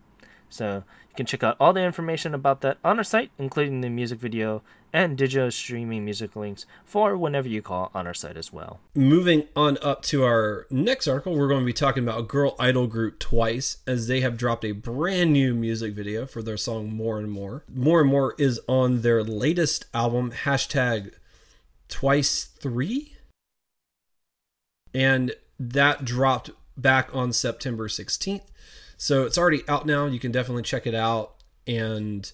So 0.50 0.84
you 1.10 1.14
can 1.16 1.26
check 1.26 1.42
out 1.42 1.56
all 1.60 1.72
the 1.72 1.82
information 1.82 2.34
about 2.34 2.60
that 2.62 2.78
on 2.84 2.98
our 2.98 3.04
site, 3.04 3.30
including 3.38 3.80
the 3.80 3.90
music 3.90 4.18
video 4.18 4.62
and 4.92 5.16
digital 5.16 5.50
streaming 5.50 6.04
music 6.04 6.34
links 6.36 6.66
for 6.84 7.16
whenever 7.16 7.48
you 7.48 7.62
call 7.62 7.90
on 7.94 8.06
our 8.06 8.14
site 8.14 8.36
as 8.36 8.52
well. 8.52 8.80
Moving 8.94 9.48
on 9.54 9.78
up 9.82 10.02
to 10.04 10.24
our 10.24 10.66
next 10.70 11.06
article, 11.06 11.36
we're 11.36 11.48
going 11.48 11.60
to 11.60 11.66
be 11.66 11.72
talking 11.72 12.02
about 12.02 12.28
girl 12.28 12.56
idol 12.58 12.86
group 12.86 13.18
Twice 13.18 13.78
as 13.86 14.06
they 14.06 14.20
have 14.20 14.36
dropped 14.36 14.64
a 14.64 14.72
brand 14.72 15.32
new 15.32 15.54
music 15.54 15.94
video 15.94 16.26
for 16.26 16.42
their 16.42 16.56
song 16.56 16.92
More 16.92 17.18
and 17.18 17.30
More. 17.30 17.64
More 17.72 18.00
and 18.00 18.10
More 18.10 18.34
is 18.38 18.60
on 18.68 19.02
their 19.02 19.22
latest 19.22 19.86
album, 19.92 20.32
hashtag 20.32 21.12
Twice 21.88 22.44
3. 22.44 23.14
And 24.94 25.34
that 25.58 26.04
dropped 26.04 26.50
back 26.76 27.10
on 27.12 27.32
September 27.32 27.88
16th. 27.88 28.42
So 28.96 29.24
it's 29.24 29.38
already 29.38 29.62
out 29.68 29.86
now. 29.86 30.06
You 30.06 30.18
can 30.18 30.32
definitely 30.32 30.62
check 30.62 30.86
it 30.86 30.94
out. 30.94 31.34
And 31.66 32.30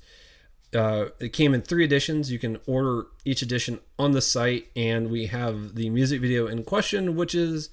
uh, 0.75 1.07
it 1.21 1.33
came 1.33 1.55
in 1.55 1.63
three 1.63 1.85
editions. 1.85 2.31
You 2.31 2.39
can 2.39 2.59
order 2.67 3.07
each 3.25 3.43
edition 3.43 3.81
on 3.99 4.13
the 4.13 4.23
site, 4.23 4.69
and 4.75 5.11
we 5.11 5.27
have 5.27 5.75
the 5.75 5.91
music 5.91 6.21
video 6.21 6.47
in 6.47 6.65
question, 6.65 7.17
which 7.17 7.35
is 7.35 7.71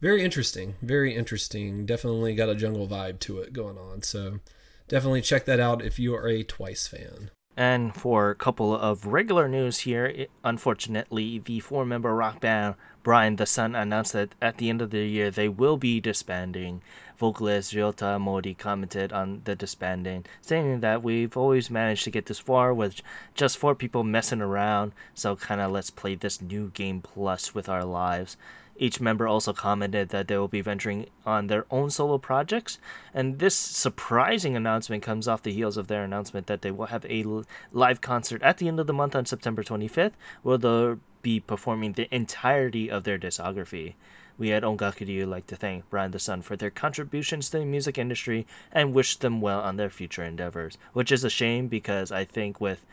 very 0.00 0.22
interesting. 0.22 0.76
Very 0.82 1.14
interesting. 1.14 1.86
Definitely 1.86 2.34
got 2.34 2.48
a 2.48 2.54
jungle 2.54 2.88
vibe 2.88 3.20
to 3.20 3.38
it 3.38 3.52
going 3.52 3.78
on. 3.78 4.02
So 4.02 4.40
definitely 4.88 5.22
check 5.22 5.44
that 5.44 5.60
out 5.60 5.84
if 5.84 5.98
you 5.98 6.14
are 6.14 6.28
a 6.28 6.42
Twice 6.42 6.86
fan. 6.86 7.30
And 7.60 7.94
for 7.94 8.30
a 8.30 8.34
couple 8.34 8.74
of 8.74 9.04
regular 9.04 9.46
news 9.46 9.80
here, 9.80 10.28
unfortunately, 10.42 11.38
the 11.40 11.60
four 11.60 11.84
member 11.84 12.14
rock 12.14 12.40
band 12.40 12.76
Brian 13.02 13.36
the 13.36 13.44
Sun 13.44 13.74
announced 13.74 14.14
that 14.14 14.34
at 14.40 14.56
the 14.56 14.70
end 14.70 14.80
of 14.80 14.88
the 14.88 15.06
year 15.06 15.30
they 15.30 15.46
will 15.46 15.76
be 15.76 16.00
disbanding. 16.00 16.80
Vocalist 17.18 17.74
Ryota 17.74 18.18
Mori 18.18 18.54
commented 18.54 19.12
on 19.12 19.42
the 19.44 19.54
disbanding, 19.54 20.24
saying 20.40 20.80
that 20.80 21.02
we've 21.02 21.36
always 21.36 21.68
managed 21.68 22.04
to 22.04 22.10
get 22.10 22.24
this 22.24 22.38
far 22.38 22.72
with 22.72 23.02
just 23.34 23.58
four 23.58 23.74
people 23.74 24.04
messing 24.04 24.40
around, 24.40 24.92
so 25.12 25.36
kinda 25.36 25.68
let's 25.68 25.90
play 25.90 26.14
this 26.14 26.40
new 26.40 26.70
game 26.70 27.02
plus 27.02 27.54
with 27.54 27.68
our 27.68 27.84
lives. 27.84 28.38
Each 28.76 29.00
member 29.00 29.28
also 29.28 29.52
commented 29.52 30.08
that 30.08 30.28
they 30.28 30.38
will 30.38 30.48
be 30.48 30.60
venturing 30.60 31.06
on 31.26 31.48
their 31.48 31.66
own 31.70 31.90
solo 31.90 32.18
projects, 32.18 32.78
and 33.12 33.38
this 33.38 33.54
surprising 33.54 34.56
announcement 34.56 35.02
comes 35.02 35.28
off 35.28 35.42
the 35.42 35.52
heels 35.52 35.76
of 35.76 35.88
their 35.88 36.04
announcement 36.04 36.46
that 36.46 36.62
they 36.62 36.70
will 36.70 36.86
have 36.86 37.04
a 37.06 37.44
live 37.72 38.00
concert 38.00 38.42
at 38.42 38.58
the 38.58 38.68
end 38.68 38.80
of 38.80 38.86
the 38.86 38.92
month 38.92 39.14
on 39.14 39.26
September 39.26 39.62
25th, 39.62 40.12
where 40.42 40.58
they'll 40.58 40.98
be 41.22 41.40
performing 41.40 41.92
the 41.92 42.12
entirety 42.14 42.90
of 42.90 43.04
their 43.04 43.18
discography. 43.18 43.94
We 44.38 44.52
at 44.52 44.62
Ongakuryu 44.62 45.28
like 45.28 45.46
to 45.48 45.56
thank 45.56 45.90
Brian 45.90 46.12
the 46.12 46.18
Sun 46.18 46.40
for 46.42 46.56
their 46.56 46.70
contributions 46.70 47.50
to 47.50 47.58
the 47.58 47.66
music 47.66 47.98
industry 47.98 48.46
and 48.72 48.94
wish 48.94 49.16
them 49.16 49.42
well 49.42 49.60
on 49.60 49.76
their 49.76 49.90
future 49.90 50.24
endeavors, 50.24 50.78
which 50.94 51.12
is 51.12 51.22
a 51.24 51.28
shame 51.28 51.68
because 51.68 52.10
I 52.10 52.24
think 52.24 52.58
with 52.58 52.86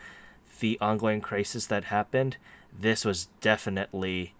the 0.60 0.76
ongoing 0.78 1.22
crisis 1.22 1.66
that 1.68 1.84
happened, 1.84 2.36
this 2.78 3.02
was 3.02 3.28
definitely 3.40 4.34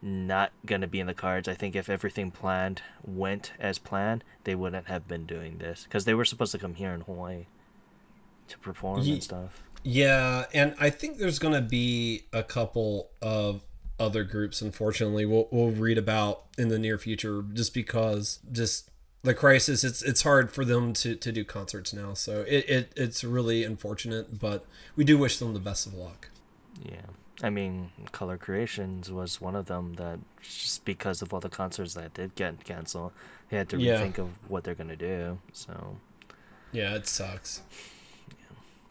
not 0.00 0.52
going 0.64 0.80
to 0.80 0.86
be 0.86 1.00
in 1.00 1.06
the 1.06 1.14
cards. 1.14 1.48
I 1.48 1.54
think 1.54 1.74
if 1.74 1.88
everything 1.88 2.30
planned 2.30 2.82
went 3.04 3.52
as 3.58 3.78
planned, 3.78 4.24
they 4.44 4.54
wouldn't 4.54 4.86
have 4.86 5.08
been 5.08 5.26
doing 5.26 5.58
this 5.58 5.84
because 5.84 6.04
they 6.04 6.14
were 6.14 6.24
supposed 6.24 6.52
to 6.52 6.58
come 6.58 6.74
here 6.74 6.92
in 6.92 7.02
Hawaii 7.02 7.46
to 8.48 8.58
perform 8.58 9.00
Ye- 9.02 9.14
and 9.14 9.22
stuff. 9.22 9.62
Yeah, 9.84 10.46
and 10.52 10.74
I 10.80 10.90
think 10.90 11.18
there's 11.18 11.38
going 11.38 11.54
to 11.54 11.60
be 11.60 12.24
a 12.32 12.42
couple 12.42 13.10
of 13.22 13.62
other 13.98 14.24
groups. 14.24 14.60
Unfortunately, 14.60 15.24
we'll 15.24 15.48
we'll 15.50 15.70
read 15.70 15.98
about 15.98 16.44
in 16.56 16.68
the 16.68 16.78
near 16.78 16.98
future, 16.98 17.42
just 17.52 17.74
because 17.74 18.40
just 18.50 18.90
the 19.22 19.34
crisis. 19.34 19.84
It's 19.84 20.02
it's 20.02 20.22
hard 20.22 20.50
for 20.50 20.64
them 20.64 20.92
to 20.94 21.14
to 21.14 21.32
do 21.32 21.44
concerts 21.44 21.92
now. 21.92 22.14
So 22.14 22.42
it, 22.42 22.68
it 22.68 22.92
it's 22.96 23.22
really 23.24 23.64
unfortunate, 23.64 24.38
but 24.38 24.66
we 24.96 25.04
do 25.04 25.16
wish 25.16 25.38
them 25.38 25.54
the 25.54 25.60
best 25.60 25.86
of 25.86 25.94
luck. 25.94 26.30
Yeah. 26.84 27.06
I 27.42 27.50
mean, 27.50 27.92
Color 28.10 28.36
Creations 28.36 29.12
was 29.12 29.40
one 29.40 29.54
of 29.54 29.66
them 29.66 29.94
that 29.94 30.18
just 30.42 30.84
because 30.84 31.22
of 31.22 31.32
all 31.32 31.40
the 31.40 31.48
concerts 31.48 31.94
that 31.94 32.14
did 32.14 32.34
get 32.34 32.64
canceled, 32.64 33.12
they 33.48 33.56
had 33.56 33.68
to 33.68 33.78
yeah. 33.78 34.00
rethink 34.00 34.18
of 34.18 34.30
what 34.48 34.64
they're 34.64 34.74
gonna 34.74 34.96
do. 34.96 35.38
So, 35.52 35.96
yeah, 36.72 36.94
it 36.94 37.06
sucks. 37.06 37.62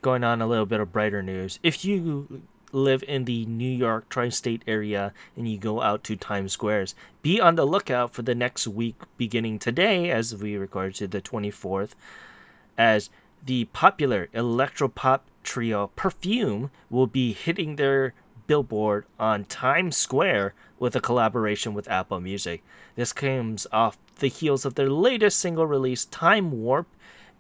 Going 0.01 0.23
on 0.23 0.41
a 0.41 0.47
little 0.47 0.65
bit 0.65 0.79
of 0.79 0.93
brighter 0.93 1.21
news. 1.21 1.60
If 1.62 1.83
you 1.83 2.43
live 2.71 3.03
in 3.07 3.25
the 3.25 3.45
New 3.45 3.69
York 3.69 4.07
tri-state 4.10 4.62
area 4.67 5.13
and 5.36 5.49
you 5.49 5.57
go 5.57 5.81
out 5.81 6.03
to 6.05 6.15
Times 6.15 6.53
Squares, 6.53 6.95
be 7.21 7.41
on 7.41 7.55
the 7.55 7.65
lookout 7.65 8.13
for 8.13 8.21
the 8.21 8.36
next 8.36 8.67
week 8.67 8.95
beginning 9.17 9.60
today, 9.60 10.10
as 10.10 10.36
we 10.36 10.55
record 10.55 10.95
to 10.95 11.07
the 11.07 11.21
24th, 11.21 11.91
as 12.77 13.10
the 13.45 13.65
popular 13.65 14.27
electropop 14.33 15.21
trio 15.43 15.88
Perfume 15.95 16.71
will 16.89 17.07
be 17.07 17.33
hitting 17.33 17.75
their 17.75 18.13
billboard 18.47 19.05
on 19.19 19.45
Times 19.45 19.95
Square 19.95 20.53
with 20.79 20.95
a 20.95 21.01
collaboration 21.01 21.73
with 21.73 21.89
Apple 21.89 22.19
Music. 22.19 22.63
This 22.95 23.13
comes 23.13 23.67
off 23.71 23.97
the 24.19 24.27
heels 24.27 24.65
of 24.65 24.75
their 24.75 24.89
latest 24.89 25.39
single 25.39 25.67
release, 25.67 26.05
Time 26.05 26.51
Warp, 26.51 26.88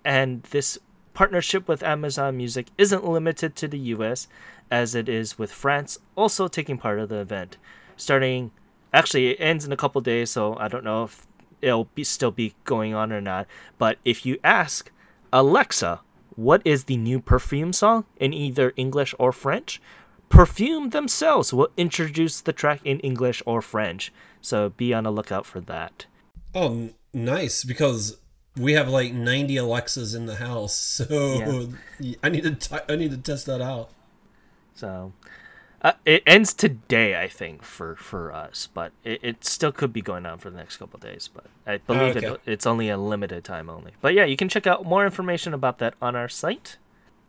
and 0.05 0.43
this 0.43 0.77
partnership 1.13 1.67
with 1.67 1.81
Amazon 1.81 2.37
Music 2.37 2.67
isn't 2.77 3.07
limited 3.07 3.55
to 3.55 3.67
the 3.67 3.79
US 3.79 4.27
as 4.69 4.93
it 4.93 5.09
is 5.09 5.39
with 5.39 5.51
France 5.51 5.97
also 6.15 6.47
taking 6.47 6.77
part 6.77 6.99
of 6.99 7.09
the 7.09 7.17
event. 7.17 7.57
Starting 7.95 8.51
actually 8.93 9.29
it 9.29 9.37
ends 9.39 9.65
in 9.65 9.71
a 9.71 9.77
couple 9.77 9.99
days, 10.01 10.29
so 10.29 10.55
I 10.59 10.67
don't 10.67 10.83
know 10.83 11.03
if 11.03 11.25
it'll 11.61 11.85
be 11.95 12.03
still 12.03 12.31
be 12.31 12.53
going 12.65 12.93
on 12.93 13.11
or 13.11 13.21
not, 13.21 13.47
but 13.77 13.97
if 14.05 14.25
you 14.25 14.37
ask 14.43 14.91
Alexa, 15.33 16.01
what 16.35 16.61
is 16.63 16.83
the 16.83 16.97
new 16.97 17.19
perfume 17.19 17.73
song 17.73 18.05
in 18.17 18.31
either 18.31 18.73
English 18.75 19.15
or 19.17 19.31
French? 19.31 19.81
Perfume 20.29 20.89
themselves 20.89 21.53
will 21.53 21.69
introduce 21.77 22.41
the 22.41 22.53
track 22.53 22.81
in 22.83 22.99
English 22.99 23.41
or 23.45 23.61
French, 23.61 24.11
so 24.41 24.69
be 24.69 24.93
on 24.93 25.05
the 25.05 25.11
lookout 25.11 25.45
for 25.45 25.61
that. 25.61 26.05
Oh, 26.53 26.89
nice 27.13 27.63
because 27.63 28.17
we 28.57 28.73
have 28.73 28.89
like 28.89 29.13
90 29.13 29.55
Alexas 29.57 30.13
in 30.13 30.25
the 30.25 30.35
house, 30.35 30.75
so 31.07 31.69
I 32.23 32.29
need 32.29 32.43
to 32.43 32.55
t- 32.55 32.75
I 32.89 32.95
need 32.95 33.11
to 33.11 33.17
test 33.17 33.45
that 33.45 33.61
out. 33.61 33.89
So 34.75 35.13
uh, 35.81 35.93
it 36.05 36.23
ends 36.27 36.53
today, 36.53 37.21
I 37.21 37.27
think, 37.27 37.63
for 37.63 37.95
for 37.95 38.33
us, 38.33 38.67
but 38.73 38.91
it, 39.03 39.19
it 39.23 39.45
still 39.45 39.71
could 39.71 39.93
be 39.93 40.01
going 40.01 40.25
on 40.25 40.39
for 40.39 40.49
the 40.49 40.57
next 40.57 40.77
couple 40.77 40.99
days. 40.99 41.29
But 41.33 41.45
I 41.65 41.77
believe 41.77 42.17
Okay. 42.17 42.27
it, 42.27 42.41
it's 42.45 42.65
only 42.65 42.89
a 42.89 42.97
limited 42.97 43.43
time 43.43 43.69
only. 43.69 43.93
But 44.01 44.13
yeah, 44.13 44.25
you 44.25 44.35
can 44.35 44.49
check 44.49 44.67
out 44.67 44.85
more 44.85 45.05
information 45.05 45.53
about 45.53 45.77
that 45.79 45.93
on 46.01 46.15
our 46.15 46.27
site. 46.29 46.77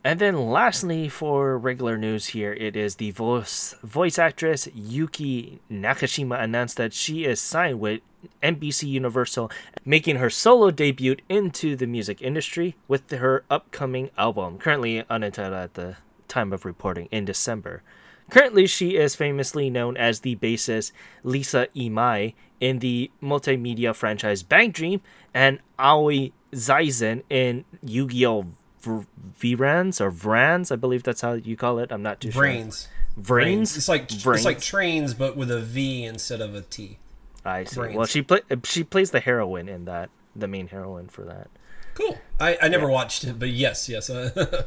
And 0.05 0.21
then 0.21 0.51
lastly, 0.51 1.09
for 1.09 1.59
regular 1.59 1.99
news 1.99 2.29
here, 2.29 2.53
it 2.53 2.77
is 2.77 2.97
the 2.97 3.11
voice 3.11 3.75
voice 3.83 4.19
actress 4.19 4.69
Yuki 4.73 5.61
Nakashima 5.71 6.41
announced 6.41 6.77
that 6.77 6.93
she 6.93 7.25
is 7.25 7.41
signed 7.41 7.81
with 7.81 8.01
NBC 8.43 8.89
Universal, 8.89 9.51
making 9.85 10.17
her 10.17 10.31
solo 10.31 10.71
debut 10.71 11.17
into 11.29 11.75
the 11.75 11.87
music 11.87 12.23
industry 12.23 12.77
with 12.87 13.11
her 13.11 13.45
upcoming 13.51 14.11
album, 14.17 14.59
currently 14.59 15.05
unentitled 15.11 15.55
at 15.55 15.75
the 15.75 15.97
time 16.29 16.53
of 16.53 16.65
reporting 16.65 17.09
in 17.11 17.25
December. 17.25 17.83
Currently, 18.31 18.67
she 18.67 18.97
is 18.97 19.17
famously 19.17 19.69
known 19.71 19.97
as 19.97 20.21
the 20.21 20.37
bassist 20.37 20.93
Lisa 21.25 21.67
Imai 21.75 22.35
in 22.61 22.81
the 22.81 23.11
multimedia 23.23 23.95
franchise 23.95 24.43
Bang 24.43 24.71
Dream 24.71 25.01
and 25.33 25.59
Aoi 25.79 26.33
Zaizen 26.53 27.23
in 27.31 27.65
Yu-Gi-Oh! 27.83 28.43
V- 28.43 28.49
Vrans 28.83 30.01
or 30.01 30.11
Vrans, 30.11 30.71
I 30.73 30.77
believe 30.77 31.03
that's 31.03 31.21
how 31.21 31.33
you 31.35 31.57
call 31.57 31.79
it. 31.79 31.91
I'm 31.93 32.03
not 32.03 32.21
too 32.21 32.31
Brains. 32.31 32.83
sure. 32.83 32.91
Brains. 33.15 33.29
Brains. 33.73 33.77
It's 33.77 33.89
like 33.89 34.09
Brains. 34.09 34.41
it's 34.41 34.45
like 34.45 34.61
trains, 34.61 35.15
but 35.15 35.37
with 35.37 35.51
a 35.51 35.61
V 35.61 36.05
instead 36.05 36.41
of 36.41 36.55
a 36.55 36.63
T. 36.63 36.99
I 37.45 37.65
see. 37.65 37.81
Well, 37.81 38.07
she 38.07 38.23
play 38.23 38.41
she 38.65 38.85
plays 38.85 39.11
the 39.11 39.21
heroine 39.21 39.69
in 39.69 39.85
that, 39.87 40.11
the 40.37 40.49
main 40.49 40.69
heroine 40.69 41.09
for 41.09 41.25
that. 41.25 41.49
Cool. 41.95 42.19
I, 42.39 42.57
I 42.63 42.69
never 42.69 42.89
watched 42.89 43.25
it, 43.25 43.39
but 43.39 43.49
yes, 43.49 43.89
yes. 43.89 44.11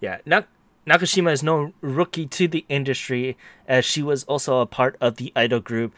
Yeah, 0.00 0.18
Nak- 0.26 0.48
Nakashima 0.86 1.32
is 1.32 1.42
no 1.42 1.72
rookie 1.80 2.26
to 2.26 2.46
the 2.46 2.66
industry, 2.68 3.38
as 3.66 3.86
she 3.86 4.02
was 4.02 4.24
also 4.24 4.60
a 4.60 4.66
part 4.66 4.96
of 5.00 5.16
the 5.16 5.32
idol 5.34 5.60
group 5.60 5.94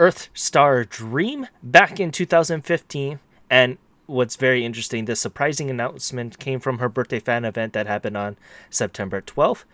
Earth 0.00 0.28
Star 0.34 0.84
Dream 0.84 1.46
back 1.62 2.00
in 2.00 2.10
2015. 2.10 3.20
And 3.50 3.78
what's 4.08 4.36
very 4.36 4.64
interesting, 4.64 5.04
the 5.04 5.14
surprising 5.14 5.70
announcement 5.70 6.38
came 6.38 6.58
from 6.58 6.78
her 6.78 6.88
birthday 6.88 7.20
fan 7.20 7.44
event 7.44 7.74
that 7.74 7.86
happened 7.86 8.16
on 8.16 8.36
September 8.70 9.20
12th. 9.20 9.64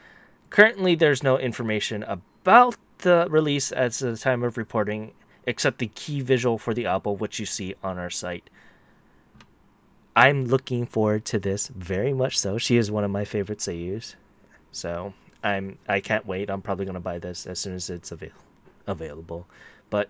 Currently, 0.50 0.96
there's 0.96 1.22
no 1.22 1.38
information 1.38 2.02
about 2.02 2.76
the 2.98 3.26
release 3.30 3.72
at 3.72 3.92
the 3.94 4.16
time 4.16 4.42
of 4.42 4.58
reporting, 4.58 5.12
except 5.46 5.78
the 5.78 5.86
key 5.86 6.20
visual 6.20 6.58
for 6.58 6.74
the 6.74 6.84
album, 6.84 7.18
which 7.18 7.38
you 7.38 7.46
see 7.46 7.74
on 7.82 7.96
our 7.96 8.10
site. 8.10 8.50
I'm 10.16 10.46
looking 10.46 10.86
forward 10.86 11.24
to 11.26 11.38
this 11.38 11.68
very 11.68 12.12
much 12.12 12.38
so. 12.38 12.58
She 12.58 12.76
is 12.76 12.90
one 12.90 13.04
of 13.04 13.10
my 13.10 13.24
favorite 13.24 13.58
seiyus. 13.58 14.14
So 14.70 15.14
I'm 15.42 15.78
I 15.88 16.00
can't 16.00 16.26
wait. 16.26 16.50
I'm 16.50 16.62
probably 16.62 16.86
gonna 16.86 17.00
buy 17.00 17.18
this 17.18 17.46
as 17.46 17.58
soon 17.58 17.74
as 17.74 17.90
it's 17.90 18.12
avail- 18.12 18.30
available. 18.86 19.46
But 19.90 20.08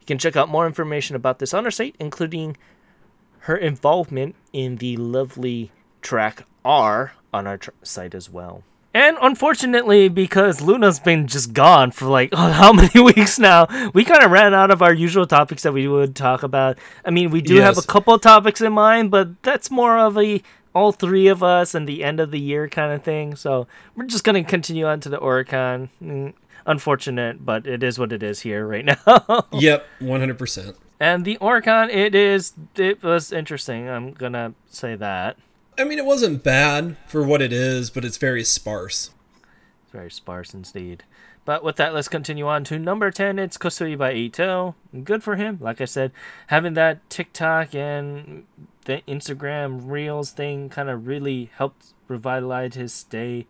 you 0.00 0.06
can 0.06 0.18
check 0.18 0.36
out 0.36 0.48
more 0.48 0.66
information 0.66 1.16
about 1.16 1.38
this 1.38 1.54
on 1.54 1.64
our 1.64 1.70
site, 1.70 1.96
including 1.98 2.56
her 3.40 3.56
involvement 3.56 4.34
in 4.52 4.76
the 4.76 4.96
lovely 4.96 5.70
track 6.02 6.44
R 6.64 7.12
on 7.32 7.46
our 7.46 7.58
tr- 7.58 7.70
site 7.82 8.14
as 8.14 8.30
well. 8.30 8.62
And 8.94 9.16
unfortunately, 9.20 10.08
because 10.08 10.60
Luna's 10.60 10.98
been 10.98 11.26
just 11.26 11.52
gone 11.52 11.90
for 11.90 12.06
like 12.06 12.30
oh, 12.32 12.50
how 12.52 12.72
many 12.72 13.00
weeks 13.02 13.38
now, 13.38 13.66
we 13.94 14.04
kind 14.04 14.22
of 14.24 14.30
ran 14.30 14.54
out 14.54 14.70
of 14.70 14.82
our 14.82 14.92
usual 14.94 15.26
topics 15.26 15.62
that 15.62 15.72
we 15.72 15.86
would 15.86 16.16
talk 16.16 16.42
about. 16.42 16.78
I 17.04 17.10
mean, 17.10 17.30
we 17.30 17.40
do 17.40 17.56
have 17.56 17.74
a 17.74 17.78
Yes. 17.80 17.86
couple 17.86 18.18
topics 18.18 18.60
in 18.60 18.72
mind, 18.72 19.10
but 19.10 19.40
that's 19.42 19.70
more 19.70 19.98
of 19.98 20.16
a 20.18 20.42
all 20.74 20.92
three 20.92 21.28
of 21.28 21.42
us 21.42 21.74
and 21.74 21.88
the 21.88 22.04
end 22.04 22.20
of 22.20 22.30
the 22.30 22.38
year 22.40 22.68
kind 22.68 22.92
of 22.92 23.02
thing. 23.02 23.36
So 23.36 23.66
we're 23.94 24.04
just 24.06 24.24
gonna 24.24 24.44
continue 24.44 24.86
on 24.86 25.00
to 25.00 25.08
the 25.08 25.18
Oricon. 25.18 25.88
Mm, 26.02 26.32
Unfortunate, 26.66 27.44
but 27.46 27.66
it 27.66 27.82
is 27.82 27.98
what 27.98 28.12
it 28.12 28.22
is 28.22 28.40
here 28.40 28.66
right 28.66 28.84
now. 29.06 29.46
yep, 29.52 29.86
one 30.00 30.20
hundred 30.20 30.38
percent. 30.38 30.76
And 31.00 31.24
the 31.24 31.38
Oricon, 31.40 31.94
it 31.94 32.14
is 32.14 32.54
it 32.76 33.02
was 33.02 33.32
interesting. 33.32 33.88
I'm 33.88 34.12
gonna 34.12 34.54
say 34.68 34.96
that. 34.96 35.36
I 35.78 35.84
mean, 35.84 35.98
it 35.98 36.04
wasn't 36.04 36.42
bad 36.42 36.96
for 37.06 37.22
what 37.22 37.40
it 37.40 37.52
is, 37.52 37.88
but 37.90 38.04
it's 38.04 38.16
very 38.16 38.42
sparse. 38.42 39.10
It's 39.84 39.92
very 39.92 40.10
sparse 40.10 40.52
indeed. 40.52 41.04
But 41.44 41.64
with 41.64 41.76
that, 41.76 41.94
let's 41.94 42.08
continue 42.08 42.46
on 42.46 42.64
to 42.64 42.78
number 42.78 43.10
10. 43.10 43.38
It's 43.38 43.56
Kosui 43.56 43.96
by 43.96 44.12
Eito. 44.12 44.74
Good 45.04 45.22
for 45.22 45.36
him. 45.36 45.56
Like 45.62 45.80
I 45.80 45.86
said, 45.86 46.12
having 46.48 46.74
that 46.74 47.08
TikTok 47.08 47.74
and 47.74 48.44
the 48.84 49.00
Instagram 49.08 49.82
Reels 49.84 50.32
thing 50.32 50.68
kind 50.68 50.90
of 50.90 51.06
really 51.06 51.50
helped 51.54 51.94
revitalize 52.06 52.74
his 52.74 52.92
stay 52.92 53.46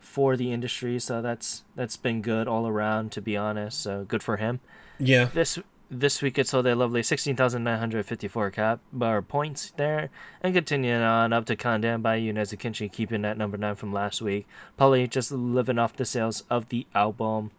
for 0.00 0.36
the 0.36 0.52
industry. 0.52 0.98
So 0.98 1.22
that's 1.22 1.62
that's 1.74 1.96
been 1.96 2.20
good 2.20 2.46
all 2.46 2.66
around, 2.66 3.10
to 3.12 3.22
be 3.22 3.36
honest. 3.36 3.80
So 3.80 4.04
good 4.04 4.22
for 4.22 4.36
him. 4.36 4.60
Yeah, 4.98 5.26
This 5.32 5.58
this 6.00 6.20
week 6.22 6.38
it 6.38 6.48
sold 6.48 6.66
a 6.66 6.74
lovely 6.74 7.02
16,954 7.02 8.50
cap 8.50 8.80
bar 8.92 9.22
points 9.22 9.72
there, 9.76 10.10
and 10.42 10.54
continuing 10.54 11.02
on 11.02 11.32
up 11.32 11.46
to 11.46 11.56
Kanden 11.56 12.02
by 12.02 12.18
Kenshi, 12.18 12.90
keeping 12.90 13.22
that 13.22 13.38
number 13.38 13.56
9 13.56 13.74
from 13.74 13.92
last 13.92 14.20
week. 14.20 14.46
Probably 14.76 15.06
just 15.06 15.30
living 15.32 15.78
off 15.78 15.96
the 15.96 16.04
sales 16.04 16.44
of 16.50 16.68
the 16.68 16.86
album. 16.94 17.50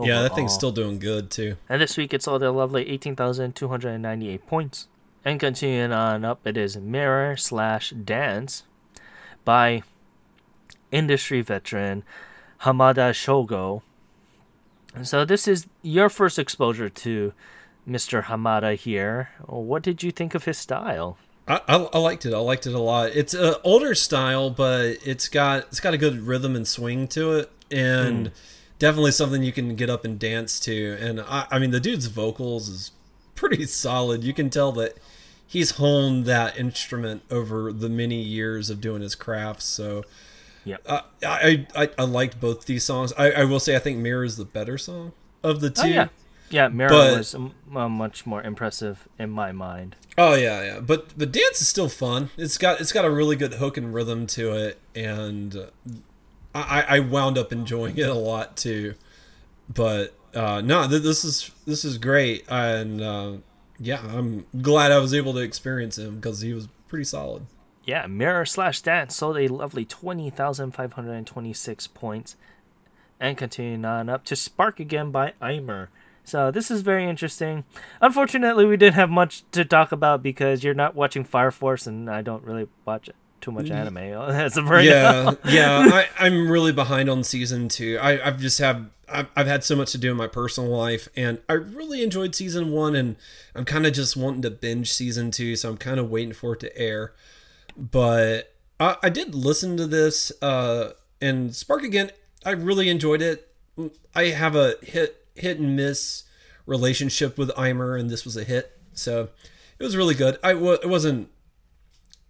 yeah, 0.00 0.22
that 0.22 0.34
thing's 0.34 0.54
still 0.54 0.72
doing 0.72 0.98
good 0.98 1.30
too. 1.30 1.56
And 1.68 1.80
this 1.80 1.96
week 1.96 2.14
it 2.14 2.22
sold 2.22 2.42
a 2.42 2.50
lovely 2.50 2.88
18,298 2.88 4.46
points. 4.46 4.88
And 5.24 5.38
continuing 5.38 5.92
on 5.92 6.24
up, 6.24 6.44
it 6.46 6.56
is 6.56 6.76
Mirror 6.76 7.36
slash 7.36 7.90
Dance 7.90 8.64
by 9.44 9.82
industry 10.90 11.42
veteran 11.42 12.02
Hamada 12.62 13.12
Shogo. 13.12 13.82
So 15.02 15.24
this 15.24 15.48
is 15.48 15.66
your 15.82 16.08
first 16.08 16.38
exposure 16.38 16.88
to 16.88 17.32
Mr. 17.88 18.24
Hamada 18.24 18.76
here. 18.76 19.30
What 19.46 19.82
did 19.82 20.02
you 20.02 20.10
think 20.10 20.34
of 20.34 20.44
his 20.44 20.58
style? 20.58 21.16
I, 21.48 21.60
I, 21.66 21.76
I 21.94 21.98
liked 21.98 22.26
it. 22.26 22.34
I 22.34 22.38
liked 22.38 22.66
it 22.66 22.74
a 22.74 22.78
lot. 22.78 23.10
It's 23.14 23.34
an 23.34 23.54
older 23.64 23.94
style, 23.94 24.50
but 24.50 24.98
it's 25.04 25.28
got 25.28 25.64
it's 25.64 25.80
got 25.80 25.94
a 25.94 25.98
good 25.98 26.26
rhythm 26.26 26.54
and 26.54 26.68
swing 26.68 27.08
to 27.08 27.32
it, 27.32 27.50
and 27.70 28.28
hmm. 28.28 28.32
definitely 28.78 29.10
something 29.12 29.42
you 29.42 29.52
can 29.52 29.74
get 29.74 29.90
up 29.90 30.04
and 30.04 30.18
dance 30.18 30.60
to. 30.60 30.96
And 31.00 31.20
I, 31.20 31.46
I 31.50 31.58
mean, 31.58 31.70
the 31.70 31.80
dude's 31.80 32.06
vocals 32.06 32.68
is 32.68 32.92
pretty 33.34 33.66
solid. 33.66 34.22
You 34.22 34.32
can 34.32 34.50
tell 34.50 34.72
that 34.72 34.98
he's 35.46 35.72
honed 35.72 36.26
that 36.26 36.56
instrument 36.56 37.22
over 37.30 37.72
the 37.72 37.88
many 37.88 38.22
years 38.22 38.70
of 38.70 38.80
doing 38.80 39.02
his 39.02 39.14
craft. 39.14 39.62
So 39.62 40.04
Yep. 40.64 40.82
uh, 40.86 41.00
I, 41.26 41.66
I 41.74 41.88
I 41.98 42.04
liked 42.04 42.40
both 42.40 42.66
these 42.66 42.84
songs. 42.84 43.12
I, 43.18 43.30
I 43.32 43.44
will 43.44 43.60
say 43.60 43.74
I 43.74 43.78
think 43.80 43.98
Mirror 43.98 44.24
is 44.24 44.36
the 44.36 44.44
better 44.44 44.78
song 44.78 45.12
of 45.42 45.60
the 45.60 45.70
two. 45.70 45.82
Oh, 45.82 45.86
yeah. 45.86 46.08
Yeah, 46.50 46.68
Mirror 46.68 46.90
But- 46.90 47.16
was 47.18 47.34
uh, 47.34 47.88
much 47.88 48.26
more 48.26 48.42
impressive 48.42 49.08
in 49.18 49.30
my 49.30 49.52
mind. 49.52 49.96
Oh 50.18 50.34
yeah, 50.34 50.62
yeah. 50.62 50.80
But 50.80 51.18
the 51.18 51.24
dance 51.26 51.62
is 51.62 51.68
still 51.68 51.88
fun. 51.88 52.28
It's 52.36 52.58
got 52.58 52.80
it's 52.80 52.92
got 52.92 53.04
a 53.06 53.10
really 53.10 53.34
good 53.36 53.54
hook 53.54 53.76
and 53.78 53.94
rhythm 53.94 54.26
to 54.28 54.52
it, 54.52 54.78
and 54.94 55.68
I 56.54 56.84
I 56.88 57.00
wound 57.00 57.38
up 57.38 57.50
enjoying 57.52 57.96
it 57.96 58.08
a 58.08 58.14
lot 58.14 58.56
too. 58.56 58.94
But 59.72 60.12
uh, 60.34 60.60
no, 60.60 60.86
th- 60.86 61.02
this 61.02 61.24
is 61.24 61.50
this 61.66 61.84
is 61.84 61.96
great, 61.96 62.44
and 62.48 63.00
uh, 63.00 63.32
yeah, 63.78 64.02
I'm 64.06 64.44
glad 64.60 64.92
I 64.92 64.98
was 64.98 65.14
able 65.14 65.32
to 65.32 65.40
experience 65.40 65.96
him 65.96 66.16
because 66.16 66.42
he 66.42 66.52
was 66.52 66.68
pretty 66.88 67.04
solid. 67.06 67.46
Yeah, 67.84 68.06
Mirror 68.06 68.46
slash 68.46 68.80
Dance 68.80 69.16
sold 69.16 69.38
a 69.38 69.48
lovely 69.48 69.84
20,526 69.84 71.86
points. 71.88 72.36
And 73.18 73.36
continuing 73.36 73.84
on 73.84 74.08
up 74.08 74.24
to 74.26 74.34
Spark 74.34 74.80
Again 74.80 75.12
by 75.12 75.34
Aimer. 75.40 75.90
So 76.24 76.50
this 76.50 76.70
is 76.70 76.82
very 76.82 77.08
interesting. 77.08 77.64
Unfortunately, 78.00 78.64
we 78.64 78.76
didn't 78.76 78.94
have 78.94 79.10
much 79.10 79.44
to 79.52 79.64
talk 79.64 79.92
about 79.92 80.22
because 80.22 80.64
you're 80.64 80.74
not 80.74 80.94
watching 80.94 81.24
Fire 81.24 81.50
Force, 81.50 81.86
and 81.86 82.10
I 82.10 82.22
don't 82.22 82.44
really 82.44 82.68
watch 82.84 83.10
too 83.40 83.52
much 83.52 83.70
anime 83.70 83.96
as 83.98 84.56
of 84.56 84.68
right 84.68 84.88
now. 84.88 85.36
yeah, 85.44 85.84
yeah. 85.84 85.90
I, 85.92 86.08
I'm 86.18 86.50
really 86.50 86.72
behind 86.72 87.08
on 87.08 87.24
season 87.24 87.68
two. 87.68 87.98
I, 88.00 88.26
I've 88.26 88.38
just 88.38 88.58
have 88.58 88.86
I've, 89.08 89.28
I've 89.36 89.46
had 89.46 89.62
so 89.62 89.76
much 89.76 89.92
to 89.92 89.98
do 89.98 90.10
in 90.10 90.16
my 90.16 90.28
personal 90.28 90.70
life, 90.70 91.08
and 91.16 91.40
I 91.48 91.54
really 91.54 92.02
enjoyed 92.02 92.34
season 92.34 92.70
one, 92.70 92.94
and 92.94 93.16
I'm 93.54 93.64
kind 93.64 93.86
of 93.86 93.92
just 93.92 94.16
wanting 94.16 94.42
to 94.42 94.50
binge 94.50 94.92
season 94.92 95.30
two, 95.30 95.56
so 95.56 95.70
I'm 95.70 95.76
kind 95.76 96.00
of 96.00 96.10
waiting 96.10 96.32
for 96.32 96.54
it 96.54 96.60
to 96.60 96.78
air. 96.78 97.12
But 97.76 98.54
I, 98.80 98.96
I 99.04 99.08
did 99.08 99.34
listen 99.34 99.76
to 99.76 99.86
this, 99.86 100.32
uh, 100.42 100.92
and 101.20 101.54
Spark 101.54 101.82
again. 101.82 102.10
I 102.44 102.50
really 102.50 102.88
enjoyed 102.88 103.22
it. 103.22 103.48
I 104.14 104.24
have 104.26 104.54
a 104.56 104.74
hit 104.82 105.26
hit 105.34 105.58
and 105.58 105.76
miss 105.76 106.24
relationship 106.66 107.38
with 107.38 107.50
Aimer, 107.56 107.96
and 107.96 108.10
this 108.10 108.24
was 108.24 108.36
a 108.36 108.44
hit, 108.44 108.72
so 108.92 109.28
it 109.78 109.82
was 109.82 109.96
really 109.96 110.14
good. 110.14 110.38
I 110.42 110.54
wa- 110.54 110.72
it 110.82 110.88
wasn't 110.88 111.28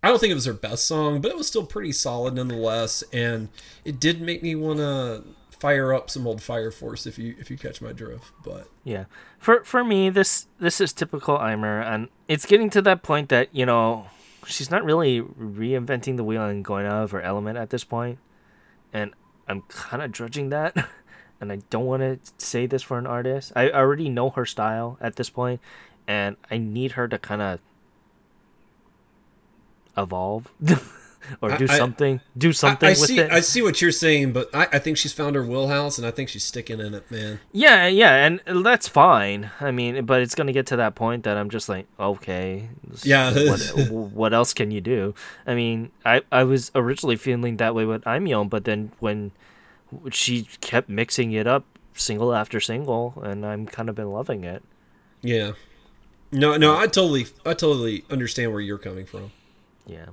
I 0.03 0.09
don't 0.09 0.19
think 0.19 0.33
it 0.33 0.35
was 0.35 0.47
her 0.47 0.53
best 0.53 0.87
song, 0.87 1.21
but 1.21 1.31
it 1.31 1.37
was 1.37 1.47
still 1.47 1.65
pretty 1.65 1.93
solid 1.93 2.35
nonetheless, 2.35 3.05
and 3.13 3.49
it 3.85 4.01
did 4.01 4.21
make 4.21 4.43
me 4.43 4.55
want 4.57 4.79
to 4.79 5.23
fire 5.51 5.95
up 5.95 6.11
some 6.11 6.27
old 6.27 6.43
Fire 6.43 6.73
Force 6.73 7.07
if 7.07 7.19
you 7.19 7.37
if 7.39 7.51
you 7.51 7.57
catch 7.57 7.81
my 7.81 7.93
drift. 7.93 8.33
But 8.45 8.69
Yeah. 8.85 9.05
For 9.39 9.65
for 9.65 9.85
me, 9.85 10.11
this 10.11 10.47
this 10.59 10.81
is 10.81 10.93
typical 10.93 11.37
Aimer, 11.41 11.81
and 11.81 12.09
it's 12.29 12.47
getting 12.47 12.69
to 12.71 12.83
that 12.83 13.03
point 13.03 13.29
that 13.29 13.49
you 13.55 13.65
know 13.65 14.07
she's 14.47 14.71
not 14.71 14.85
really 14.85 15.21
reinventing 15.21 16.17
the 16.17 16.25
wheel 16.25 16.45
and 16.45 16.65
going 16.65 16.87
out 16.87 17.05
of 17.05 17.11
her 17.13 17.21
element 17.21 17.59
at 17.59 17.71
this 17.71 17.85
point, 17.85 18.19
and 18.93 19.13
I'm 19.49 19.63
kind 19.63 20.03
of 20.03 20.13
drudging 20.13 20.51
that, 20.51 20.77
and 21.41 21.53
I 21.53 21.57
don't 21.71 21.87
want 21.87 22.03
to 22.03 22.19
say 22.39 22.67
this 22.67 22.83
for 22.83 22.99
an 22.99 23.07
artist. 23.07 23.53
I 23.55 23.71
already 23.71 24.09
know 24.09 24.31
her 24.31 24.47
style 24.47 24.99
at 25.01 25.17
this 25.17 25.31
point, 25.31 25.61
and 26.07 26.37
I 26.51 26.59
need 26.59 26.93
her 26.93 27.09
to 27.09 27.19
kind 27.19 27.43
of 27.43 27.61
evolve 29.97 30.51
or 31.41 31.57
do 31.57 31.67
I- 31.69 31.79
something. 31.79 32.21
Do 32.37 32.53
something 32.53 32.87
I, 32.87 32.91
I 32.91 32.93
with 32.93 32.99
see 33.09 33.19
it. 33.19 33.31
I 33.33 33.41
see 33.41 33.63
what 33.63 33.81
you're 33.81 33.93
saying, 33.93 34.33
but 34.33 34.49
I, 34.55 34.67
I 34.73 34.79
think 34.79 34.97
she's 34.99 35.13
found 35.13 35.37
her 35.37 35.45
wheelhouse, 35.45 35.99
and 35.99 36.07
I 36.07 36.11
think 36.11 36.29
she's 36.29 36.45
sticking 36.45 36.81
in 36.81 36.95
it, 36.95 37.11
man. 37.11 37.41
Yeah, 37.53 37.87
yeah, 37.87 38.27
and 38.27 38.41
that's 38.65 38.89
fine. 38.89 39.51
I 39.61 39.71
mean, 39.71 40.05
but 40.05 40.21
it's 40.23 40.35
gonna 40.35 40.53
get 40.53 40.67
to 40.67 40.77
that 40.77 40.95
point 40.95 41.25
that 41.25 41.37
I'm 41.37 41.51
just 41.51 41.69
like, 41.69 41.87
okay, 41.99 42.69
Yeah. 43.03 43.33
What, 43.33 43.61
what 43.91 44.33
else 44.35 44.53
can 44.55 44.71
you 44.71 44.81
do? 44.81 45.15
I 45.47 45.55
mean, 45.55 45.91
I 46.05 46.23
I 46.33 46.45
was 46.45 46.71
originally 46.75 47.17
feeling 47.17 47.57
that 47.59 47.75
way 47.75 47.85
with 47.85 48.07
I'm 48.07 48.27
young, 48.27 48.49
but 48.49 48.65
then 48.65 48.93
when 49.01 49.33
she 50.11 50.45
kept 50.61 50.89
mixing 50.89 51.33
it 51.33 51.47
up 51.47 51.65
single 51.95 52.35
after 52.35 52.59
single, 52.61 53.15
and 53.23 53.45
I'm 53.45 53.67
kind 53.67 53.89
of 53.89 53.95
been 53.95 54.11
loving 54.11 54.45
it. 54.45 54.63
Yeah. 55.21 55.53
No, 56.35 56.57
no, 56.57 56.75
I 56.75 56.87
totally, 56.87 57.27
I 57.45 57.53
totally 57.53 58.05
understand 58.11 58.53
where 58.53 58.61
you're 58.63 58.79
coming 58.79 59.05
from. 59.05 59.33
Yeah, 59.87 60.07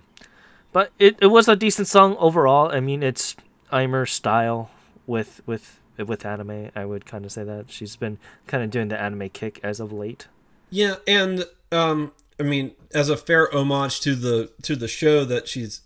but 0.72 0.92
it 1.00 1.18
it 1.22 1.28
was 1.28 1.48
a 1.48 1.56
decent 1.56 1.88
song 1.88 2.16
overall. 2.20 2.72
I 2.72 2.80
mean, 2.80 3.04
it's 3.04 3.36
Aimer 3.72 4.06
style 4.06 4.70
with 5.08 5.42
with 5.46 5.80
with 5.98 6.26
anime. 6.26 6.72
I 6.76 6.86
would 6.86 7.06
kind 7.06 7.26
of 7.26 7.32
say 7.32 7.44
that 7.44 7.70
she's 7.70 7.96
been 7.96 8.18
kind 8.48 8.64
of 8.64 8.70
doing 8.70 8.88
the 8.88 9.00
anime 9.00 9.30
kick 9.30 9.60
as 9.64 9.80
of 9.80 9.92
late. 9.92 10.28
Yeah, 10.70 10.96
and 11.08 11.46
um, 11.72 12.12
I 12.40 12.44
mean, 12.44 12.74
as 12.94 13.10
a 13.10 13.18
fair 13.18 13.54
homage 13.54 14.02
to 14.02 14.16
the 14.16 14.52
to 14.64 14.76
the 14.76 14.88
show 14.88 15.26
that 15.26 15.48
she's 15.48 15.82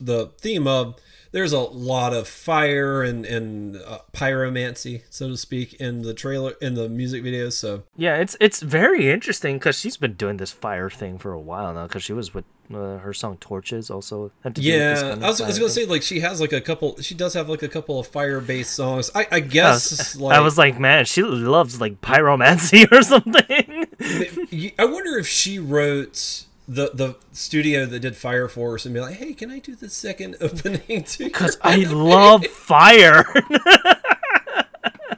the 0.00 0.30
theme 0.40 0.66
of, 0.66 0.96
there's 1.32 1.52
a 1.52 1.60
lot 1.60 2.12
of 2.12 2.28
fire 2.28 3.02
and 3.02 3.24
and 3.26 3.76
uh, 3.76 3.98
pyromancy, 4.12 5.02
so 5.10 5.28
to 5.28 5.36
speak, 5.36 5.74
in 5.74 6.02
the 6.02 6.14
trailer 6.14 6.54
in 6.60 6.74
the 6.74 6.88
music 6.88 7.22
videos. 7.22 7.52
So 7.52 7.82
Yeah, 7.96 8.16
it's 8.16 8.36
it's 8.40 8.60
very 8.60 9.10
interesting 9.10 9.56
because 9.56 9.78
she's 9.78 9.96
been 9.96 10.14
doing 10.14 10.36
this 10.36 10.52
fire 10.52 10.90
thing 10.90 11.18
for 11.18 11.32
a 11.32 11.40
while 11.40 11.74
now. 11.74 11.86
Because 11.86 12.02
she 12.02 12.12
was 12.12 12.32
with 12.32 12.44
uh, 12.72 12.98
her 12.98 13.12
song 13.12 13.36
"Torches" 13.38 13.90
also. 13.90 14.30
Had 14.42 14.54
to 14.56 14.60
do 14.60 14.68
with 14.70 14.78
this 14.78 15.00
yeah, 15.02 15.08
kind 15.08 15.12
of 15.20 15.24
I 15.24 15.28
was, 15.28 15.40
I 15.40 15.46
was 15.46 15.58
gonna 15.58 15.70
thing. 15.70 15.84
say 15.84 15.90
like 15.90 16.02
she 16.02 16.20
has 16.20 16.40
like 16.40 16.52
a 16.52 16.60
couple. 16.60 17.00
She 17.00 17.14
does 17.14 17.34
have 17.34 17.48
like 17.48 17.62
a 17.62 17.68
couple 17.68 17.98
of 18.00 18.06
fire 18.06 18.40
based 18.40 18.74
songs. 18.74 19.10
I 19.14 19.22
I 19.22 19.26
I 19.32 19.40
guess 19.40 19.90
was, 19.90 20.16
like 20.20 20.36
I 20.36 20.40
was 20.40 20.58
like, 20.58 20.78
man, 20.78 21.04
she 21.04 21.22
loves 21.22 21.80
like 21.80 22.00
pyromancy 22.00 22.90
or 22.92 23.02
something. 23.02 24.72
I 24.78 24.84
wonder 24.84 25.18
if 25.18 25.26
she 25.28 25.58
wrote 25.58 26.44
the 26.68 26.90
the 26.94 27.16
studio 27.32 27.84
that 27.86 28.00
did 28.00 28.16
Fire 28.16 28.48
Force 28.48 28.84
and 28.86 28.94
be 28.94 29.00
like, 29.00 29.16
hey, 29.16 29.34
can 29.34 29.50
I 29.50 29.58
do 29.58 29.74
the 29.74 29.88
second 29.88 30.36
opening 30.40 31.04
to 31.04 31.24
Because 31.24 31.58
I 31.62 31.76
love 31.84 32.46
fire. 32.46 33.24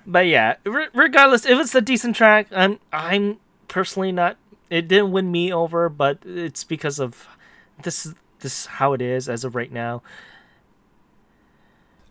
but 0.07 0.26
yeah, 0.26 0.57
re- 0.64 0.88
regardless, 0.94 1.46
if 1.46 1.59
it's 1.59 1.74
a 1.74 1.80
decent 1.80 2.16
track, 2.16 2.46
I'm 2.50 2.78
I'm 2.92 3.38
personally 3.68 4.12
not. 4.12 4.37
It 4.70 4.88
didn't 4.88 5.12
win 5.12 5.30
me 5.30 5.52
over, 5.52 5.88
but 5.88 6.18
it's 6.24 6.64
because 6.64 6.98
of 6.98 7.28
this. 7.85 8.05
is- 8.07 8.14
This 8.40 8.61
is 8.61 8.66
how 8.66 8.92
it 8.92 9.01
is 9.01 9.27
as 9.29 9.42
of 9.44 9.55
right 9.55 9.73
now. 9.73 10.03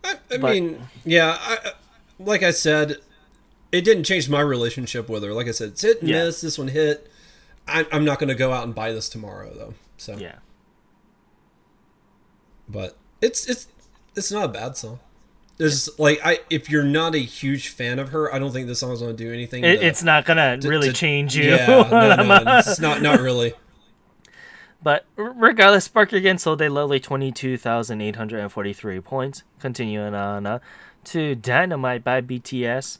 I, 0.02 0.14
I 0.32 0.36
But- 0.38 0.50
mean, 0.52 0.88
yeah, 1.04 1.36
I, 1.40 1.72
like 2.18 2.42
I 2.42 2.50
said, 2.50 2.96
it 3.70 3.82
didn't 3.84 4.02
change 4.04 4.28
my 4.28 4.40
relationship 4.40 5.08
with 5.08 5.22
her. 5.22 5.32
Like 5.32 5.46
I 5.46 5.52
said, 5.52 5.68
it's 5.68 5.82
hit 5.82 6.00
and 6.00 6.08
Yeah. 6.10 6.24
miss. 6.24 6.40
This 6.40 6.58
one 6.58 6.68
hit. 6.68 7.08
I, 7.68 7.86
I'm 7.92 8.04
not 8.04 8.18
going 8.18 8.28
to 8.30 8.34
go 8.34 8.52
out 8.52 8.64
and 8.64 8.74
buy 8.74 8.90
this 8.92 9.08
tomorrow, 9.08 9.52
though. 9.54 9.74
So, 9.96 10.16
Yeah. 10.16 10.36
but 12.68 12.96
it's 13.20 13.46
it's 13.48 13.68
it's 14.16 14.30
not 14.32 14.44
a 14.44 14.48
bad 14.48 14.76
song. 14.76 15.00
There's 15.56 15.88
like 15.98 16.20
I 16.24 16.40
if 16.50 16.68
you're 16.68 16.82
not 16.84 17.14
a 17.14 17.18
huge 17.18 17.68
fan 17.68 17.98
of 17.98 18.08
her, 18.10 18.32
I 18.34 18.38
don't 18.38 18.52
think 18.52 18.66
this 18.66 18.80
song's 18.80 19.00
going 19.00 19.16
to 19.16 19.24
do 19.24 19.32
anything. 19.32 19.64
It, 19.64 19.76
to- 19.80 19.86
it's 19.86 20.02
not 20.02 20.24
gonna 20.24 20.58
really 20.62 20.88
to- 20.88 20.92
change 20.94 21.36
you. 21.36 21.44
Yeah, 21.50 21.66
no, 21.66 22.42
no, 22.42 22.58
it's 22.58 22.80
not 22.86 23.02
not 23.02 23.20
really. 23.20 23.54
But 24.84 25.06
regardless, 25.16 25.86
Spark 25.86 26.12
again 26.12 26.36
sold 26.36 26.60
a 26.60 26.68
lovely 26.68 27.00
22,843 27.00 29.00
points. 29.00 29.42
Continuing 29.58 30.14
on 30.14 30.46
uh, 30.46 30.58
to 31.04 31.34
Dynamite 31.34 32.04
by 32.04 32.20
BTS. 32.20 32.98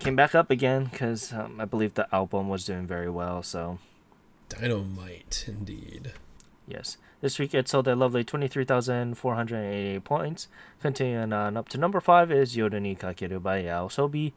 Came 0.00 0.16
back 0.16 0.34
up 0.34 0.50
again 0.50 0.86
because 0.86 1.34
um, 1.34 1.60
I 1.60 1.66
believe 1.66 1.94
the 1.94 2.12
album 2.14 2.48
was 2.48 2.64
doing 2.64 2.86
very 2.86 3.10
well. 3.10 3.42
So, 3.42 3.78
Dynamite, 4.48 5.44
indeed. 5.46 6.12
yes. 6.66 6.96
This 7.20 7.38
week 7.38 7.54
it 7.54 7.68
sold 7.68 7.86
a 7.88 7.94
lovely 7.94 8.24
23,488 8.24 10.02
points. 10.02 10.48
Continuing 10.80 11.32
on 11.32 11.58
up 11.58 11.68
to 11.70 11.78
number 11.78 12.00
5 12.00 12.32
is 12.32 12.56
Yoru 12.56 12.80
ni 12.80 12.94
Kakeru 12.94 13.42
by 13.42 13.62
YOASOBI. 13.62 14.32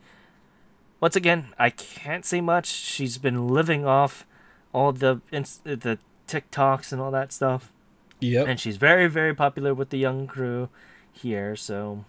Once 1.00 1.16
again, 1.16 1.48
I 1.58 1.70
can't 1.70 2.26
say 2.26 2.42
much. 2.42 2.68
She's 2.68 3.18
been 3.18 3.48
living 3.48 3.86
off 3.86 4.26
all 4.74 4.92
the 4.92 5.22
ins- 5.32 5.62
the 5.64 6.00
TikToks 6.30 6.92
and 6.94 7.02
all 7.02 7.12
that 7.12 7.32
stuff. 7.34 7.72
Yep. 8.22 8.48
and 8.50 8.60
she's 8.60 8.76
very 8.76 9.08
very 9.08 9.34
popular 9.34 9.74
with 9.74 9.90
the 9.92 9.98
young 9.98 10.28
crew 10.28 10.68
here 11.14 11.56
so 11.56 12.04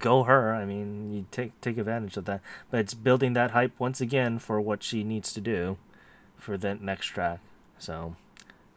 go 0.00 0.24
her 0.24 0.52
i 0.52 0.64
mean 0.64 1.12
you 1.14 1.26
take 1.30 1.52
take 1.60 1.78
advantage 1.78 2.16
of 2.16 2.24
that 2.24 2.40
but 2.72 2.80
it's 2.80 2.92
building 2.92 3.32
that 3.34 3.52
hype 3.52 3.70
once 3.78 4.00
again 4.00 4.40
for 4.40 4.60
what 4.60 4.82
she 4.82 5.04
needs 5.04 5.32
to 5.32 5.40
do 5.40 5.76
for 6.36 6.58
the 6.58 6.74
next 6.74 7.06
track 7.14 7.38
so 7.78 8.16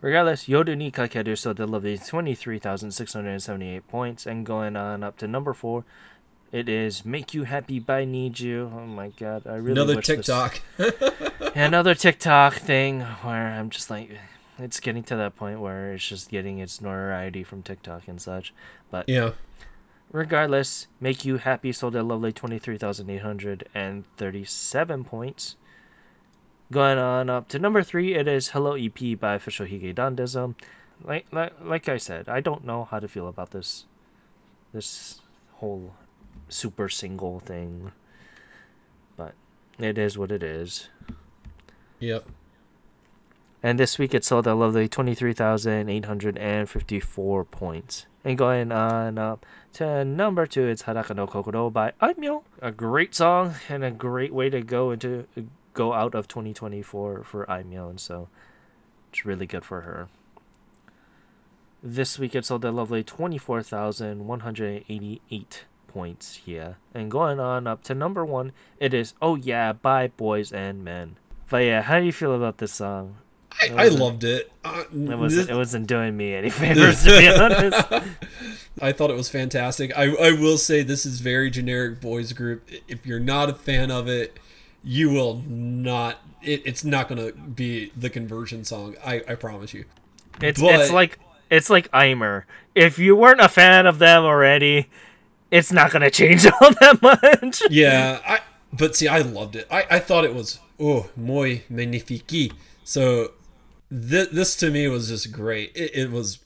regardless 0.02 0.48
yoru 0.48 0.76
ni 0.78 0.92
kakeru 0.92 1.36
so 1.36 1.52
the 1.52 1.66
lovely 1.66 1.98
23678 1.98 3.88
points 3.88 4.28
and 4.28 4.46
going 4.46 4.76
on 4.76 5.04
up 5.04 5.18
to 5.18 5.28
number 5.28 5.54
four 5.54 5.84
it 6.52 6.70
is 6.70 7.04
make 7.04 7.34
you 7.34 7.44
happy 7.44 7.80
by 7.80 8.06
NiziU 8.06 8.72
oh 8.72 8.86
my 8.86 9.10
god 9.20 9.48
i 9.48 9.56
really 9.56 9.72
Another 9.82 9.96
wish 9.96 10.06
this- 10.08 10.26
TikTok. 10.28 10.62
another 11.56 11.96
TikTok 11.96 12.56
thing 12.56 13.00
where 13.02 13.48
I'm 13.48 13.70
just 13.70 13.90
like, 13.90 14.12
it's 14.58 14.80
getting 14.80 15.04
to 15.04 15.16
that 15.16 15.36
point 15.36 15.60
where 15.60 15.94
it's 15.94 16.08
just 16.08 16.30
getting 16.30 16.60
its 16.60 16.80
notoriety 16.82 17.44
from 17.44 17.62
TikTok 17.64 18.08
and 18.08 18.22
such. 18.22 18.54
But 18.92 19.10
yeah. 19.10 19.32
regardless, 20.12 20.86
Make 21.00 21.26
You 21.26 21.38
Happy 21.38 21.72
sold 21.72 21.96
a 21.96 22.04
lovely 22.04 22.32
23,837 22.32 25.04
points. 25.04 25.56
Going 26.72 27.00
on 27.00 27.32
up 27.32 27.48
to 27.50 27.58
number 27.58 27.82
three, 27.82 28.14
it 28.14 28.28
is 28.28 28.50
Hello 28.50 28.76
EP 28.76 29.20
by 29.20 29.34
Official 29.36 29.66
Hige 29.66 29.96
Dandism. 29.96 30.54
Like, 31.04 31.26
like, 31.32 31.54
like 31.64 31.90
I 31.90 31.98
said, 31.98 32.30
I 32.30 32.42
don't 32.42 32.64
know 32.66 32.84
how 32.84 33.00
to 33.00 33.08
feel 33.08 33.28
about 33.28 33.50
this, 33.52 33.86
this 34.74 35.22
whole 35.54 35.94
super 36.48 36.90
single 36.90 37.40
thing. 37.40 37.92
But 39.18 39.34
it 39.80 39.98
is 39.98 40.16
what 40.18 40.32
it 40.32 40.44
is. 40.44 40.90
Yep. 42.00 42.26
And 43.62 43.78
this 43.78 44.00
week 44.00 44.14
it 44.14 44.24
sold 44.24 44.48
a 44.48 44.56
lovely 44.56 44.88
23,854 44.88 47.46
points. 47.46 48.06
And 48.24 48.38
going 48.38 48.72
on 48.72 49.18
up 49.18 49.46
to 49.74 50.06
number 50.06 50.46
two, 50.46 50.68
it's 50.68 50.84
Haraka 50.84 51.14
no 51.16 51.28
Kokoro 51.28 51.70
by 51.70 51.92
Aimyon. 52.02 52.44
A 52.62 52.72
great 52.72 53.14
song 53.16 53.56
and 53.68 53.84
a 53.84 53.92
great 53.92 54.34
way 54.34 54.50
to 54.50 54.62
go 54.62 54.92
into 54.92 55.28
go 55.74 55.92
out 55.94 56.16
of 56.16 56.28
2024 56.28 57.24
for 57.24 57.46
Aimyon. 57.46 57.90
And 57.92 58.00
so 58.00 58.28
it's 59.10 59.26
really 59.26 59.46
good 59.46 59.66
for 59.66 59.82
her. 59.82 60.08
This 61.82 62.20
week 62.20 62.36
it 62.36 62.44
sold 62.46 62.66
a 62.66 62.72
lovely 62.72 63.04
24,188 63.04 65.64
points 65.88 66.36
here. 66.36 66.76
And 66.94 67.10
going 67.10 67.40
on 67.40 67.66
up 67.68 67.84
to 67.84 67.96
number 67.96 68.26
one, 68.26 68.52
it 68.80 68.94
is 68.94 69.14
Oh 69.22 69.36
Yeah 69.36 69.72
by 69.74 70.10
Boys 70.10 70.52
and 70.52 70.84
Men. 70.84 71.16
But 71.50 71.64
yeah, 71.64 71.82
how 71.82 72.00
do 72.00 72.06
you 72.06 72.12
feel 72.12 72.34
about 72.36 72.58
this 72.60 72.74
song? 72.74 73.16
I, 73.62 73.86
I 73.86 73.88
loved 73.90 74.24
it. 74.24 74.52
Uh, 74.64 74.84
It 74.94 75.18
wasn't. 75.18 75.32
this- 75.32 75.48
It 75.50 75.56
wasn't 75.56 75.88
doing 75.88 76.16
me 76.16 76.34
any 76.34 76.50
favors, 76.62 77.04
to 77.04 77.18
be 77.18 77.28
honest. 77.28 77.88
I 78.82 78.92
thought 78.94 79.10
it 79.10 79.18
was 79.18 79.30
fantastic. 79.30 79.92
I, 79.98 80.04
I 80.16 80.32
will 80.32 80.58
say 80.58 80.84
this 80.84 81.06
is 81.06 81.20
very 81.20 81.50
generic 81.50 82.00
boys 82.00 82.32
group. 82.34 82.70
If 82.88 83.06
you're 83.06 83.20
not 83.20 83.50
a 83.50 83.54
fan 83.54 83.92
of 83.92 84.08
it, 84.08 84.38
you 84.84 85.10
will 85.10 85.42
not. 85.48 86.20
It, 86.42 86.62
it's 86.66 86.86
not 86.86 87.10
going 87.10 87.18
to 87.26 87.34
be 87.38 87.92
the 87.98 88.10
conversion 88.10 88.64
song. 88.64 88.96
I, 89.04 89.16
I 89.28 89.36
promise 89.36 89.74
you. 89.74 89.86
It's 90.42 90.62
But- 90.62 90.80
it's 90.80 90.92
like 90.92 91.20
it's 91.50 91.70
like 91.70 91.90
Aimer. 91.94 92.46
If 92.76 93.00
you 93.00 93.16
weren't 93.16 93.42
a 93.42 93.50
fan 93.50 93.88
of 93.88 93.98
them 94.00 94.24
already, 94.24 94.88
it's 95.52 95.74
not 95.74 95.92
gonna 95.92 96.12
change 96.22 96.46
all 96.46 96.72
that 96.80 97.02
much. 97.02 97.62
Yeah, 97.70 98.20
I. 98.26 98.40
But 98.72 98.96
see, 98.96 99.08
I 99.08 99.20
loved 99.20 99.56
it. 99.56 99.68
I, 99.72 99.86
I 99.90 100.00
thought 100.00 100.24
it 100.24 100.34
was 100.36 100.60
oh 100.80 101.10
muy 101.16 101.64
magnifique. 101.70 102.54
So 102.84 103.32
This, 103.92 104.28
this 104.30 104.56
to 104.58 104.70
me 104.70 104.88
was 104.88 105.10
just 105.10 105.32
great. 105.32 105.72
It, 105.76 105.92
it 105.96 106.12
was 106.12 106.40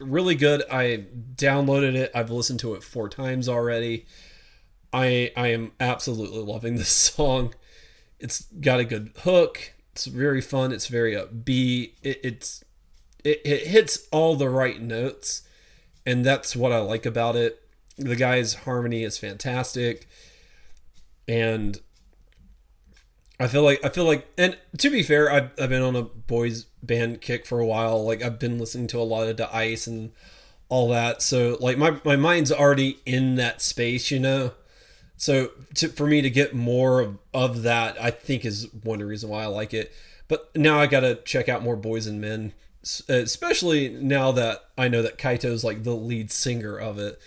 really 0.00 0.34
good. 0.34 0.62
I 0.70 1.04
downloaded 1.36 1.94
it. 1.94 2.10
I've 2.14 2.30
listened 2.30 2.60
to 2.60 2.74
it 2.74 2.82
four 2.82 3.08
times 3.08 3.48
already. 3.48 4.06
I 4.92 5.30
I 5.36 5.48
am 5.48 5.72
absolutely 5.78 6.42
loving 6.42 6.76
this 6.76 6.88
song. 6.88 7.54
It's 8.18 8.42
got 8.60 8.80
a 8.80 8.84
good 8.84 9.12
hook. 9.18 9.74
It's 9.92 10.06
very 10.06 10.40
fun. 10.40 10.72
It's 10.72 10.88
very 10.88 11.14
upbeat. 11.14 11.94
It, 12.02 12.20
it's 12.24 12.64
it, 13.22 13.40
it 13.44 13.66
hits 13.68 14.08
all 14.10 14.34
the 14.34 14.48
right 14.48 14.80
notes, 14.80 15.42
and 16.04 16.24
that's 16.24 16.56
what 16.56 16.72
I 16.72 16.78
like 16.78 17.06
about 17.06 17.36
it. 17.36 17.62
The 17.96 18.16
guy's 18.16 18.54
harmony 18.54 19.04
is 19.04 19.18
fantastic, 19.18 20.08
and 21.28 21.80
I 23.40 23.48
feel 23.48 23.62
like 23.62 23.82
I 23.82 23.88
feel 23.88 24.04
like, 24.04 24.28
and 24.36 24.58
to 24.78 24.90
be 24.90 25.02
fair, 25.02 25.32
I've, 25.32 25.50
I've 25.58 25.70
been 25.70 25.82
on 25.82 25.96
a 25.96 26.02
boys 26.02 26.66
band 26.82 27.22
kick 27.22 27.46
for 27.46 27.58
a 27.58 27.66
while. 27.66 28.04
Like 28.04 28.22
I've 28.22 28.38
been 28.38 28.58
listening 28.58 28.86
to 28.88 28.98
a 28.98 29.02
lot 29.02 29.26
of 29.26 29.36
Da-iCE 29.36 29.86
and 29.86 30.12
all 30.68 30.88
that, 30.90 31.22
so 31.22 31.56
like 31.58 31.78
my 31.78 31.98
my 32.04 32.16
mind's 32.16 32.52
already 32.52 32.98
in 33.06 33.36
that 33.36 33.62
space, 33.62 34.10
you 34.10 34.20
know. 34.20 34.52
So 35.16 35.52
to, 35.76 35.88
for 35.88 36.06
me 36.06 36.22
to 36.22 36.30
get 36.30 36.54
more 36.54 37.00
of, 37.00 37.18
of 37.34 37.62
that, 37.62 38.00
I 38.00 38.10
think 38.10 38.44
is 38.44 38.68
one 38.82 39.00
reason 39.00 39.30
why 39.30 39.42
I 39.42 39.46
like 39.46 39.74
it. 39.74 39.92
But 40.28 40.54
now 40.54 40.78
I 40.78 40.86
got 40.86 41.00
to 41.00 41.16
check 41.16 41.48
out 41.48 41.62
more 41.62 41.76
Boys 41.76 42.06
and 42.06 42.20
Men, 42.20 42.52
especially 43.08 43.88
now 43.88 44.32
that 44.32 44.64
I 44.78 44.88
know 44.88 45.02
that 45.02 45.18
Kaito's 45.18 45.64
like 45.64 45.82
the 45.82 45.94
lead 45.94 46.30
singer 46.30 46.76
of 46.76 46.98
it. 46.98 47.18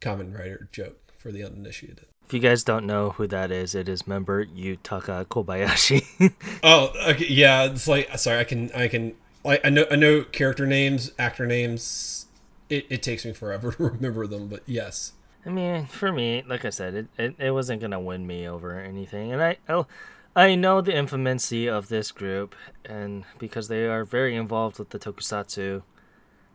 Kamen 0.00 0.36
Rider 0.36 0.68
joke 0.70 1.12
for 1.16 1.32
the 1.32 1.42
uninitiated. 1.42 2.06
If 2.26 2.34
you 2.34 2.40
guys 2.40 2.64
don't 2.64 2.86
know 2.86 3.10
who 3.10 3.28
that 3.28 3.52
is, 3.52 3.76
it 3.76 3.88
is 3.88 4.08
member 4.08 4.44
Yutaka 4.44 5.26
Kobayashi. 5.26 6.34
oh, 6.64 6.92
okay, 7.10 7.26
yeah. 7.28 7.66
It's 7.66 7.86
like 7.86 8.18
sorry, 8.18 8.40
I 8.40 8.44
can 8.44 8.72
I 8.72 8.88
can 8.88 9.14
I, 9.44 9.60
I 9.62 9.70
know 9.70 9.84
I 9.92 9.94
know 9.94 10.24
character 10.24 10.66
names, 10.66 11.12
actor 11.20 11.46
names. 11.46 12.26
It, 12.68 12.86
it 12.90 13.00
takes 13.00 13.24
me 13.24 13.32
forever 13.32 13.70
to 13.76 13.84
remember 13.84 14.26
them, 14.26 14.48
but 14.48 14.64
yes. 14.66 15.12
I 15.44 15.50
mean, 15.50 15.86
for 15.86 16.10
me, 16.10 16.42
like 16.48 16.64
I 16.64 16.70
said, 16.70 16.94
it, 16.94 17.06
it, 17.16 17.36
it 17.38 17.50
wasn't 17.52 17.80
gonna 17.80 18.00
win 18.00 18.26
me 18.26 18.48
over 18.48 18.80
anything, 18.80 19.32
and 19.32 19.40
I 19.40 19.58
I'll, 19.68 19.88
I 20.34 20.56
know 20.56 20.80
the 20.80 20.92
infamousy 20.92 21.68
of 21.68 21.86
this 21.88 22.10
group, 22.10 22.56
and 22.84 23.24
because 23.38 23.68
they 23.68 23.86
are 23.86 24.04
very 24.04 24.34
involved 24.34 24.80
with 24.80 24.90
the 24.90 24.98
tokusatsu 24.98 25.82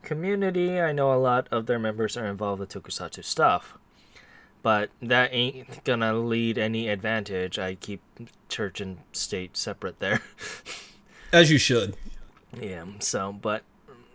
community, 0.04 0.82
I 0.82 0.92
know 0.92 1.14
a 1.14 1.16
lot 1.16 1.48
of 1.50 1.66
their 1.66 1.80
members 1.80 2.18
are 2.18 2.26
involved 2.26 2.60
with 2.60 2.74
tokusatsu 2.74 3.24
stuff, 3.24 3.78
but 4.64 4.90
that 5.02 5.34
ain't 5.34 5.84
gonna 5.84 6.14
lead 6.14 6.58
any 6.58 6.88
advantage. 6.88 7.58
I 7.58 7.76
keep 7.76 8.02
church 8.50 8.82
and 8.82 9.00
state 9.12 9.58
separate 9.58 10.00
there, 10.00 10.22
as 11.34 11.52
you 11.52 11.58
should. 11.58 11.96
Yeah. 12.60 12.86
So, 13.00 13.34
but 13.34 13.64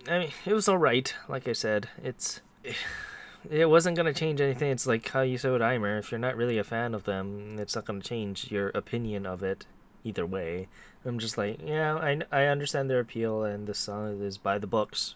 I 0.09 0.18
mean, 0.18 0.30
it 0.44 0.53
was 0.53 0.68
all 0.68 0.78
right. 0.78 1.12
Like 1.28 1.49
I 1.49 1.53
said, 1.53 1.88
it's 2.03 2.40
it 3.51 3.68
wasn't 3.68 3.97
gonna 3.97 4.14
change 4.14 4.40
anything. 4.40 4.70
It's 4.70 4.86
like 4.86 5.09
how 5.09 5.22
you 5.22 5.38
said 5.38 5.53
with 5.53 5.62
Aimer. 5.62 5.99
If 5.99 6.11
you're 6.11 6.20
not 6.20 6.36
really 6.36 6.59
a 6.59 6.64
fan 6.64 6.94
of 6.94 7.05
them, 7.05 7.59
it's 7.59 7.74
not 7.74 7.84
gonna 7.84 8.01
change 8.01 8.51
your 8.51 8.68
opinion 8.70 9.26
of 9.26 9.42
it 9.42 9.66
either 10.05 10.26
way. 10.26 10.68
I'm 11.05 11.18
just 11.18 11.38
like, 11.38 11.61
yeah, 11.64 11.94
I, 11.94 12.20
I 12.32 12.47
understand 12.47 12.90
their 12.90 13.01
appeal, 13.01 13.44
and 13.44 13.66
the 13.66 13.74
song 13.74 14.20
is 14.22 14.38
by 14.38 14.59
the 14.59 14.66
books. 14.66 15.14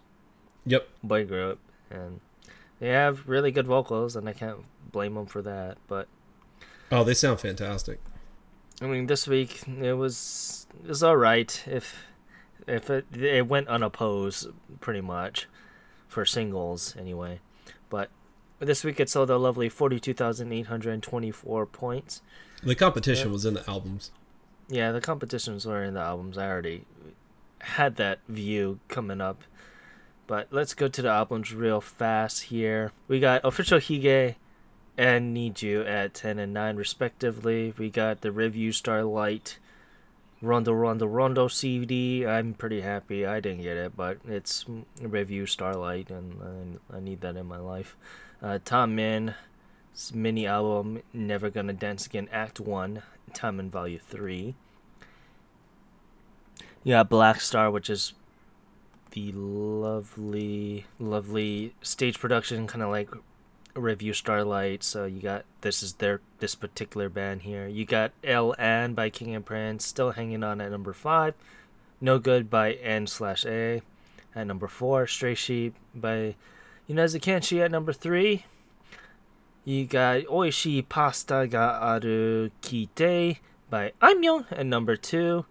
Yep. 0.67 0.89
Boy 1.03 1.25
group, 1.25 1.59
and 1.91 2.21
they 2.79 2.89
have 2.89 3.29
really 3.29 3.51
good 3.51 3.67
vocals, 3.67 4.15
and 4.15 4.29
I 4.29 4.33
can't 4.33 4.61
blame 4.93 5.15
them 5.15 5.27
for 5.27 5.43
that. 5.43 5.79
But 5.87 6.09
oh, 6.91 7.05
they 7.05 7.15
sound 7.15 7.41
fantastic. 7.41 8.01
I 8.83 8.87
mean, 8.87 9.07
this 9.07 9.27
week 9.29 9.67
it 9.69 9.95
was 9.95 10.67
it 10.83 10.89
was 10.89 11.03
all 11.03 11.17
right. 11.17 11.63
If 11.67 12.05
if 12.67 12.91
it 12.91 13.07
it 13.15 13.47
went 13.47 13.69
unopposed, 13.69 14.49
pretty 14.81 15.01
much, 15.01 15.47
for 16.09 16.25
singles 16.25 16.97
anyway. 16.99 17.41
But 17.89 18.11
this 18.59 18.85
week 18.85 19.01
it 19.01 19.09
sold 19.09 19.31
a 19.31 19.37
lovely 19.37 19.69
42,824 19.69 21.67
points. 21.67 22.23
The 22.63 22.75
competition 22.75 23.29
yeah. 23.29 23.33
was 23.33 23.45
in 23.47 23.55
the 23.55 23.69
albums. 23.69 24.11
Yeah, 24.69 24.93
the 24.93 25.01
competitions 25.01 25.67
were 25.67 25.83
in 25.83 25.95
the 25.95 26.01
albums. 26.01 26.39
I 26.39 26.49
already 26.49 26.85
had 27.61 27.97
that 27.97 28.21
view 28.29 28.81
coming 28.89 29.21
up. 29.21 29.43
But 30.27 30.49
let's 30.51 30.75
go 30.75 30.87
to 30.87 31.03
the 31.03 31.09
albums 31.09 31.53
real 31.53 31.81
fast 31.81 32.45
here. 32.45 32.93
We 33.09 33.19
got 33.19 33.41
Official 33.45 33.79
Hige 33.79 34.37
and 34.97 35.37
NiziU 35.37 35.87
at 35.89 36.15
10 36.15 36.39
and 36.39 36.53
9 36.53 36.77
respectively. 36.77 37.75
We 37.77 37.91
got 37.91 38.21
the 38.21 38.33
Revue 38.33 38.73
Starlight 38.73 39.59
Rondo 40.43 40.73
Rondo 40.73 41.07
Rondo 41.07 41.49
CD. 41.49 42.27
I'm 42.27 42.55
pretty 42.55 42.81
happy. 42.81 43.27
I 43.27 43.41
didn't 43.41 43.63
get 43.63 43.77
it, 43.77 43.97
but 43.97 44.19
it's 44.27 44.65
Revue 45.01 45.47
Starlight, 45.47 46.11
and, 46.11 46.81
I 46.93 47.01
need 47.01 47.21
that 47.21 47.37
in 47.37 47.47
my 47.47 47.59
life. 47.59 47.97
Uh, 48.43 48.59
Taemin 48.65 49.35
mini 50.15 50.47
album 50.47 51.03
Never 51.13 51.51
Gonna 51.51 51.75
Dance 51.75 52.07
Again 52.07 52.29
Act 52.33 52.59
1, 52.59 53.03
Taemin 53.35 53.69
Volume 53.69 54.01
3. 54.01 54.55
Yeah, 56.83 57.03
Black 57.03 57.43
Star, 57.43 57.71
which 57.71 57.91
is 57.91 58.15
the 59.11 59.33
lovely, 59.33 60.87
lovely 60.99 61.75
stage 61.83 62.19
production, 62.19 62.67
kind 62.67 62.83
of 62.83 62.91
like 62.91 63.11
Revue 63.75 64.13
Starlight. 64.13 64.83
So 64.83 65.05
you 65.05 65.21
got 65.21 65.45
this 65.61 65.83
is 65.83 65.95
their 65.95 66.21
this 66.39 66.55
particular 66.55 67.09
band 67.09 67.43
here. 67.43 67.67
You 67.67 67.85
got 67.85 68.13
L 68.25 68.55
N 68.59 68.95
by 68.95 69.11
King 69.11 69.35
and 69.35 69.45
Prince 69.45 69.87
still 69.87 70.13
hanging 70.13 70.43
on 70.43 70.61
at 70.61 70.71
number 70.71 70.93
five. 70.93 71.35
No 72.01 72.19
Good 72.19 72.49
by 72.49 72.73
N 72.73 73.07
slash 73.07 73.45
A 73.45 73.83
at 74.35 74.47
number 74.47 74.69
four. 74.69 75.07
Stray 75.07 75.35
Sheep 75.35 75.75
by 75.95 76.37
Yonezu 76.89 77.21
Kenshi 77.21 77.63
at 77.65 77.71
number 77.71 77.93
three. 77.93 78.45
You 79.65 79.85
got 79.85 80.25
Oishi 80.25 80.89
Pasta 80.89 81.47
ga 81.49 81.79
Aru 81.81 82.51
Kite 82.63 83.41
by 83.69 83.93
Aimyon 84.01 84.47
at 84.51 84.67
number 84.67 84.97
two. 84.97 85.45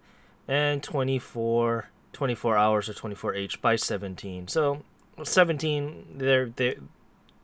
And 0.48 0.82
24, 0.82 1.90
24 2.12 2.56
hours 2.56 2.88
or 2.88 2.92
24H 2.92 3.60
by 3.60 3.76
17. 3.76 4.48
So 4.48 4.82
17, 5.22 6.16
they're, 6.16 6.46
they 6.46 6.76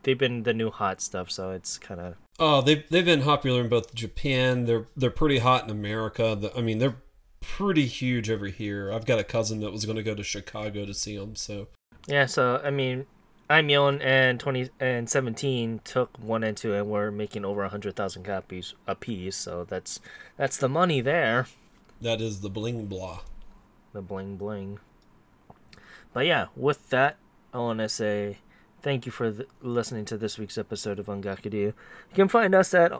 they've 0.07 0.17
been 0.17 0.43
the 0.43 0.53
new 0.53 0.71
hot 0.71 1.01
stuff, 1.01 1.29
so 1.29 1.51
it's 1.51 1.77
kind 1.77 1.99
of. 1.99 2.15
Oh, 2.39 2.61
they've 2.61 2.83
they've 2.89 3.05
been 3.05 3.21
popular 3.21 3.59
in 3.59 3.67
both 3.67 3.93
Japan. 3.93 4.65
They're 4.65 4.85
they're 4.95 5.11
pretty 5.11 5.39
hot 5.39 5.65
in 5.65 5.69
America. 5.69 6.35
The, 6.39 6.57
I 6.57 6.61
mean, 6.61 6.79
they're 6.79 6.95
pretty 7.41 7.85
huge 7.85 8.29
over 8.29 8.47
here. 8.47 8.91
I've 8.91 9.05
got 9.05 9.19
a 9.19 9.23
cousin 9.23 9.59
that 9.59 9.71
was 9.71 9.85
going 9.85 9.97
to 9.97 10.03
go 10.03 10.15
to 10.15 10.23
Chicago 10.23 10.85
to 10.85 10.93
see 10.93 11.17
them. 11.17 11.35
So. 11.35 11.67
Yeah, 12.07 12.25
so 12.25 12.61
I 12.63 12.69
mean, 12.69 13.05
Aimyon 13.49 13.99
and 14.01 14.39
twenty 14.39 14.69
and 14.79 15.09
seventeen 15.09 15.81
took 15.83 16.17
one 16.17 16.43
and 16.43 16.55
two, 16.55 16.73
and 16.73 16.87
we're 16.87 17.11
making 17.11 17.43
over 17.43 17.63
a 17.63 17.69
hundred 17.69 17.97
thousand 17.97 18.23
copies 18.23 18.75
a 18.87 18.95
piece. 18.95 19.35
So 19.35 19.65
that's 19.65 19.99
that's 20.37 20.55
the 20.55 20.69
money 20.69 21.01
there. 21.01 21.47
That 21.99 22.21
is 22.21 22.39
the 22.39 22.49
bling 22.49 22.85
blah. 22.85 23.21
The 23.91 24.01
bling 24.01 24.37
bling. 24.37 24.79
But 26.13 26.25
yeah, 26.25 26.45
with 26.55 26.89
that, 26.91 27.17
I 27.53 27.57
want 27.57 27.79
to 27.79 27.89
say 27.89 28.37
Thank 28.87 29.05
you 29.05 29.11
for 29.11 29.29
th- 29.29 29.49
listening 29.61 30.05
to 30.05 30.17
this 30.17 30.39
week's 30.39 30.57
episode 30.57 30.97
of 30.97 31.07
Ongakudu. 31.07 31.51
You 31.51 31.73
can 32.15 32.29
find 32.29 32.55
us 32.55 32.73
at 32.73 32.93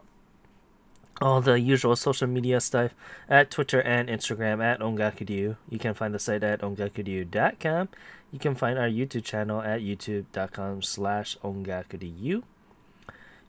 all 1.22 1.40
the 1.40 1.62
usual 1.62 1.96
social 1.96 2.28
media 2.28 2.60
stuff 2.60 2.92
at 3.30 3.50
Twitter 3.50 3.82
and 3.82 4.10
Instagram 4.10 4.62
at 4.62 4.82
Ongakudu. 4.82 5.56
You 5.70 5.80
can 5.80 5.94
find 5.94 6.14
the 6.14 6.20
site 6.20 6.44
at 6.44 6.60
ongakudu.com. 6.60 7.88
You 8.34 8.38
can 8.38 8.54
find 8.54 8.78
our 8.78 8.90
YouTube 8.90 9.24
channel 9.24 9.62
at 9.62 9.80
youtube.com 9.80 10.82
slash 10.82 11.38
ongakudu. 11.42 12.44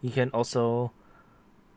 You 0.00 0.10
can 0.12 0.30
also 0.30 0.92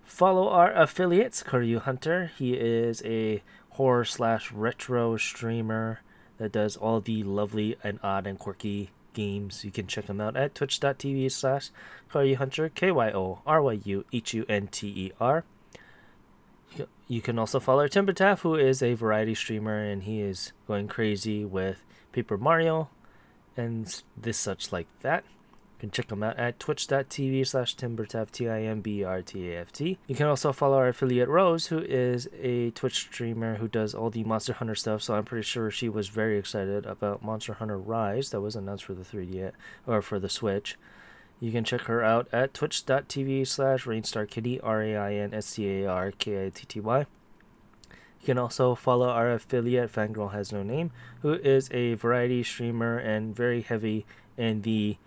follow 0.06 0.48
our 0.48 0.72
affiliates, 0.74 1.42
Kyoryu 1.42 1.82
Hunter. 1.82 2.30
He 2.38 2.54
is 2.54 3.02
a 3.04 3.42
horror 3.72 4.06
slash 4.06 4.52
retro 4.52 5.18
streamer 5.18 6.02
that 6.38 6.52
does 6.52 6.78
all 6.78 7.02
the 7.02 7.24
lovely 7.24 7.78
and 7.84 8.00
odd 8.04 8.28
and 8.28 8.38
quirky 8.38 8.92
games. 9.14 9.64
You 9.64 9.72
can 9.72 9.88
check 9.88 10.08
them 10.08 10.22
out 10.22 10.36
at 10.36 10.56
twitch.tv 10.56 11.32
slash 11.32 11.70
Hunter, 12.14 12.70
K 12.70 12.92
Y 12.92 13.12
O 13.12 13.42
R 13.46 13.62
Y 13.62 13.80
U 13.84 14.06
H 14.12 14.34
U 14.34 14.46
N 14.50 14.68
T 14.68 14.88
E 14.88 15.12
R. 15.20 15.44
You 17.08 17.22
can 17.22 17.38
also 17.38 17.60
follow 17.60 17.88
Timbertaff, 17.88 18.40
who 18.40 18.56
is 18.56 18.82
a 18.82 18.94
variety 18.94 19.36
streamer, 19.36 19.84
and 19.84 20.04
he 20.04 20.22
is 20.22 20.54
going 20.68 20.88
crazy 20.88 21.44
with 21.44 21.84
Paper 22.14 22.38
Mario 22.38 22.90
and 23.58 24.02
this 24.16 24.38
such 24.38 24.72
like 24.72 24.88
that 25.02 25.26
can 25.82 25.92
check 25.92 26.08
them 26.08 26.22
out 26.22 26.38
at 26.38 26.60
twitch.tv 26.60 27.48
slash 27.48 27.76
timbertaft, 27.76 28.32
T-I-M-B-R-T-A-F-T. 28.32 29.98
You 30.06 30.16
can 30.16 30.28
also 30.28 30.54
follow 30.54 30.78
our 30.78 30.90
affiliate 30.90 31.28
Rose, 31.28 31.66
who 31.68 31.80
is 31.80 32.30
a 32.40 32.70
Twitch 32.72 33.00
streamer 33.00 33.56
who 33.56 33.68
does 33.68 33.96
all 33.96 34.12
the 34.12 34.24
Monster 34.24 34.54
Hunter 34.54 34.76
stuff, 34.76 35.02
so 35.02 35.16
I'm 35.16 35.26
pretty 35.26 35.44
sure 35.44 35.72
she 35.72 35.90
was 35.90 36.10
very 36.10 36.38
excited 36.38 36.86
about 36.86 37.24
Monster 37.24 37.54
Hunter 37.54 37.80
Rise 37.80 38.30
that 38.30 38.42
was 38.42 38.56
announced 38.56 38.84
for 38.84 38.94
the 38.94 39.04
3D, 39.04 39.54
or 39.88 40.04
for 40.04 40.20
the 40.20 40.30
Switch. 40.30 40.78
You 41.40 41.52
can 41.52 41.64
check 41.64 41.82
her 41.82 42.04
out 42.04 42.28
at 42.32 42.54
twitch.tv 42.54 43.48
slash 43.48 43.86
rainstarkitty, 43.86 44.60
R-A-I-N-S-T-A-R-K-I-T-T-Y. 44.62 47.00
You 47.00 47.06
can 48.24 48.38
also 48.38 48.76
follow 48.76 49.10
our 49.10 49.32
affiliate, 49.32 49.92
Fangirl 49.92 50.32
Has 50.32 50.52
No 50.52 50.62
Name, 50.62 50.92
who 51.24 51.34
is 51.34 51.72
a 51.72 51.96
variety 51.96 52.44
streamer 52.44 53.00
and 53.00 53.36
very 53.36 53.62
heavy 53.62 54.06
in 54.38 54.62
the 54.62 54.98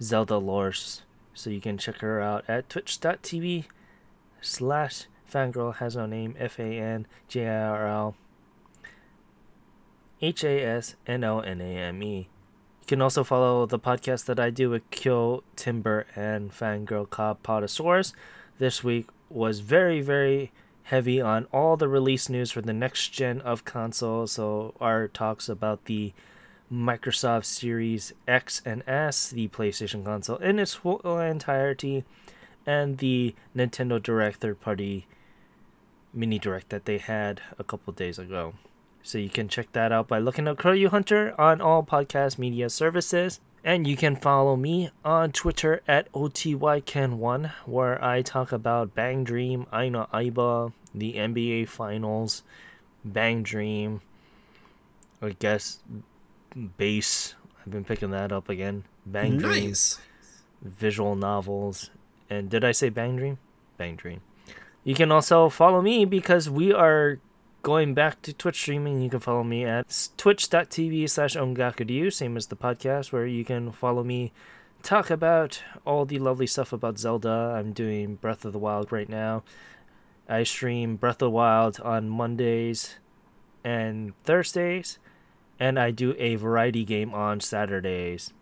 Zelda 0.00 0.38
lore. 0.38 0.72
So 1.34 1.50
you 1.50 1.60
can 1.60 1.78
check 1.78 1.98
her 1.98 2.20
out 2.20 2.44
at 2.48 2.68
twitch.tv 2.68 3.66
slash 4.40 5.06
Fangirl 5.30 5.76
Has 5.76 5.96
No 5.96 6.06
Name, 6.06 6.34
F 6.38 6.58
A 6.58 6.62
N 6.62 7.06
J 7.28 7.48
I 7.48 7.68
R 7.68 7.88
L 7.88 8.16
H 10.22 10.44
A 10.44 10.62
S 10.62 10.96
N 11.06 11.24
O 11.24 11.40
N 11.40 11.60
A 11.60 11.64
M 11.64 12.02
E. 12.02 12.16
You 12.18 12.86
can 12.86 13.02
also 13.02 13.24
follow 13.24 13.66
the 13.66 13.78
podcast 13.78 14.26
that 14.26 14.38
I 14.38 14.50
do 14.50 14.70
with 14.70 14.88
Kyo, 14.90 15.42
Timber, 15.56 16.06
and 16.14 16.52
Fangirl 16.52 17.10
Cobb 17.10 17.42
Potosaurus. 17.42 18.12
This 18.58 18.84
week 18.84 19.08
was 19.28 19.60
very, 19.60 20.00
very 20.00 20.52
heavy 20.84 21.20
on 21.20 21.46
all 21.52 21.76
the 21.76 21.88
release 21.88 22.28
news 22.28 22.52
for 22.52 22.62
the 22.62 22.72
next 22.72 23.08
gen 23.08 23.40
of 23.40 23.64
consoles. 23.64 24.32
So, 24.32 24.74
our 24.80 25.08
talks 25.08 25.48
about 25.48 25.86
the 25.86 26.14
Microsoft 26.72 27.44
Series 27.44 28.12
X 28.26 28.60
and 28.64 28.82
S, 28.86 29.30
the 29.30 29.48
PlayStation 29.48 30.04
console 30.04 30.36
in 30.38 30.58
its 30.58 30.74
full 30.74 31.00
entirety, 31.20 32.04
and 32.66 32.98
the 32.98 33.34
Nintendo 33.56 34.02
Direct 34.02 34.40
third 34.40 34.60
party 34.60 35.06
mini 36.12 36.38
direct 36.38 36.70
that 36.70 36.86
they 36.86 36.98
had 36.98 37.40
a 37.58 37.64
couple 37.64 37.92
days 37.92 38.18
ago. 38.18 38.54
So 39.02 39.18
you 39.18 39.28
can 39.28 39.48
check 39.48 39.70
that 39.72 39.92
out 39.92 40.08
by 40.08 40.18
looking 40.18 40.48
up 40.48 40.58
Kyoryu 40.58 40.88
Hunter 40.88 41.38
on 41.38 41.60
all 41.60 41.84
podcast 41.84 42.38
media 42.38 42.68
services. 42.70 43.38
And 43.62 43.86
you 43.86 43.96
can 43.96 44.16
follow 44.16 44.56
me 44.56 44.90
on 45.04 45.32
Twitter 45.32 45.82
at 45.88 46.10
OTYKen1, 46.12 47.50
where 47.66 48.02
I 48.02 48.22
talk 48.22 48.52
about 48.52 48.94
Bang 48.94 49.24
Dream, 49.24 49.66
Aina 49.72 50.08
Aiba, 50.14 50.72
the 50.94 51.14
NBA 51.14 51.68
Finals, 51.68 52.42
Bang 53.04 53.42
Dream, 53.42 54.00
I 55.20 55.36
guess 55.38 55.80
bass. 56.76 57.34
I've 57.64 57.72
been 57.72 57.84
picking 57.84 58.10
that 58.10 58.32
up 58.32 58.48
again. 58.48 58.84
Bang 59.04 59.38
Dream, 59.38 59.66
Nice. 59.68 59.98
visual 60.62 61.16
novels. 61.16 61.90
And 62.30 62.50
did 62.50 62.64
I 62.64 62.72
say 62.72 62.88
Bang 62.88 63.16
Dream? 63.16 63.38
Bang 63.78 63.96
Dream. 63.96 64.20
You 64.84 64.94
can 64.94 65.10
also 65.12 65.48
follow 65.48 65.82
me 65.82 66.04
because 66.04 66.48
we 66.48 66.72
are 66.72 67.18
going 67.62 67.94
back 67.94 68.22
to 68.22 68.32
Twitch 68.32 68.60
streaming. 68.60 69.00
You 69.00 69.10
can 69.10 69.20
follow 69.20 69.42
me 69.42 69.64
at 69.64 70.10
twitch.tv 70.16 71.08
slash 71.10 71.34
ongakudyu, 71.36 72.12
same 72.12 72.36
as 72.36 72.46
the 72.46 72.56
podcast, 72.56 73.12
where 73.12 73.26
you 73.26 73.44
can 73.44 73.72
follow 73.72 74.04
me 74.04 74.32
talk 74.82 75.10
about 75.10 75.62
all 75.84 76.04
the 76.04 76.18
lovely 76.20 76.46
stuff 76.46 76.72
about 76.72 76.98
Zelda. 76.98 77.54
I'm 77.58 77.72
doing 77.72 78.14
Breath 78.16 78.44
of 78.44 78.52
the 78.52 78.58
Wild 78.60 78.92
right 78.92 79.08
now. 79.08 79.42
I 80.28 80.44
stream 80.44 80.94
Breath 80.96 81.16
of 81.16 81.18
the 81.26 81.30
Wild 81.30 81.80
on 81.80 82.08
Mondays 82.08 82.96
and 83.64 84.12
Thursdays, 84.24 84.98
and 85.58 85.78
I 85.78 85.90
do 85.90 86.14
a 86.18 86.36
variety 86.36 86.84
game 86.84 87.12
on 87.14 87.40
Saturdays. 87.40 88.32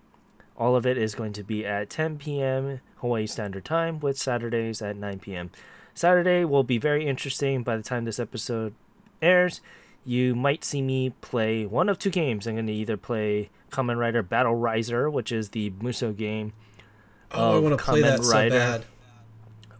All 0.57 0.77
of 0.77 0.87
it 0.87 0.97
is 0.99 1.15
going 1.15 1.33
to 1.35 1.43
be 1.43 1.65
at 1.67 1.91
10 1.91 2.19
p.m. 2.19 2.81
Hawaii 2.97 3.27
Standard 3.27 3.65
Time, 3.65 4.01
with 4.01 4.19
Saturdays 4.19 4.81
at 4.83 4.97
9 4.97 5.19
p.m. 5.19 5.51
Saturday 5.95 6.45
will 6.45 6.62
be 6.65 6.79
very 6.79 7.07
interesting 7.07 7.62
by 7.62 7.77
the 7.77 7.83
time 7.83 8.05
this 8.05 8.21
episode 8.21 8.75
airs. 9.23 9.61
You 10.05 10.35
might 10.35 10.65
see 10.65 10.83
me 10.83 11.11
play 11.21 11.67
one 11.67 11.89
of 11.89 11.99
two 11.99 12.11
games. 12.11 12.47
I'm 12.47 12.55
going 12.55 12.67
to 12.67 12.73
either 12.73 12.97
play 12.97 13.51
Kamen 13.71 13.99
Rider 13.99 14.23
Battride 14.23 14.93
War, 14.93 15.11
which 15.11 15.33
is 15.33 15.51
the 15.51 15.71
Muso 15.81 16.12
game, 16.12 16.53
Oh, 17.33 17.57
I 17.57 17.61
want 17.61 17.77
to 17.79 17.85
play 17.85 18.03
that 18.03 18.23
so 18.23 18.31
Rider. 18.33 18.59
bad. 18.59 18.85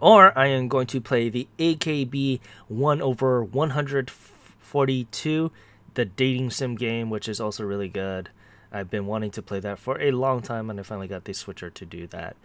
or 0.01 0.37
I 0.37 0.47
am 0.49 0.67
going 0.67 0.87
to 0.89 1.01
play 1.01 1.29
the 1.29 1.47
AKB 1.59 2.41
1 2.69 3.03
over 3.03 3.45
142, 3.45 5.53
the 5.95 6.05
dating 6.05 6.51
sim 6.51 6.75
game, 6.75 7.11
which 7.11 7.29
is 7.29 7.41
also 7.41 7.65
really 7.65 7.89
good. 7.89 8.31
I've 8.73 8.91
been 8.91 9.07
wanting 9.07 9.31
to 9.33 9.43
play 9.43 9.61
that 9.61 9.79
for 9.79 10.01
a 10.01 10.11
long 10.11 10.43
time, 10.43 10.69
and 10.69 10.79
I 10.81 10.83
finally 10.83 11.09
got 11.09 11.25
the 11.25 11.33
switcher 11.33 11.71
to 11.71 11.87
do 11.87 12.07
that. 12.09 12.37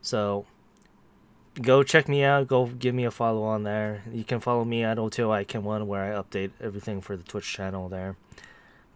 So 0.00 0.46
go 1.60 1.82
check 1.82 2.08
me 2.08 2.22
out. 2.24 2.48
Go 2.48 2.66
give 2.66 2.94
me 2.94 3.04
a 3.04 3.10
follow 3.10 3.42
on 3.42 3.62
there. 3.62 4.02
You 4.10 4.24
can 4.24 4.40
follow 4.40 4.64
me 4.64 4.82
at 4.82 4.96
OTOICAN1, 4.96 5.86
where 5.86 6.14
I 6.14 6.20
update 6.20 6.52
everything 6.60 7.00
for 7.00 7.16
the 7.16 7.22
Twitch 7.22 7.52
channel 7.52 7.88
there. 7.88 8.16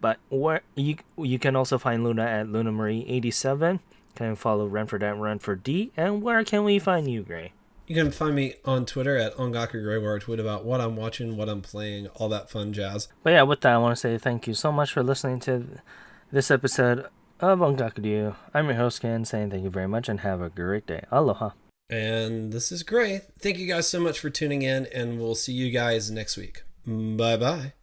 But 0.00 0.18
where 0.30 0.62
you 0.74 0.96
you 1.18 1.38
can 1.38 1.54
also 1.54 1.76
find 1.76 2.02
Luna 2.02 2.24
at 2.24 2.48
Luna 2.48 2.72
Marie 2.72 3.04
87. 3.06 3.80
Can 4.14 4.34
follow 4.34 4.66
Renford 4.66 5.02
at 5.02 5.16
Renford 5.16 5.62
D. 5.62 5.92
And 5.96 6.22
where 6.22 6.42
can 6.44 6.64
we 6.64 6.78
find 6.78 7.10
you, 7.10 7.22
Gray? 7.22 7.52
You 7.90 7.96
can 7.96 8.12
find 8.12 8.36
me 8.36 8.54
on 8.64 8.86
Twitter 8.86 9.16
at 9.16 9.34
Ongaku 9.34 9.82
Gray, 9.82 9.98
where 9.98 10.14
I 10.14 10.20
tweet 10.20 10.38
about 10.38 10.64
what 10.64 10.80
I'm 10.80 10.94
watching, 10.94 11.36
what 11.36 11.48
I'm 11.48 11.60
playing, 11.60 12.06
all 12.14 12.28
that 12.28 12.48
fun 12.48 12.72
jazz. 12.72 13.08
But 13.24 13.30
yeah, 13.30 13.42
with 13.42 13.62
that, 13.62 13.72
I 13.72 13.78
want 13.78 13.96
to 13.96 14.00
say 14.00 14.16
thank 14.16 14.46
you 14.46 14.54
so 14.54 14.70
much 14.70 14.92
for 14.92 15.02
listening 15.02 15.40
to 15.40 15.66
this 16.30 16.52
episode 16.52 17.06
of 17.40 17.58
Ongakudu. 17.58 18.36
I'm 18.54 18.66
your 18.66 18.76
host, 18.76 19.02
Ken, 19.02 19.24
saying 19.24 19.50
thank 19.50 19.64
you 19.64 19.70
very 19.70 19.88
much 19.88 20.08
and 20.08 20.20
have 20.20 20.40
a 20.40 20.50
great 20.50 20.86
day. 20.86 21.02
Aloha. 21.10 21.50
And 21.88 22.52
this 22.52 22.70
is 22.70 22.84
great. 22.84 23.22
Thank 23.40 23.58
you 23.58 23.66
guys 23.66 23.88
so 23.88 23.98
much 23.98 24.20
for 24.20 24.30
tuning 24.30 24.62
in, 24.62 24.86
and 24.94 25.18
we'll 25.18 25.34
see 25.34 25.52
you 25.52 25.72
guys 25.72 26.12
next 26.12 26.36
week. 26.36 26.62
Bye 26.86 27.38
bye. 27.38 27.72